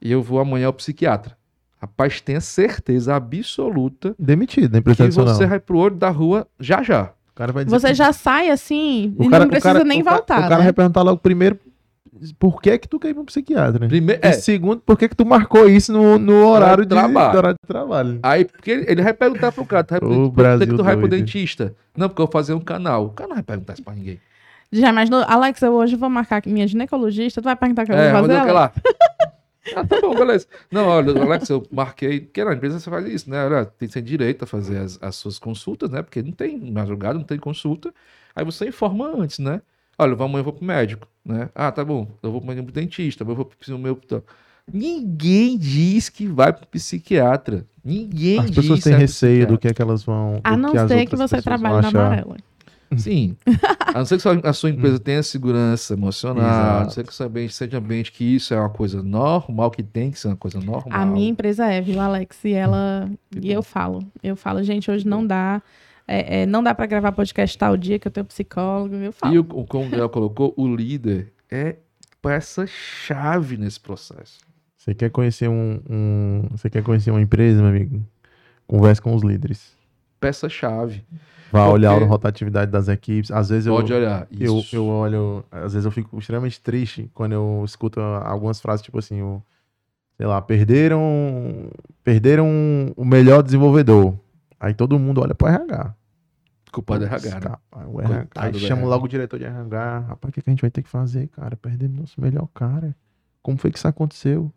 E 0.00 0.10
eu 0.10 0.22
vou 0.22 0.38
amanhã 0.40 0.66
ao 0.66 0.72
psiquiatra. 0.72 1.36
Rapaz, 1.80 2.20
tenha 2.20 2.40
certeza 2.40 3.14
absoluta 3.14 4.14
Demitido 4.18 4.68
da 4.70 4.78
empresa 4.78 4.94
que 4.96 5.02
tradicional. 5.02 5.34
você 5.34 5.46
vai 5.46 5.60
pro 5.60 5.78
olho 5.78 5.96
da 5.96 6.08
rua 6.10 6.46
já 6.58 6.82
já. 6.82 7.12
O 7.30 7.34
cara 7.34 7.52
vai 7.52 7.64
dizer 7.64 7.78
Você 7.78 7.88
que- 7.88 7.94
já 7.94 8.12
sai 8.12 8.50
assim 8.50 9.14
o 9.18 9.24
e 9.24 9.28
cara, 9.30 9.44
não 9.44 9.50
precisa 9.50 9.70
o 9.70 9.72
cara, 9.74 9.84
nem 9.84 10.00
o 10.00 10.04
cara- 10.04 10.16
voltar, 10.16 10.38
O 10.38 10.42
cara 10.42 10.58
né? 10.58 10.64
vai 10.64 10.72
perguntar 10.72 11.02
logo 11.02 11.20
primeiro 11.20 11.58
por 12.38 12.60
que 12.62 12.78
que 12.78 12.88
tu 12.88 12.98
quer 12.98 13.08
ir 13.10 13.14
pro 13.14 13.24
psiquiatra. 13.24 13.86
Primeiro, 13.88 14.20
E 14.24 14.26
é, 14.28 14.32
segundo, 14.32 14.80
por 14.80 14.96
que 14.98 15.08
que 15.08 15.16
tu 15.16 15.24
marcou 15.26 15.68
isso 15.68 15.92
no, 15.92 16.18
no 16.18 16.46
horário, 16.46 16.84
de 16.84 16.88
de, 16.88 16.94
trabalho. 16.94 17.32
no 17.32 17.38
horário 17.38 17.58
de 17.62 17.66
trabalho? 17.68 18.18
Aí, 18.22 18.44
porque 18.44 18.70
ele, 18.70 18.84
ele 18.88 19.02
vai 19.02 19.12
perguntar 19.12 19.52
pro 19.52 19.64
cara, 19.66 19.84
tu 19.84 19.90
vai, 19.92 19.98
Ô, 20.00 20.06
por 20.08 20.30
que 20.30 20.34
Brasil 20.36 20.66
que 20.68 20.74
tu 20.76 20.84
vai 20.84 20.96
pro 20.96 21.08
dentista? 21.08 21.74
Não, 21.96 22.08
porque 22.08 22.22
eu 22.22 22.26
vou 22.26 22.32
fazer 22.32 22.54
um 22.54 22.60
canal. 22.60 23.06
O 23.06 23.10
cara 23.10 23.28
não 23.28 23.34
vai 23.36 23.42
perguntar 23.44 23.74
isso 23.74 23.82
pra 23.82 23.94
ninguém. 23.94 24.20
Já 24.72 24.88
imaginou? 24.90 25.24
Alex, 25.28 25.62
eu 25.62 25.72
hoje 25.72 25.94
vou 25.96 26.10
marcar 26.10 26.42
minha 26.46 26.66
ginecologista, 26.66 27.40
tu 27.40 27.44
vai 27.44 27.54
perguntar 27.56 27.82
o 27.82 27.86
que 27.86 27.92
eu 27.92 27.96
É, 27.96 28.12
vou 28.12 28.22
mas 28.22 28.36
fazer? 28.38 28.52
lá. 28.52 28.72
Ah, 29.74 29.82
tá 29.82 29.98
bom, 29.98 30.14
beleza. 30.14 30.46
Não, 30.70 30.86
olha, 30.88 31.22
Alex, 31.22 31.48
eu 31.48 31.66
marquei, 31.72 32.20
porque 32.20 32.44
na 32.44 32.52
empresa 32.52 32.78
você 32.78 32.90
faz 32.90 33.06
isso, 33.06 33.30
né? 33.30 33.46
Olha, 33.46 33.64
tem, 33.64 33.88
tem 33.88 34.02
direito 34.02 34.44
a 34.44 34.46
fazer 34.46 34.76
as, 34.76 34.98
as 35.00 35.16
suas 35.16 35.38
consultas, 35.38 35.88
né? 35.88 36.02
Porque 36.02 36.22
não 36.22 36.32
tem 36.32 36.70
madrugada, 36.70 37.14
não 37.14 37.24
tem 37.24 37.38
consulta. 37.38 37.90
Aí 38.36 38.44
você 38.44 38.68
informa 38.68 39.06
antes, 39.16 39.38
né? 39.38 39.62
Olha, 39.98 40.12
eu 40.12 40.16
vou- 40.16 40.26
amanhã 40.26 40.40
eu 40.40 40.44
vou 40.44 40.52
pro 40.52 40.64
médico, 40.64 41.06
né? 41.24 41.48
Ah, 41.54 41.70
tá 41.70 41.84
bom, 41.84 42.08
eu 42.22 42.32
vou 42.32 42.40
pro 42.40 42.72
dentista, 42.72 43.22
eu 43.22 43.34
vou 43.34 43.44
pro 43.44 43.78
meu... 43.78 44.00
Ninguém 44.72 45.58
diz 45.58 46.08
que 46.08 46.26
vai 46.26 46.52
pro 46.52 46.66
psiquiatra. 46.66 47.66
Ninguém 47.84 48.38
As 48.40 48.50
pessoas 48.50 48.80
têm 48.82 48.94
pro 48.94 49.00
receio 49.00 49.46
do 49.46 49.58
que 49.58 49.68
é 49.68 49.74
que 49.74 49.82
elas 49.82 50.02
vão. 50.02 50.40
A 50.42 50.56
não 50.56 50.72
que 50.72 50.88
ser 50.88 51.06
que 51.06 51.16
você 51.16 51.42
trabalhe 51.42 51.82
na 51.82 51.88
amarela. 51.88 52.36
Sim. 52.96 53.36
A 53.94 53.98
não 53.98 54.06
ser 54.06 54.20
que 54.20 54.46
a 54.46 54.52
sua 54.52 54.70
empresa 54.70 54.98
tenha 54.98 55.22
segurança 55.22 55.94
emocional, 55.94 56.44
a 56.44 56.72
não 56.74 56.80
Exato. 56.80 56.94
ser 56.94 57.04
que 57.04 57.12
o 57.12 57.14
seu 57.14 57.26
ambiente 57.26 57.52
seja 57.54 57.78
ambiente 57.78 58.12
que 58.12 58.24
isso 58.24 58.54
é 58.54 58.58
uma 58.60 58.70
coisa 58.70 59.02
normal, 59.02 59.70
que 59.70 59.82
tem 59.82 60.10
que 60.10 60.18
ser 60.18 60.28
uma 60.28 60.36
coisa 60.36 60.60
normal. 60.60 60.84
A 60.90 61.04
minha 61.04 61.28
empresa 61.28 61.66
é, 61.66 61.80
viu, 61.80 62.00
Alex? 62.00 62.44
E 62.44 62.52
ela. 62.52 63.08
E 63.38 63.52
eu 63.52 63.62
falo. 63.62 64.02
Eu 64.22 64.36
falo, 64.36 64.62
gente, 64.62 64.90
hoje 64.90 65.06
não 65.06 65.26
dá. 65.26 65.60
É, 66.06 66.42
é, 66.42 66.46
não 66.46 66.62
dá 66.62 66.74
pra 66.74 66.86
gravar 66.86 67.12
podcast 67.12 67.56
tal 67.56 67.76
dia 67.76 67.98
que 67.98 68.06
eu 68.08 68.12
tenho 68.12 68.26
psicólogo. 68.26 68.94
Eu 68.96 69.12
falo. 69.12 69.34
E 69.34 69.38
o, 69.38 69.44
como 69.44 69.84
o 69.84 69.88
Gabriel 69.88 70.08
colocou, 70.08 70.52
o 70.56 70.66
líder 70.74 71.32
é 71.50 71.76
peça-chave 72.20 73.56
nesse 73.56 73.80
processo. 73.80 74.38
Você 74.76 74.94
quer 74.94 75.10
conhecer 75.10 75.48
um, 75.48 75.80
um- 75.88 76.48
Você 76.50 76.68
quer 76.68 76.82
conhecer 76.82 77.10
uma 77.10 77.20
empresa, 77.20 77.60
meu 77.60 77.70
amigo? 77.70 78.02
Converse 78.66 79.00
com 79.00 79.14
os 79.14 79.22
líderes. 79.22 79.72
Peça-chave. 80.20 81.02
Vá 81.52 81.60
Porque- 81.64 81.74
olhar 81.74 82.02
a 82.02 82.06
rotatividade 82.06 82.70
das 82.70 82.88
equipes. 82.88 83.30
Às 83.30 83.48
vezes 83.48 83.66
eu. 83.66 83.74
Pode 83.74 83.92
olhar. 83.92 84.26
Eu, 84.38 84.58
Isso. 84.58 84.74
eu 84.76 84.86
olho, 84.86 85.44
às 85.50 85.72
vezes 85.72 85.84
eu 85.84 85.90
fico 85.90 86.18
extremamente 86.18 86.60
triste 86.60 87.10
quando 87.14 87.32
eu 87.32 87.62
escuto 87.64 88.00
algumas 88.00 88.60
frases, 88.60 88.84
tipo 88.84 88.98
assim, 88.98 89.22
o, 89.22 89.42
sei 90.16 90.26
lá, 90.26 90.40
perderam, 90.42 91.70
perderam 92.02 92.92
o 92.96 93.04
melhor 93.04 93.42
desenvolvedor. 93.42 94.14
Aí 94.64 94.72
todo 94.72 94.98
mundo 94.98 95.20
olha 95.20 95.34
pro 95.34 95.46
RH. 95.46 95.94
Culpa 96.72 96.98
do 96.98 97.04
RH, 97.04 97.28
né? 97.28 97.40
Rapaz, 97.44 97.86
o 97.86 98.00
RH. 98.00 98.28
Aí 98.34 98.54
chama 98.54 98.86
logo 98.86 99.04
o 99.04 99.08
diretor 99.08 99.38
de 99.38 99.44
RH. 99.44 99.98
Rapaz, 100.08 100.30
o 100.30 100.32
que, 100.32 100.40
que 100.40 100.48
a 100.48 100.52
gente 100.52 100.62
vai 100.62 100.70
ter 100.70 100.82
que 100.82 100.88
fazer, 100.88 101.28
cara? 101.28 101.54
Perdemos 101.54 102.00
nosso 102.00 102.18
melhor 102.18 102.48
cara. 102.54 102.96
Como 103.42 103.58
foi 103.58 103.70
que 103.70 103.76
isso 103.76 103.86
aconteceu? 103.86 104.50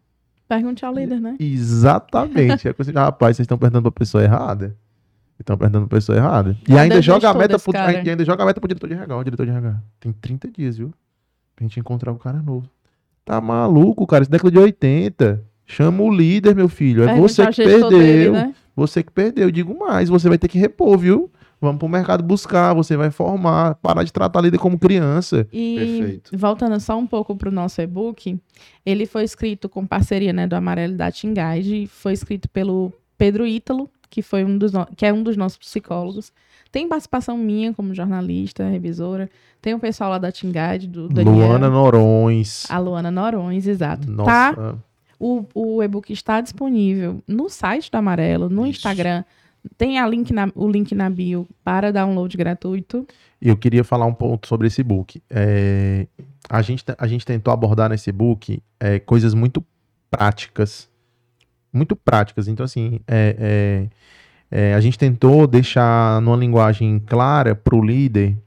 Pergunte 0.47 0.85
ao 0.85 0.93
líder, 0.93 1.19
né? 1.19 1.35
Exatamente. 1.37 2.69
É 2.69 2.71
coisa 2.73 2.89
de, 2.89 2.97
rapaz, 2.97 3.35
vocês 3.35 3.43
estão 3.43 3.57
perguntando 3.57 3.83
pra 3.83 3.99
pessoa 3.99 4.23
errada. 4.23 4.77
Estão 5.37 5.57
perguntando 5.57 5.87
pra 5.87 5.97
pessoa 5.97 6.17
errada. 6.17 6.57
E 6.67 6.77
ainda 6.77 6.99
o 6.99 7.01
joga 7.01 7.29
a 7.29 7.33
meta 7.33 7.59
pro, 7.59 7.73
e 7.73 8.09
ainda 8.09 8.23
joga 8.23 8.43
a 8.43 8.45
meta 8.45 8.61
pro 8.61 8.67
diretor 8.69 8.87
de 8.87 8.93
RH. 8.93 9.15
Ó, 9.17 9.23
diretor 9.23 9.45
de 9.45 9.51
RH. 9.51 9.81
Tem 9.99 10.13
30 10.13 10.51
dias, 10.51 10.77
viu? 10.77 10.93
Pra 11.53 11.65
gente 11.65 11.79
encontrar 11.81 12.13
o 12.13 12.17
cara 12.17 12.41
novo. 12.41 12.69
Tá 13.25 13.41
maluco, 13.41 14.07
cara? 14.07 14.23
Isso 14.23 14.31
é 14.31 14.31
década 14.31 14.51
de 14.51 14.57
80. 14.57 15.43
Chama 15.65 16.01
o 16.01 16.09
líder, 16.09 16.55
meu 16.55 16.69
filho. 16.69 17.03
É 17.03 17.07
Pergunte 17.07 17.33
você 17.33 17.47
que 17.47 17.63
perdeu. 17.63 17.89
dele, 17.89 18.31
né? 18.31 18.55
Você 18.77 19.01
que 19.03 19.11
perdeu. 19.11 19.49
Digo 19.51 19.77
mais, 19.77 20.07
você 20.07 20.29
vai 20.29 20.37
ter 20.37 20.47
que 20.47 20.57
repor, 20.59 20.97
viu? 20.97 21.29
Vamos 21.59 21.79
pro 21.79 21.89
mercado 21.89 22.23
buscar, 22.23 22.75
você 22.75 22.95
vai 22.95 23.09
formar, 23.09 23.73
parar 23.75 24.03
de 24.03 24.13
tratar 24.13 24.37
a 24.37 24.41
líder 24.43 24.59
como 24.59 24.77
criança. 24.77 25.47
E 25.51 25.75
Perfeito. 25.79 26.37
voltando 26.37 26.79
só 26.79 26.95
um 26.95 27.07
pouco 27.07 27.35
para 27.35 27.49
o 27.49 27.51
nosso 27.51 27.81
e-book, 27.81 28.39
ele 28.85 29.07
foi 29.07 29.23
escrito 29.23 29.67
com 29.67 29.83
parceria 29.87 30.31
né, 30.31 30.45
do 30.45 30.55
Amarelo 30.55 30.93
e 30.93 30.97
da 30.97 31.09
Tinguide, 31.11 31.87
foi 31.87 32.13
escrito 32.13 32.47
pelo 32.49 32.93
Pedro 33.17 33.47
Ítalo, 33.47 33.89
que, 34.07 34.21
foi 34.21 34.45
um 34.45 34.55
dos 34.55 34.71
no- 34.71 34.85
que 34.95 35.03
é 35.03 35.11
um 35.11 35.23
dos 35.23 35.35
nossos 35.35 35.57
psicólogos. 35.57 36.31
Tem 36.71 36.87
participação 36.87 37.35
minha 37.35 37.73
como 37.73 37.91
jornalista, 37.95 38.63
revisora. 38.69 39.27
Tem 39.59 39.73
o 39.73 39.79
pessoal 39.79 40.11
lá 40.11 40.17
da 40.19 40.31
Tinguide, 40.31 40.87
do 40.87 41.07
Daniel. 41.09 41.47
Luana 41.47 41.69
Norões. 41.69 42.69
A 42.69 42.77
Luana 42.77 43.09
Norões, 43.09 43.65
exato. 43.67 44.09
Nossa. 44.11 44.29
Tá, 44.53 44.75
o, 45.19 45.45
o 45.53 45.81
e-book 45.83 46.11
está 46.13 46.41
disponível 46.41 47.21
no 47.27 47.49
site 47.49 47.89
do 47.91 47.95
Amarelo, 47.95 48.49
no 48.49 48.61
Isso. 48.65 48.77
Instagram. 48.77 49.23
Tem 49.77 49.99
a 49.99 50.07
link 50.07 50.31
na- 50.31 50.51
o 50.55 50.67
link 50.69 50.93
na 50.95 51.09
bio 51.09 51.47
para 51.63 51.91
download 51.91 52.35
gratuito. 52.37 53.05
E 53.41 53.49
eu 53.49 53.57
queria 53.57 53.83
falar 53.83 54.05
um 54.05 54.13
pouco 54.13 54.47
sobre 54.47 54.67
esse 54.67 54.81
book. 54.81 55.21
É, 55.29 56.07
a, 56.49 56.61
gente, 56.61 56.85
te- 56.85 56.95
a 56.97 57.07
gente 57.07 57.25
tentou 57.25 57.53
abordar 57.53 57.89
nesse 57.89 58.11
book 58.11 58.61
é, 58.79 58.99
coisas 58.99 59.33
muito 59.33 59.63
práticas. 60.09 60.89
Muito 61.73 61.95
práticas. 61.95 62.47
Então, 62.47 62.63
assim, 62.63 62.99
é, 63.07 63.89
é, 64.51 64.69
é, 64.69 64.73
a 64.73 64.79
gente 64.79 64.97
tentou 64.97 65.45
deixar 65.45 66.21
numa 66.21 66.37
linguagem 66.37 66.99
clara 67.05 67.53
para 67.53 67.75
o 67.75 67.83
líder 67.83 68.37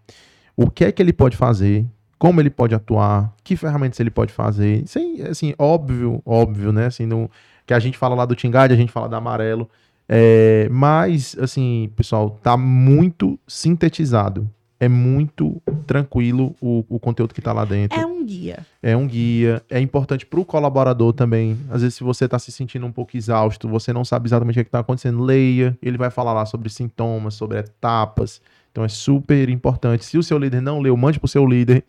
o 0.56 0.70
que 0.70 0.84
é 0.84 0.92
que 0.92 1.02
ele 1.02 1.12
pode 1.12 1.36
fazer, 1.36 1.84
como 2.20 2.38
ele 2.38 2.50
pode 2.50 2.74
atuar, 2.74 3.32
que 3.42 3.56
ferramentas 3.56 3.98
ele 3.98 4.10
pode 4.10 4.30
fazer. 4.30 4.86
Sem, 4.86 5.22
assim, 5.22 5.54
óbvio, 5.58 6.20
óbvio, 6.22 6.70
né? 6.70 6.84
Assim, 6.84 7.06
no, 7.06 7.30
que 7.66 7.72
a 7.72 7.78
gente 7.78 7.96
fala 7.96 8.14
lá 8.14 8.26
do 8.26 8.34
Tingade, 8.34 8.74
a 8.74 8.76
gente 8.76 8.92
fala 8.92 9.08
da 9.08 9.16
Amarelo. 9.16 9.66
É, 10.06 10.68
mas, 10.70 11.34
assim, 11.40 11.90
pessoal, 11.96 12.38
tá 12.42 12.58
muito 12.58 13.40
sintetizado. 13.48 14.46
É 14.78 14.86
muito 14.86 15.62
tranquilo 15.86 16.54
o, 16.60 16.84
o 16.90 16.98
conteúdo 16.98 17.32
que 17.32 17.40
tá 17.40 17.54
lá 17.54 17.64
dentro. 17.64 17.98
É 17.98 18.04
um 18.04 18.22
guia. 18.22 18.66
É 18.82 18.94
um 18.94 19.06
guia. 19.06 19.62
É 19.70 19.80
importante 19.80 20.26
para 20.26 20.40
o 20.40 20.44
colaborador 20.44 21.14
também. 21.14 21.56
Às 21.70 21.80
vezes, 21.80 21.94
se 21.94 22.04
você 22.04 22.26
está 22.26 22.38
se 22.38 22.52
sentindo 22.52 22.84
um 22.84 22.92
pouco 22.92 23.16
exausto, 23.16 23.66
você 23.66 23.94
não 23.94 24.04
sabe 24.04 24.28
exatamente 24.28 24.60
o 24.60 24.62
que 24.62 24.68
está 24.68 24.80
acontecendo, 24.80 25.22
leia. 25.22 25.74
Ele 25.80 25.96
vai 25.96 26.10
falar 26.10 26.34
lá 26.34 26.44
sobre 26.44 26.68
sintomas, 26.68 27.32
sobre 27.32 27.60
etapas. 27.60 28.42
Então, 28.70 28.84
é 28.84 28.88
super 28.88 29.48
importante. 29.48 30.04
Se 30.04 30.16
o 30.18 30.22
seu 30.22 30.38
líder 30.38 30.60
não 30.62 30.80
leu, 30.80 30.96
mande 30.96 31.18
para 31.18 31.26
o 31.26 31.28
seu 31.28 31.46
líder. 31.46 31.84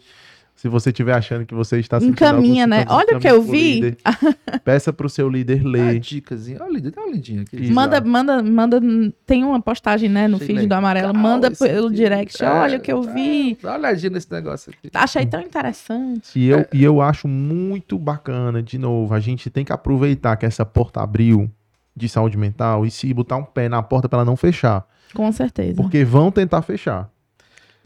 Se 0.53 0.67
você 0.67 0.91
estiver 0.91 1.13
achando 1.13 1.43
que 1.43 1.55
você 1.55 1.79
está 1.79 1.99
sentindo 1.99 2.13
Encaminha, 2.13 2.67
né? 2.67 2.86
Olha 2.88 3.17
o 3.17 3.19
que 3.19 3.27
eu 3.27 3.41
vi. 3.41 3.82
líder. 3.82 3.97
Peça 4.63 4.93
pro 4.93 5.09
seu 5.09 5.27
líder 5.27 5.63
Dá 5.63 5.63
uma 5.63 5.71
ler. 5.71 5.99
dicasinha. 5.99 6.59
Olha, 6.61 6.73
linda, 6.73 6.91
dá 6.91 7.01
uma 7.01 7.11
lindinha 7.11 7.41
aqui. 7.41 7.55
Exato. 7.55 7.73
Manda, 7.73 8.01
manda, 8.01 8.43
manda. 8.43 8.79
Tem 9.25 9.43
uma 9.43 9.59
postagem, 9.59 10.07
né, 10.07 10.27
no 10.27 10.36
Achei 10.36 10.47
feed 10.47 10.67
do 10.67 10.73
Amarelo. 10.73 11.15
Manda 11.15 11.49
pelo 11.49 11.88
aqui. 11.88 11.95
direct. 11.95 12.43
É, 12.43 12.47
Olha 12.47 12.77
o 12.77 12.82
que 12.82 12.93
eu 12.93 13.01
vi. 13.01 13.57
Dá 13.59 13.69
uma 13.71 13.79
olhadinha 13.79 14.11
nesse 14.11 14.32
negócio 14.32 14.71
aqui. 14.71 14.91
Achei 14.93 15.25
tão 15.25 15.41
interessante. 15.41 16.38
E 16.38 16.47
eu, 16.47 16.63
e 16.71 16.84
eu 16.84 17.01
acho 17.01 17.27
muito 17.27 17.97
bacana, 17.97 18.61
de 18.61 18.77
novo, 18.77 19.15
a 19.15 19.19
gente 19.19 19.49
tem 19.49 19.65
que 19.65 19.73
aproveitar 19.73 20.36
que 20.38 20.45
essa 20.45 20.63
porta 20.63 21.01
abriu 21.01 21.49
de 21.95 22.07
saúde 22.07 22.38
mental 22.38 22.86
e 22.86 22.91
se 22.91 23.11
botar 23.15 23.38
um 23.38 23.43
pé 23.43 23.67
na 23.67 23.82
porta 23.82 24.07
para 24.07 24.17
ela 24.19 24.25
não 24.25 24.36
fechar. 24.36 24.86
Com 25.14 25.32
certeza. 25.32 25.82
Porque 25.82 26.03
vão 26.03 26.32
tentar 26.32 26.62
fechar. 26.62 27.09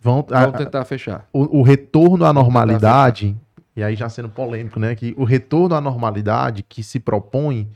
Vão, 0.02 0.26
a- 0.32 0.42
Vamos 0.42 0.58
tentar 0.58 0.86
fechar. 0.86 1.28
o, 1.34 1.60
o 1.60 1.62
retorno 1.64 2.26
à 2.26 2.32
normalidade, 2.34 3.36
e 3.76 3.84
aí 3.84 3.96
já 3.96 4.08
sendo 4.10 4.30
polêmico, 4.30 4.80
né? 4.80 4.96
Que 4.96 5.14
o 5.18 5.24
retorno 5.24 5.76
à 5.76 5.82
normalidade 5.82 6.64
que 6.64 6.84
se 6.84 7.00
propõe, 7.00 7.68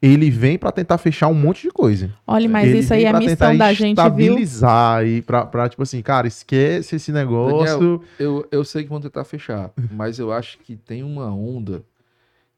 ele 0.00 0.30
vem 0.30 0.58
para 0.58 0.70
tentar 0.70 0.98
fechar 0.98 1.26
um 1.28 1.34
monte 1.34 1.62
de 1.62 1.70
coisa. 1.70 2.10
Olha, 2.26 2.48
mas 2.48 2.68
Ele 2.68 2.78
isso 2.78 2.92
aí 2.94 3.04
é 3.04 3.08
a 3.08 3.18
missão 3.18 3.56
da 3.56 3.72
gente, 3.72 3.96
viu? 3.96 4.38
estabilizar 4.38 5.04
e 5.06 5.22
pra, 5.22 5.44
pra, 5.46 5.68
tipo 5.68 5.82
assim, 5.82 6.00
cara, 6.02 6.26
esquece 6.28 6.96
esse 6.96 7.10
negócio 7.10 8.00
Eu, 8.18 8.46
eu 8.52 8.64
sei 8.64 8.84
que 8.84 8.88
vão 8.90 9.00
tentar 9.00 9.24
fechar, 9.24 9.70
mas 9.90 10.18
eu 10.18 10.32
acho 10.32 10.58
que 10.58 10.76
tem 10.76 11.02
uma 11.02 11.32
onda 11.34 11.82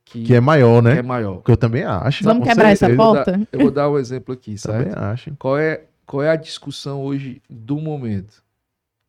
que, 0.05 0.24
que 0.24 0.35
é 0.35 0.41
maior, 0.41 0.83
que 0.83 0.89
né? 0.89 0.99
é 0.99 1.03
maior. 1.03 1.43
Que 1.43 1.51
eu 1.53 1.57
também 1.57 1.85
acho. 1.85 2.24
Vamos 2.24 2.47
quebrar 2.47 2.70
essa 2.70 2.87
certeza. 2.87 2.97
porta? 2.97 3.41
Eu 3.53 3.61
vou 3.61 3.70
dar 3.70 3.89
um 3.91 3.99
exemplo 3.99 4.35
aqui, 4.35 4.57
Também 4.61 4.87
certo? 4.87 4.99
acho. 4.99 5.33
Qual 5.39 5.57
é, 5.59 5.83
qual 6.09 6.22
é 6.22 6.30
a 6.30 6.36
discussão 6.36 7.02
hoje 7.02 7.40
do 7.48 7.76
momento? 7.78 8.42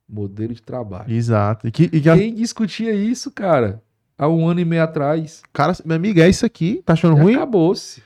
Modelo 0.08 0.54
de 0.54 0.62
trabalho. 0.62 1.12
Exato. 1.12 1.68
E 1.68 1.72
que, 1.72 1.84
e 1.84 2.02
que 2.02 2.10
a- 2.10 2.18
Quem 2.18 2.34
discutia 2.34 2.94
isso, 2.94 3.32
cara, 3.32 3.82
há 4.18 4.28
um 4.28 4.48
ano 4.48 4.60
e 4.60 4.66
meio 4.66 4.84
atrás? 4.84 5.42
cara, 5.54 5.74
meu 5.86 5.96
amigo, 5.96 6.20
é 6.20 6.28
isso 6.28 6.46
aqui? 6.46 6.82
Tá 6.86 6.94
achando 6.94 7.16
Já 7.16 7.24
ruim? 7.24 7.36
Acabou-se. 7.36 8.04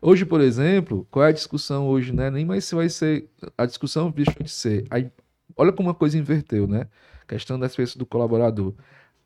Hoje, 0.00 0.24
por 0.24 0.40
exemplo, 0.40 1.06
qual 1.10 1.24
é 1.24 1.28
a 1.28 1.32
discussão 1.32 1.86
hoje, 1.88 2.12
né? 2.12 2.30
Nem 2.30 2.44
mais 2.44 2.64
se 2.64 2.74
vai 2.74 2.88
ser. 2.88 3.28
A 3.56 3.66
discussão 3.66 4.10
deixou 4.10 4.42
de 4.42 4.50
ser. 4.50 4.84
Aí, 4.90 5.10
olha 5.56 5.72
como 5.72 5.90
a 5.90 5.94
coisa 5.94 6.18
inverteu, 6.18 6.66
né? 6.66 6.86
A 7.22 7.26
questão 7.26 7.58
da 7.58 7.66
experiência 7.66 7.98
do 7.98 8.06
colaborador. 8.06 8.72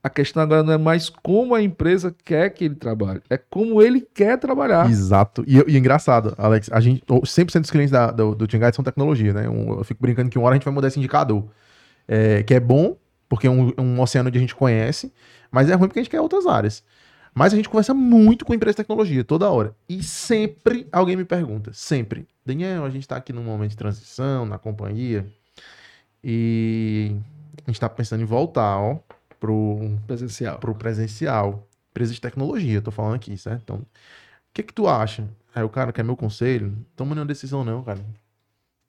A 0.07 0.09
questão 0.09 0.41
agora 0.41 0.63
não 0.63 0.73
é 0.73 0.79
mais 0.79 1.09
como 1.11 1.53
a 1.53 1.61
empresa 1.61 2.15
quer 2.25 2.51
que 2.51 2.65
ele 2.67 2.77
trabalhe, 2.77 3.21
é 3.29 3.37
como 3.37 3.83
ele 3.83 4.01
quer 4.01 4.39
trabalhar. 4.39 4.89
Exato. 4.89 5.43
E, 5.49 5.57
e 5.67 5.77
engraçado, 5.77 6.33
Alex, 6.39 6.71
a 6.71 6.79
gente, 6.81 7.03
100% 7.05 7.61
dos 7.63 7.71
clientes 7.73 7.91
da- 7.91 8.13
do, 8.13 8.33
do 8.33 8.47
Tingai 8.47 8.73
são 8.73 8.85
tecnologia, 8.85 9.33
né? 9.33 9.47
Eu 9.47 9.83
fico 9.83 10.01
brincando 10.01 10.31
que 10.31 10.39
uma 10.39 10.47
hora 10.47 10.55
a 10.55 10.59
gente 10.59 10.65
vai 10.65 10.73
mudar 10.73 10.87
esse 10.87 10.99
indicador. 11.01 11.45
É, 12.07 12.45
que 12.45 12.55
é 12.55 12.61
bom, 12.61 12.97
porque 13.29 13.49
é 13.49 13.51
um, 13.51 13.73
um 13.77 14.01
oceano 14.01 14.31
que 14.31 14.39
a 14.39 14.41
gente 14.41 14.55
conhece, 14.55 15.13
mas 15.51 15.69
é 15.69 15.75
ruim 15.75 15.89
porque 15.89 15.99
a 15.99 16.03
gente 16.05 16.11
quer 16.11 16.21
outras 16.21 16.47
áreas. 16.47 16.85
Mas 17.35 17.53
a 17.53 17.57
gente 17.57 17.69
conversa 17.69 17.93
muito 17.93 18.45
com 18.45 18.55
empresa 18.55 18.75
de 18.75 18.77
tecnologia, 18.77 19.25
toda 19.25 19.51
hora. 19.51 19.75
E 19.89 20.05
sempre 20.05 20.87
alguém 20.93 21.17
me 21.17 21.25
pergunta, 21.25 21.73
sempre. 21.75 22.29
Daniel, 22.47 22.85
a 22.85 22.91
gente 22.91 23.09
tá 23.09 23.17
aqui 23.17 23.33
num 23.33 23.43
momento 23.43 23.71
de 23.71 23.77
transição 23.77 24.47
na 24.47 24.57
companhia 24.57 25.27
e 26.23 27.17
a 27.67 27.71
gente 27.71 27.81
tá 27.81 27.89
pensando 27.89 28.23
em 28.23 28.25
voltar, 28.25 28.79
ó, 28.79 28.99
pro, 29.41 29.99
Presencial. 30.07 30.59
pro 30.59 30.75
presencial. 30.75 31.67
Empresa 31.91 32.13
de 32.13 32.21
tecnologia, 32.21 32.83
tô 32.83 32.91
falando 32.91 33.15
aqui, 33.15 33.37
certo? 33.39 33.63
Então, 33.63 33.77
o 33.77 33.87
que 34.53 34.63
que 34.63 34.73
tu 34.73 34.87
acha? 34.89 35.27
Aí 35.55 35.63
o 35.63 35.69
cara 35.69 35.93
quer 35.93 36.05
meu 36.05 36.17
conselho? 36.17 36.77
Toma 36.95 37.15
nenhuma 37.15 37.27
decisão 37.29 37.65
não, 37.65 37.83
cara. 37.83 38.01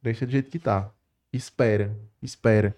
Deixa 0.01 0.25
do 0.25 0.31
jeito 0.31 0.49
que 0.49 0.59
tá. 0.59 0.89
Espera, 1.31 1.95
espera. 2.21 2.75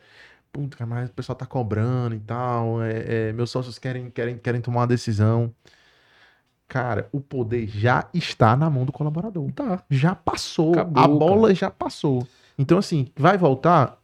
Puta, 0.51 0.77
cara, 0.77 0.89
mas 0.89 1.09
o 1.09 1.13
pessoal 1.13 1.35
tá 1.35 1.45
cobrando 1.45 2.15
e 2.15 2.19
tal. 2.19 2.81
é- 2.81 3.29
é, 3.29 3.33
meus 3.33 3.49
sócios 3.51 3.77
querem, 3.79 4.09
querem, 4.09 4.37
querem 4.37 4.61
tomar 4.61 4.81
uma 4.81 4.87
decisão. 4.87 5.53
Cara, 6.67 7.09
o 7.11 7.19
poder 7.19 7.67
já 7.67 8.07
está 8.13 8.55
na 8.55 8.69
mão 8.69 8.85
do 8.85 8.91
colaborador. 8.91 9.51
Tá. 9.51 9.83
Já 9.89 10.13
passou. 10.13 10.73
Acabou, 10.73 11.03
a 11.03 11.07
bola 11.07 11.55
já 11.55 11.71
passou. 11.71 12.27
Então, 12.57 12.77
assim, 12.77 13.07
vai 13.17 13.37
voltar. 13.37 13.98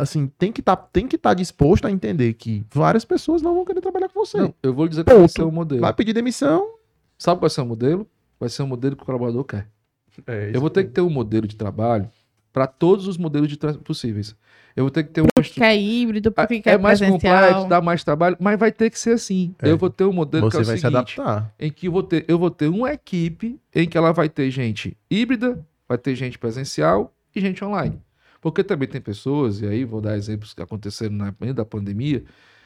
Assim, 0.00 0.26
tem 0.38 0.50
que 0.52 0.62
tá, 0.62 0.76
tem 0.76 1.06
que 1.06 1.16
estar 1.16 1.34
disposto 1.34 1.86
a 1.86 1.90
entender 1.90 2.32
que 2.34 2.64
várias 2.72 3.04
pessoas 3.04 3.42
não 3.42 3.54
vão 3.54 3.64
querer 3.64 3.80
trabalhar 3.80 4.08
com 4.08 4.24
você. 4.24 4.38
Não, 4.38 4.54
eu 4.62 4.72
vou 4.74 4.84
lhe 4.84 4.90
dizer 4.90 5.04
qual 5.04 5.16
vai 5.16 5.24
Ponto. 5.26 5.32
ser 5.32 5.42
o 5.42 5.50
modelo. 5.52 5.80
Vai 5.80 5.92
pedir 5.94 6.12
demissão. 6.12 6.74
Sabe 7.18 7.36
qual 7.36 7.42
vai 7.42 7.50
ser 7.50 7.60
o 7.60 7.66
modelo? 7.66 8.06
Vai 8.38 8.48
ser 8.48 8.62
o 8.62 8.66
modelo 8.66 8.96
que 8.96 9.02
o 9.02 9.06
colaborador 9.06 9.44
quer. 9.44 9.66
É, 10.26 10.50
Eu 10.54 10.60
vou 10.60 10.70
ter 10.70 10.84
que 10.84 10.90
ter 10.90 11.00
um 11.00 11.10
modelo 11.10 11.46
de 11.46 11.56
trabalho 11.56 12.08
para 12.52 12.66
todos 12.66 13.06
os 13.06 13.16
modelos 13.16 13.48
de 13.48 13.56
tra- 13.56 13.74
possíveis. 13.74 14.34
Eu 14.74 14.84
vou 14.84 14.90
ter 14.90 15.02
que 15.04 15.10
ter 15.10 15.22
um 15.22 15.26
Porque 15.34 15.50
quer 15.60 15.76
híbrido, 15.76 16.30
porque 16.32 16.60
quer 16.60 16.74
é 16.74 16.78
mais 16.78 16.98
presencial. 17.00 17.42
complexo, 17.46 17.68
dá 17.68 17.80
mais 17.80 18.04
trabalho, 18.04 18.36
mas 18.40 18.58
vai 18.58 18.70
ter 18.72 18.90
que 18.90 18.98
ser 18.98 19.10
assim. 19.12 19.54
É. 19.60 19.70
Eu 19.70 19.76
vou 19.76 19.90
ter 19.90 20.04
um 20.04 20.12
modelo 20.12 20.48
Você 20.50 20.56
que 20.56 20.56
é 20.56 20.62
o 20.62 20.66
vai 20.66 20.76
se 20.76 20.82
seguinte, 20.82 21.20
adaptar. 21.20 21.54
em 21.58 21.70
que 21.70 21.88
eu 21.88 21.92
vou 21.92 22.02
ter, 22.02 22.24
eu 22.28 22.38
vou 22.38 22.50
ter 22.50 22.68
uma 22.68 22.92
equipe 22.92 23.60
em 23.74 23.88
que 23.88 23.98
ela 23.98 24.12
vai 24.12 24.28
ter 24.28 24.50
gente 24.50 24.96
híbrida, 25.10 25.64
vai 25.88 25.98
ter 25.98 26.14
gente 26.14 26.38
presencial 26.38 27.12
e 27.34 27.40
gente 27.40 27.64
online. 27.64 28.00
Porque 28.40 28.62
também 28.62 28.88
tem 28.88 29.00
pessoas, 29.00 29.60
e 29.60 29.66
aí 29.66 29.84
vou 29.84 30.00
dar 30.00 30.16
exemplos 30.16 30.54
que 30.54 30.62
aconteceram 30.62 31.14
na 31.14 31.28
época 31.28 31.52
da 31.54 31.64
pandemia, 31.64 32.22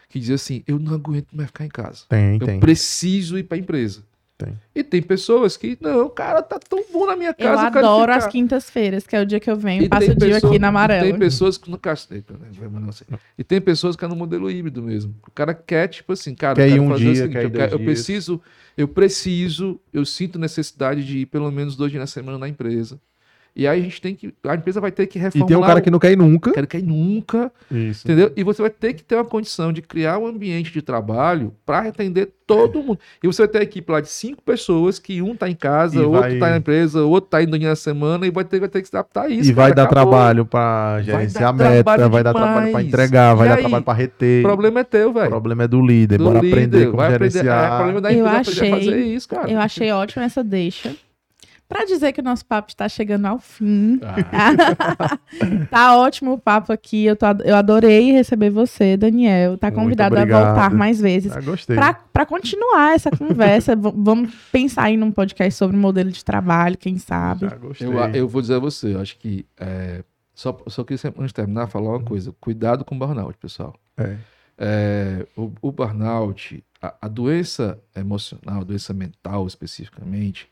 que 0.09 0.19
dizem 0.19 0.35
assim: 0.35 0.63
eu 0.67 0.79
não 0.79 0.95
aguento 0.95 1.29
mais 1.33 1.49
ficar 1.49 1.65
em 1.65 1.69
casa. 1.71 2.05
Tem, 2.09 2.35
Eu 2.41 2.47
tem. 2.47 2.61
preciso 2.61 3.39
ir 3.39 3.45
para 3.45 3.57
a 3.57 3.61
empresa. 3.61 4.03
Tem. 4.37 4.59
E 4.75 4.83
tem 4.83 5.01
pessoas 5.01 5.57
que, 5.57 5.79
não, 5.81 6.09
cara, 6.11 6.43
tá 6.43 6.59
tão 6.59 6.83
bom 6.93 7.07
na 7.07 7.15
minha 7.15 7.31
Eu 7.31 7.35
casa. 7.35 7.71
quero 7.71 7.87
adoro 7.87 8.13
ficar. 8.13 8.27
as 8.27 8.33
quintas-feiras, 8.33 9.07
que 9.07 9.15
é 9.15 9.21
o 9.23 9.27
dia 9.27 9.39
que 9.39 9.49
eu 9.49 9.55
venho, 9.55 9.85
E 9.85 9.89
passo 9.89 10.11
o 10.11 10.15
dia 10.17 10.35
pessoa- 10.35 10.51
aqui 10.51 10.59
na 10.59 10.69
Amarelo. 10.69 11.11
Tem 11.11 11.19
pessoas 11.19 11.57
que 11.57 11.71
né, 11.71 11.79
vai 12.59 12.69
mandar 12.69 12.87
você. 12.93 13.05
E 13.39 13.45
tem 13.45 13.61
pessoas 13.61 13.95
que 13.95 14.05
é 14.05 14.09
no 14.09 14.17
modelo 14.17 14.51
híbrido 14.51 14.83
mesmo. 14.83 15.15
O 15.27 15.31
cara 15.31 15.55
quer, 15.55 15.87
tipo 15.89 16.13
assim, 16.13 16.35
cara, 16.35 16.57
Quer 16.57 16.71
eu 16.77 16.83
um 16.83 16.89
fazer 16.89 17.09
o 17.09 17.13
dia, 17.13 17.23
seguinte, 17.23 17.33
quer 17.35 17.45
eu, 17.45 17.51
quero- 17.53 17.73
eu 17.75 17.79
preciso, 17.79 18.41
eu 18.77 18.89
preciso, 18.89 19.81
eu 19.93 20.05
sinto 20.05 20.39
necessidade 20.41 21.05
de 21.05 21.19
ir 21.19 21.27
pelo 21.27 21.51
menos 21.53 21.77
dois 21.77 21.93
dias 21.93 22.01
na 22.01 22.07
semana 22.09 22.37
na 22.37 22.49
empresa. 22.49 23.01
E 23.55 23.67
aí 23.69 23.81
a 23.81 23.83
gente 23.83 24.01
tem 24.01 24.15
que. 24.15 24.33
A 24.47 24.55
empresa 24.55 24.81
vai 24.81 24.91
ter 24.91 25.07
que 25.07 25.19
E 25.19 25.21
reformular. 25.23 25.49
tem 25.49 25.57
um 25.57 25.61
cara 25.67 25.81
que 25.83 25.91
não 25.91 25.99
quer 25.99 26.13
ir 26.13 26.17
nunca. 26.17 26.53
Quero 26.53 26.67
cair 26.67 26.83
nunca, 26.83 27.53
Isso. 27.71 28.07
entendeu? 28.07 28.33
E 28.35 28.43
você 28.43 28.63
vai 28.63 28.71
ter 28.71 28.95
que 28.95 29.03
ter 29.05 29.15
uma 29.17 29.25
condição 29.27 29.73
de 29.73 29.83
criar 29.83 30.17
um 30.19 30.27
ambiente 30.27 30.73
de 30.73 30.81
trabalho 30.81 31.53
para 31.67 31.81
atender 31.81 32.31
todo 32.47 32.83
mundo. 32.83 32.99
E 33.23 33.27
você 33.27 33.43
vai 33.43 33.49
ter 33.49 33.59
a 33.59 33.63
equipe 33.63 33.93
lá 33.93 34.01
de 34.01 34.09
cinco 34.09 34.43
pessoas, 34.43 34.99
que 34.99 35.21
um 35.21 35.37
tá 35.37 35.51
em 35.51 35.55
casa, 35.55 35.97
E 35.97 35.99
outro 36.01 36.21
vai- 36.21 36.39
tá 36.39 36.51
na 36.51 36.57
empresa, 36.57 37.03
outro 37.03 37.29
tá 37.31 37.43
indo 37.43 37.59
na 37.59 37.77
semana, 37.77 38.27
e 38.27 38.31
vai 38.31 38.43
ter, 38.45 38.59
vai 38.59 38.69
ter 38.71 38.81
que 38.81 38.89
se 38.89 38.97
adaptar 38.97 39.25
a 39.25 39.29
isso. 39.29 39.51
E 39.51 39.53
vai 39.53 39.67
cara, 39.71 39.75
dar 39.75 39.83
acabou. 39.85 40.13
trabalho 40.13 40.47
pra 40.47 41.01
gerenciar 41.03 41.51
a 41.51 41.53
dar 41.53 41.71
meta, 41.71 41.85
trabalho 41.85 42.11
vai 42.11 42.23
dar 42.25 42.33
trabalho 42.33 42.55
pra 42.57 42.65
demais. 42.67 42.87
entregar, 42.87 43.35
vai 43.35 43.47
E 43.47 43.49
dar 43.51 43.55
aí? 43.57 43.61
trabalho 43.63 43.85
pra 43.85 43.95
reter. 43.95 44.41
O 44.41 44.43
problema 44.49 44.81
é 44.81 44.85
teu, 44.85 45.11
O 45.11 45.13
velho. 45.13 45.29
problema 45.29 45.63
é 45.65 45.69
do 45.69 45.81
líder. 45.85 46.17
Do 46.19 46.25
Bora 46.25 46.41
líder, 46.41 46.53
aprender 46.55 46.85
como 46.87 46.97
vai 46.97 47.15
aprender. 47.15 47.27
É, 47.39 47.43
gerenciar. 47.43 47.73
o 47.73 47.77
problema 47.77 48.01
da 48.01 48.13
Eu 48.13 48.27
empresa 48.27 48.37
é 48.37 48.41
aprender 48.41 48.61
a 48.61 48.77
achei- 48.79 48.91
fazer 48.91 49.05
isso, 49.05 49.29
cara. 49.29 49.51
Eu 49.51 49.61
achei 49.61 49.93
ótimo 49.93 50.23
essa 50.25 50.43
deixa. 50.43 50.95
Pra 51.73 51.87
dizer 51.87 52.13
que 52.13 52.21
o 52.21 52.25
nosso 52.25 52.45
papo 52.45 52.69
está 52.69 52.87
chegando 52.89 53.25
ao 53.25 53.39
fim. 53.39 53.99
Ah, 54.31 55.17
tá 55.71 55.97
ótimo 55.97 56.35
o 56.35 56.39
papo 56.39 56.71
aqui. 56.71 57.07
Eu, 57.07 57.17
tô, 57.17 57.25
eu 57.45 57.57
adorei 57.57 58.13
receber 58.13 58.51
você, 58.51 58.95
Daniel. 58.95 59.57
Tá 59.57 59.71
convidado 59.71 60.19
a 60.19 60.25
voltar 60.25 60.71
mais 60.71 61.01
vezes. 61.01 61.33
Ah, 61.35 61.41
gostei. 61.41 61.75
Pra, 61.75 61.95
pra 61.95 62.27
continuar 62.27 62.95
essa 62.95 63.11
conversa, 63.11 63.75
vamos 63.75 64.35
pensar 64.53 64.85
aí 64.85 64.99
num 64.99 65.11
podcast 65.11 65.59
sobre 65.59 65.77
modelo 65.77 66.11
de 66.11 66.23
trabalho, 66.23 66.77
quem 66.77 66.99
sabe. 66.99 67.49
Já 67.49 67.57
gostei. 67.57 67.89
eu, 67.89 67.99
eu 68.15 68.29
vou 68.29 68.43
dizer 68.43 68.57
a 68.57 68.59
você, 68.59 68.95
eu 68.95 69.01
acho 69.01 69.17
que. 69.19 69.47
é, 69.59 70.05
só, 70.35 70.59
só 70.67 70.83
queria, 70.85 71.11
antes 71.11 71.29
de 71.29 71.35
terminar, 71.35 71.69
falar 71.69 71.91
uma 71.91 72.03
coisa. 72.03 72.35
Cuidado 72.41 72.85
com 72.85 72.95
o 72.95 72.99
burnout, 72.99 73.37
pessoal. 73.39 73.75
É. 73.97 74.17
É, 74.59 75.27
o, 75.37 75.51
o 75.61 75.73
burnout, 75.73 76.63
a, 76.81 76.95
a 77.03 77.09
doença 77.09 77.79
emocional, 77.97 78.61
a 78.61 78.65
doença 78.65 78.93
mental 78.93 79.47
especificamente, 79.47 80.49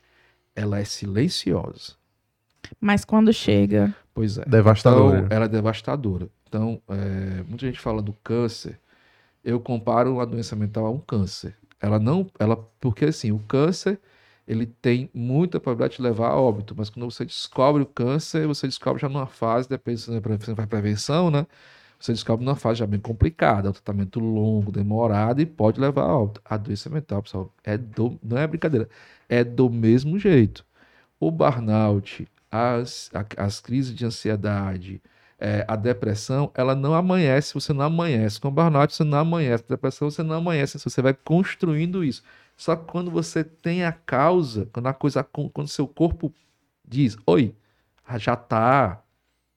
ela 0.55 0.79
é 0.79 0.85
silenciosa. 0.85 1.93
Mas 2.79 3.03
quando 3.03 3.33
chega. 3.33 3.95
Pois 4.13 4.37
é. 4.37 4.45
Devastador. 4.45 5.15
Então, 5.15 5.27
ela 5.29 5.45
é 5.45 5.49
devastadora. 5.49 6.29
Então, 6.47 6.81
é, 6.89 7.43
muita 7.47 7.65
gente 7.65 7.79
fala 7.79 8.01
do 8.01 8.13
câncer. 8.23 8.79
Eu 9.43 9.59
comparo 9.59 10.19
a 10.19 10.25
doença 10.25 10.55
mental 10.55 10.85
a 10.85 10.89
um 10.89 10.99
câncer. 10.99 11.55
Ela 11.79 11.97
não, 11.97 12.29
ela, 12.37 12.55
porque 12.79 13.05
assim, 13.05 13.31
o 13.31 13.39
câncer 13.39 13.99
ele 14.47 14.65
tem 14.65 15.09
muita 15.13 15.59
probabilidade 15.59 15.97
de 15.97 16.01
levar 16.01 16.29
a 16.29 16.35
óbito, 16.35 16.75
mas 16.77 16.89
quando 16.89 17.09
você 17.09 17.23
descobre 17.23 17.83
o 17.83 17.85
câncer, 17.85 18.47
você 18.47 18.67
descobre 18.67 19.01
já 19.01 19.07
numa 19.07 19.25
fase, 19.25 19.69
depois 19.69 20.05
você 20.05 20.55
faz 20.55 20.67
prevenção, 20.67 21.31
né? 21.31 21.47
Você 21.99 22.11
descobre 22.11 22.43
numa 22.43 22.55
fase 22.55 22.79
já 22.79 22.87
bem 22.87 22.99
complicada, 22.99 23.67
é 23.67 23.69
um 23.69 23.73
tratamento 23.73 24.19
longo, 24.19 24.71
demorado 24.71 25.39
e 25.39 25.45
pode 25.45 25.79
levar 25.79 26.03
a 26.03 26.17
óbito. 26.17 26.41
A 26.43 26.57
doença 26.57 26.89
mental, 26.89 27.21
pessoal, 27.21 27.53
é 27.63 27.77
do, 27.77 28.19
não 28.23 28.37
é 28.37 28.47
brincadeira, 28.47 28.89
é 29.31 29.43
do 29.43 29.69
mesmo 29.69 30.19
jeito. 30.19 30.63
O 31.19 31.31
burnout, 31.31 32.27
as, 32.51 33.09
a- 33.13 33.25
as 33.45 33.59
crises 33.61 33.95
de 33.95 34.05
ansiedade, 34.05 35.01
é, 35.39 35.65
a 35.67 35.75
depressão, 35.75 36.51
ela 36.53 36.75
não 36.75 36.93
amanhece, 36.93 37.53
você 37.53 37.73
não 37.73 37.85
amanhece. 37.85 38.39
Com 38.39 38.49
o 38.49 38.51
burnout, 38.51 38.93
você 38.93 39.03
não 39.03 39.17
amanhece. 39.17 39.63
Com 39.63 39.73
a 39.73 39.75
depressão, 39.75 40.11
você 40.11 40.21
não 40.21 40.35
amanhece. 40.35 40.77
Você 40.77 41.01
vai 41.01 41.13
construindo 41.15 42.03
isso. 42.03 42.21
Só 42.57 42.75
que 42.75 42.85
quando 42.91 43.09
você 43.09 43.43
tem 43.43 43.83
a 43.85 43.91
causa, 43.91 44.67
quando 44.71 44.87
a 44.87 44.93
coisa, 44.93 45.23
quando 45.23 45.67
seu 45.67 45.87
corpo 45.87 46.31
diz, 46.87 47.17
oi, 47.25 47.55
ah, 48.05 48.17
já 48.19 48.35
tá, 48.35 49.01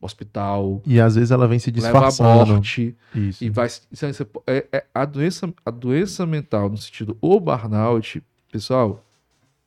hospital, 0.01 0.81
E 0.87 1.01
às 1.01 1.15
vezes 1.15 1.31
ela 1.31 1.47
vem 1.49 1.59
se 1.59 1.71
leva 1.71 1.89
à 1.89 2.09
disfarçando. 2.09 2.53
morte. 2.55 2.95
Isso. 3.15 3.43
E 3.45 3.51
vai. 3.51 3.67
isso 3.67 4.25
po- 4.27 4.43
é- 4.47 4.67
é 4.73 4.85
a, 4.95 5.05
doença, 5.05 5.53
a 5.65 5.71
doença 5.71 6.25
mental, 6.27 6.69
no 6.71 6.77
sentido 6.77 7.17
o 7.21 7.41
burnout, 7.41 8.23
pessoal, 8.53 9.04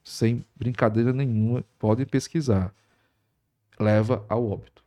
sem 0.07 0.45
brincadeira 0.55 1.11
nenhuma, 1.11 1.63
podem 1.77 2.05
pesquisar. 2.05 2.73
Leva 3.79 4.23
ao 4.29 4.49
óbito. 4.49 4.83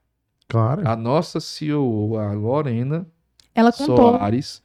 Claro. 0.48 0.88
A 0.88 0.96
nossa 0.96 1.38
CEO, 1.40 2.18
a 2.18 2.32
Lorena 2.32 3.06
Ela 3.54 3.70
contou. 3.72 3.96
Soares, 3.96 4.62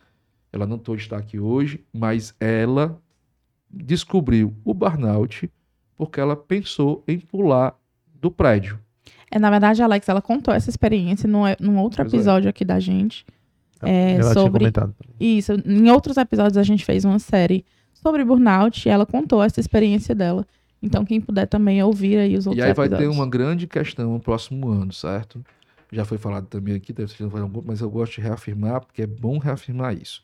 ela 0.52 0.66
não 0.66 0.80
estar 1.04 1.18
aqui 1.18 1.40
hoje, 1.40 1.84
mas 1.94 2.34
ela 2.40 3.00
descobriu 3.70 4.54
o 4.64 4.74
burnout 4.74 5.52
porque 5.98 6.20
ela 6.20 6.36
pensou 6.36 7.04
em 7.08 7.20
pular 7.20 7.78
do 8.22 8.32
prédio. 8.32 8.80
É, 9.30 9.38
na 9.38 9.50
verdade, 9.50 9.82
a 9.82 9.86
Alex, 9.86 10.08
ela 10.08 10.22
contou 10.22 10.54
essa 10.54 10.70
experiência 10.70 11.28
num, 11.28 11.44
num 11.60 11.78
outro 11.78 12.02
Pois 12.04 12.14
é. 12.14 12.16
episódio 12.18 12.50
aqui 12.50 12.64
da 12.64 12.80
gente. 12.80 13.26
é, 13.82 14.14
ela 14.14 14.22
tinha 14.22 14.34
sobre- 14.34 14.60
comentado. 14.60 14.96
Isso, 15.20 15.54
em 15.66 15.92
outros 15.92 16.18
episódios 16.18 16.58
a 16.58 16.64
gente 16.64 16.84
fez 16.86 17.04
uma 17.06 17.20
série 17.20 17.66
sobre 18.06 18.24
burnout 18.24 18.88
e 18.88 18.92
ela 18.92 19.04
contou 19.04 19.42
essa 19.42 19.60
experiência 19.60 20.14
dela. 20.14 20.46
Então, 20.80 21.04
quem 21.04 21.20
puder 21.20 21.48
também 21.48 21.82
ouvir 21.82 22.18
aí 22.20 22.38
os 22.38 22.46
outros 22.46 22.64
E 22.64 22.68
aí 22.68 22.72
vai 22.76 22.86
episódios. 22.86 23.10
ter 23.12 23.18
uma 23.18 23.28
grande 23.28 23.66
questão 23.66 24.14
no 24.14 24.20
próximo 24.20 24.70
ano, 24.70 24.94
certo? 24.94 25.44
Já 25.92 26.06
foi 26.06 26.20
falado 26.20 26.46
também 26.46 26.76
aqui, 26.76 26.94
deve 26.94 27.12
ser 27.12 27.28
falado, 27.28 27.64
mas 27.66 27.82
eu 27.82 27.90
gosto 27.90 28.16
de 28.16 28.22
reafirmar, 28.22 28.82
porque 28.82 29.02
é 29.02 29.08
bom 29.08 29.40
reafirmar 29.40 29.96
isso. 30.00 30.24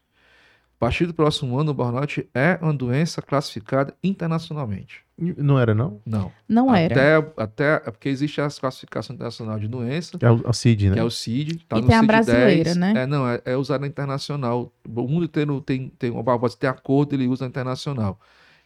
A 0.82 0.86
partir 0.86 1.06
do 1.06 1.14
próximo 1.14 1.60
ano, 1.60 1.70
o 1.70 1.74
burnout 1.76 2.28
é 2.34 2.58
uma 2.60 2.74
doença 2.74 3.22
classificada 3.22 3.94
internacionalmente. 4.04 5.04
Não 5.16 5.60
era, 5.60 5.76
não? 5.76 6.02
Não. 6.04 6.32
Não 6.50 6.74
era. 6.74 6.96
Até, 6.96 7.34
até 7.38 7.74
é 7.88 7.92
porque 7.92 8.10
existe 8.10 8.42
a 8.42 8.50
classificação 8.50 9.14
internacional 9.14 9.60
de 9.60 9.68
doença, 9.68 10.18
É 10.20 10.32
o, 10.32 10.42
o 10.44 10.52
CID, 10.52 10.90
né? 10.90 10.94
que 10.96 11.00
é 11.00 11.04
o 11.04 11.12
CID. 11.12 11.66
Tá 11.70 11.78
E 11.78 11.82
no 11.82 11.88
tem 11.88 11.96
a 11.96 12.00
CID 12.00 12.08
brasileira, 12.08 12.64
10. 12.64 12.78
né? 12.78 12.94
É, 12.96 13.06
não, 13.06 13.30
é, 13.30 13.40
é 13.46 13.56
usada 13.56 13.86
internacional. 13.86 14.74
O 14.84 15.08
mundo 15.08 15.26
inteiro 15.26 15.62
tem, 15.62 15.90
tem, 16.00 16.10
o 16.10 16.24
Barbosa 16.24 16.58
tem 16.58 16.68
acordo, 16.68 17.14
ele 17.14 17.28
usa 17.28 17.46
a 17.46 17.48
internacional. 17.48 18.20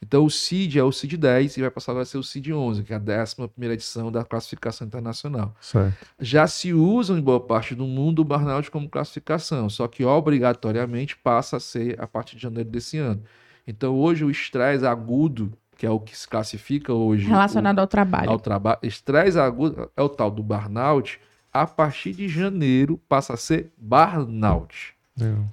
Então 0.08 0.24
o 0.26 0.30
CID 0.30 0.78
é 0.78 0.84
o 0.84 0.92
CID 0.92 1.18
10 1.18 1.58
e 1.58 1.62
vai 1.62 1.72
passar 1.72 1.98
a 1.98 2.06
ser 2.06 2.20
o 2.20 2.24
CID 2.24 2.54
11, 2.54 2.84
que 2.84 2.94
é 2.94 2.96
a 2.96 3.00
11 3.00 3.72
edição 3.74 4.12
da 4.12 4.24
classificação 4.24 4.86
internacional. 4.86 5.56
Certo. 5.60 5.96
Já 6.20 6.46
se 6.46 6.72
usa 6.74 7.14
em 7.18 7.22
boa 7.22 7.40
parte 7.40 7.74
do 7.74 7.86
mundo 7.88 8.20
o 8.20 8.24
burnout 8.26 8.70
como 8.70 8.88
classificação, 8.88 9.68
só 9.68 9.88
que 9.88 10.06
obrigatoriamente 10.06 11.16
passa 11.18 11.58
a 11.58 11.60
ser 11.60 12.00
a 12.00 12.06
partir 12.06 12.36
de 12.36 12.44
janeiro 12.44 12.70
desse 12.70 12.98
ano. 13.00 13.24
Então 13.68 13.96
hoje 13.96 14.24
o 14.24 14.30
estresse 14.30 14.86
agudo, 14.86 15.52
que 15.78 15.86
é 15.88 15.90
o 15.90 16.00
que 16.00 16.16
se 16.16 16.28
classifica 16.28 16.94
hoje 16.94 17.28
Relacionado 17.28 17.80
ao 17.80 17.86
o- 17.86 17.88
trabalho. 17.88 18.30
ao 18.30 18.40
trabalho, 18.40 18.80
estresse 18.84 19.40
agudo 19.40 19.90
é 19.98 20.02
o 20.04 20.08
tal 20.10 20.30
do 20.30 20.44
burnout, 20.44 21.20
a 21.52 21.66
partir 21.66 22.14
de 22.14 22.28
janeiro 22.28 23.00
passa 23.10 23.34
a 23.34 23.38
ser 23.38 23.72
burnout. 23.78 24.94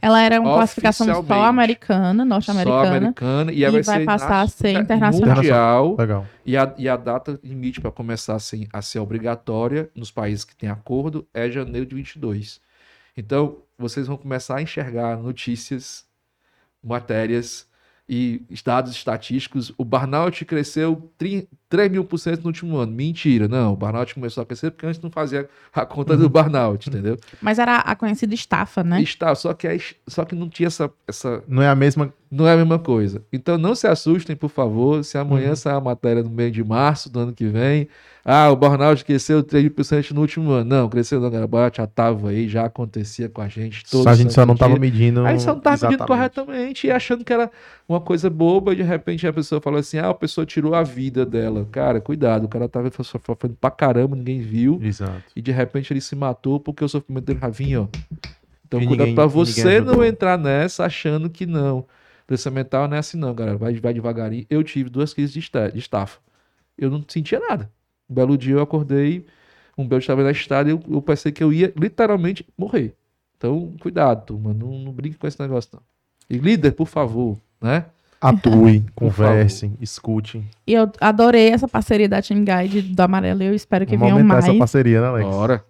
Ela 0.00 0.20
era 0.22 0.40
uma 0.40 0.54
classificação 0.54 1.06
só 1.24 1.44
americana, 1.44 2.22
Só 2.24 2.28
norte-americana. 2.28 2.96
americana 2.96 3.52
e, 3.52 3.58
e 3.58 3.70
vai, 3.70 3.82
vai 3.82 3.98
ser 4.00 4.04
passar 4.04 4.40
a 4.40 4.46
ser 4.48 4.72
na- 4.72 4.80
internacional. 4.80 5.36
mundial 5.36 5.96
Legal. 5.96 6.26
e 6.44 6.56
a, 6.56 6.74
e 6.76 6.88
a 6.88 6.96
data 6.96 7.38
limite 7.44 7.80
para 7.80 7.92
começar 7.92 8.34
a 8.34 8.38
ser, 8.40 8.66
a 8.72 8.82
ser 8.82 8.98
obrigatória 8.98 9.88
nos 9.94 10.10
países 10.10 10.44
que 10.44 10.56
têm 10.56 10.68
acordo 10.68 11.26
é 11.32 11.48
janeiro 11.48 11.86
de 11.86 11.94
22. 11.94 12.60
Então, 13.16 13.58
vocês 13.78 14.06
vão 14.08 14.16
começar 14.16 14.56
a 14.56 14.62
enxergar 14.62 15.16
notícias, 15.16 16.04
matérias 16.82 17.66
e 18.08 18.42
dados 18.64 18.92
estatísticos. 18.92 19.72
O 19.78 19.84
burnout 19.84 20.44
cresceu 20.44 21.10
3 21.68 21.90
mil 21.90 22.04
por 22.04 22.18
cento 22.18 22.40
no 22.42 22.48
último 22.48 22.76
ano. 22.76 22.92
Mentira, 22.92 23.48
não. 23.48 23.72
O 23.72 23.76
burnout 23.76 24.14
começou 24.14 24.42
a 24.42 24.46
crescer 24.46 24.70
porque 24.70 24.86
antes 24.86 25.00
não 25.00 25.10
fazia 25.10 25.48
a 25.72 25.86
conta 25.86 26.16
do 26.16 26.28
burnout, 26.28 26.88
entendeu? 26.88 27.16
Mas 27.40 27.58
era 27.58 27.78
a 27.78 27.94
conhecida 27.96 28.34
estafa, 28.34 28.82
né? 28.84 29.00
Está, 29.00 29.34
só 29.34 29.54
que, 29.54 29.66
é- 29.66 29.78
só 30.06 30.24
que 30.24 30.34
não 30.34 30.48
tinha 30.48 30.66
essa, 30.66 30.90
essa 31.06 31.42
Não 31.48 31.62
é 31.62 31.68
a 31.68 31.74
mesma. 31.74 32.12
Não 32.34 32.48
é 32.48 32.54
a 32.54 32.56
mesma 32.56 32.78
coisa. 32.78 33.22
Então 33.30 33.58
não 33.58 33.74
se 33.74 33.86
assustem, 33.86 34.34
por 34.34 34.48
favor, 34.48 35.04
se 35.04 35.18
amanhã 35.18 35.50
Uhum. 35.50 35.56
sair 35.56 35.74
a 35.74 35.80
matéria 35.80 36.22
no 36.22 36.30
meio 36.30 36.50
de 36.50 36.64
março 36.64 37.12
do 37.12 37.20
ano 37.20 37.32
que 37.34 37.44
vem. 37.44 37.86
Ah, 38.24 38.48
o 38.50 38.56
burnout 38.56 39.04
cresceu 39.04 39.42
3% 39.42 40.12
no 40.12 40.22
último 40.22 40.50
ano. 40.50 40.64
Não, 40.64 40.88
cresceu 40.88 41.20
não, 41.20 41.28
burnout 41.30 41.76
já 41.76 41.84
estava 41.84 42.30
aí, 42.30 42.48
já 42.48 42.64
acontecia 42.64 43.28
com 43.28 43.42
a 43.42 43.48
gente. 43.48 43.84
todo 43.90 44.08
a 44.08 44.14
gente 44.14 44.32
só 44.32 44.46
não 44.46 44.56
tava 44.56 44.72
dia. 44.72 44.80
medindo. 44.80 45.26
Aí 45.26 45.38
só 45.38 45.50
não 45.50 45.58
estava 45.58 45.76
medindo 45.86 46.06
corretamente 46.06 46.86
e 46.86 46.90
achando 46.90 47.22
que 47.22 47.32
era 47.34 47.50
uma 47.86 48.00
coisa 48.00 48.30
boba 48.30 48.72
e 48.72 48.76
de 48.76 48.82
repente 48.82 49.26
a 49.26 49.32
pessoa 49.32 49.60
falou 49.60 49.78
assim: 49.78 49.98
ah, 49.98 50.08
a 50.08 50.14
pessoa 50.14 50.46
tirou 50.46 50.74
a 50.74 50.82
vida 50.82 51.26
dela. 51.26 51.68
Cara, 51.70 52.00
cuidado, 52.00 52.44
o 52.44 52.48
cara 52.48 52.66
tava 52.66 52.90
sofrendo 53.02 53.56
pra 53.60 53.70
caramba, 53.70 54.16
ninguém 54.16 54.40
viu. 54.40 54.80
Exato. 54.82 55.22
E 55.36 55.42
de 55.42 55.52
repente 55.52 55.92
ele 55.92 56.00
se 56.00 56.16
matou 56.16 56.58
porque 56.58 56.82
o 56.82 56.88
sofrimento 56.88 57.24
dele 57.26 57.40
já 57.42 57.48
vinha, 57.50 57.82
ó. 57.82 57.88
Então 58.66 58.80
E 58.80 58.86
cuidado 58.86 59.08
ninguém 59.08 59.28
você 59.28 59.80
não 59.82 60.02
entrar 60.02 60.38
nessa 60.38 60.86
achando 60.86 61.28
que 61.28 61.44
não. 61.44 61.84
Doença 62.26 62.50
mental 62.50 62.88
não 62.88 62.96
é 62.96 63.00
assim 63.00 63.16
não, 63.18 63.34
galera. 63.34 63.56
Vai, 63.58 63.74
vai 63.74 63.92
devagarinho. 63.94 64.46
Eu 64.48 64.62
tive 64.62 64.88
duas 64.88 65.12
crises 65.12 65.32
de, 65.32 65.38
esta- 65.40 65.70
de 65.70 65.78
estafa. 65.78 66.18
Eu 66.78 66.90
não 66.90 67.04
sentia 67.06 67.38
nada. 67.40 67.70
Um 68.08 68.14
belo 68.14 68.36
dia 68.38 68.54
eu 68.54 68.60
acordei, 68.60 69.26
um 69.76 69.86
belo 69.86 70.00
estava 70.00 70.22
na 70.22 70.30
estrada 70.30 70.68
e 70.70 70.72
eu, 70.72 70.80
eu 70.90 71.02
pensei 71.02 71.32
que 71.32 71.42
eu 71.42 71.52
ia 71.52 71.72
literalmente 71.76 72.46
morrer. 72.56 72.94
Então, 73.36 73.72
cuidado, 73.80 74.24
turma. 74.26 74.52
Não, 74.54 74.78
não 74.78 74.92
brinque 74.92 75.16
com 75.18 75.26
esse 75.26 75.40
negócio, 75.40 75.70
não. 75.74 75.82
E 76.30 76.38
líder, 76.38 76.72
por 76.72 76.86
favor, 76.86 77.36
né? 77.60 77.86
Atue, 78.20 78.80
Por 78.94 79.06
conversem, 79.10 79.76
escutem. 79.80 80.44
E 80.66 80.72
eu 80.74 80.90
adorei 81.00 81.48
essa 81.48 81.66
parceria 81.66 82.08
da 82.08 82.22
Team 82.22 82.44
Guide 82.44 82.82
do 82.82 83.00
Amarelo 83.00 83.42
e 83.42 83.46
eu 83.46 83.54
espero 83.54 83.84
que 83.84 83.96
Vamos 83.96 84.04
venham 84.06 84.18
aumentar 84.18 84.34
mais. 84.34 84.44
essa 84.48 84.58
parceria, 84.58 85.00
né, 85.00 85.08
Alex? 85.08 85.28
Bora. 85.28 85.64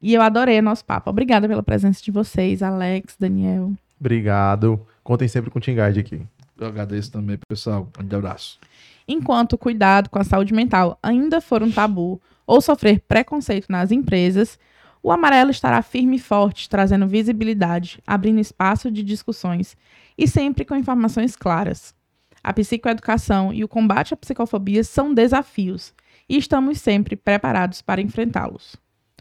E 0.00 0.14
eu 0.14 0.22
adorei 0.22 0.58
o 0.60 0.62
nosso 0.62 0.84
papo. 0.84 1.10
Obrigada 1.10 1.48
pela 1.48 1.62
presença 1.62 2.02
de 2.02 2.10
vocês, 2.12 2.62
Alex, 2.62 3.16
Daniel. 3.18 3.72
Obrigado. 4.02 4.84
Contem 5.04 5.28
sempre 5.28 5.48
com 5.48 5.60
o 5.60 5.62
Team 5.62 5.76
Guide 5.76 6.00
aqui. 6.00 6.20
Eu 6.58 6.66
agradeço 6.66 7.12
também, 7.12 7.38
pessoal. 7.48 7.82
Um 7.82 8.00
grande 8.00 8.16
abraço. 8.16 8.58
Enquanto 9.06 9.52
o 9.52 9.58
cuidado 9.58 10.10
com 10.10 10.18
a 10.18 10.24
saúde 10.24 10.52
mental 10.52 10.98
ainda 11.00 11.40
for 11.40 11.62
um 11.62 11.70
tabu 11.70 12.20
ou 12.44 12.60
sofrer 12.60 13.00
preconceito 13.06 13.66
nas 13.68 13.92
empresas, 13.92 14.58
o 15.00 15.12
Amarelo 15.12 15.52
estará 15.52 15.80
firme 15.82 16.16
e 16.16 16.20
forte, 16.20 16.68
trazendo 16.68 17.06
visibilidade, 17.06 18.02
abrindo 18.04 18.40
espaço 18.40 18.90
de 18.90 19.04
discussões 19.04 19.76
e 20.18 20.26
sempre 20.26 20.64
com 20.64 20.74
informações 20.74 21.36
claras. 21.36 21.94
A 22.42 22.52
psicoeducação 22.52 23.52
e 23.52 23.62
o 23.62 23.68
combate 23.68 24.14
à 24.14 24.16
psicofobia 24.16 24.82
são 24.82 25.14
desafios 25.14 25.94
e 26.28 26.36
estamos 26.36 26.80
sempre 26.80 27.14
preparados 27.14 27.80
para 27.80 28.00
enfrentá-los. 28.00 28.74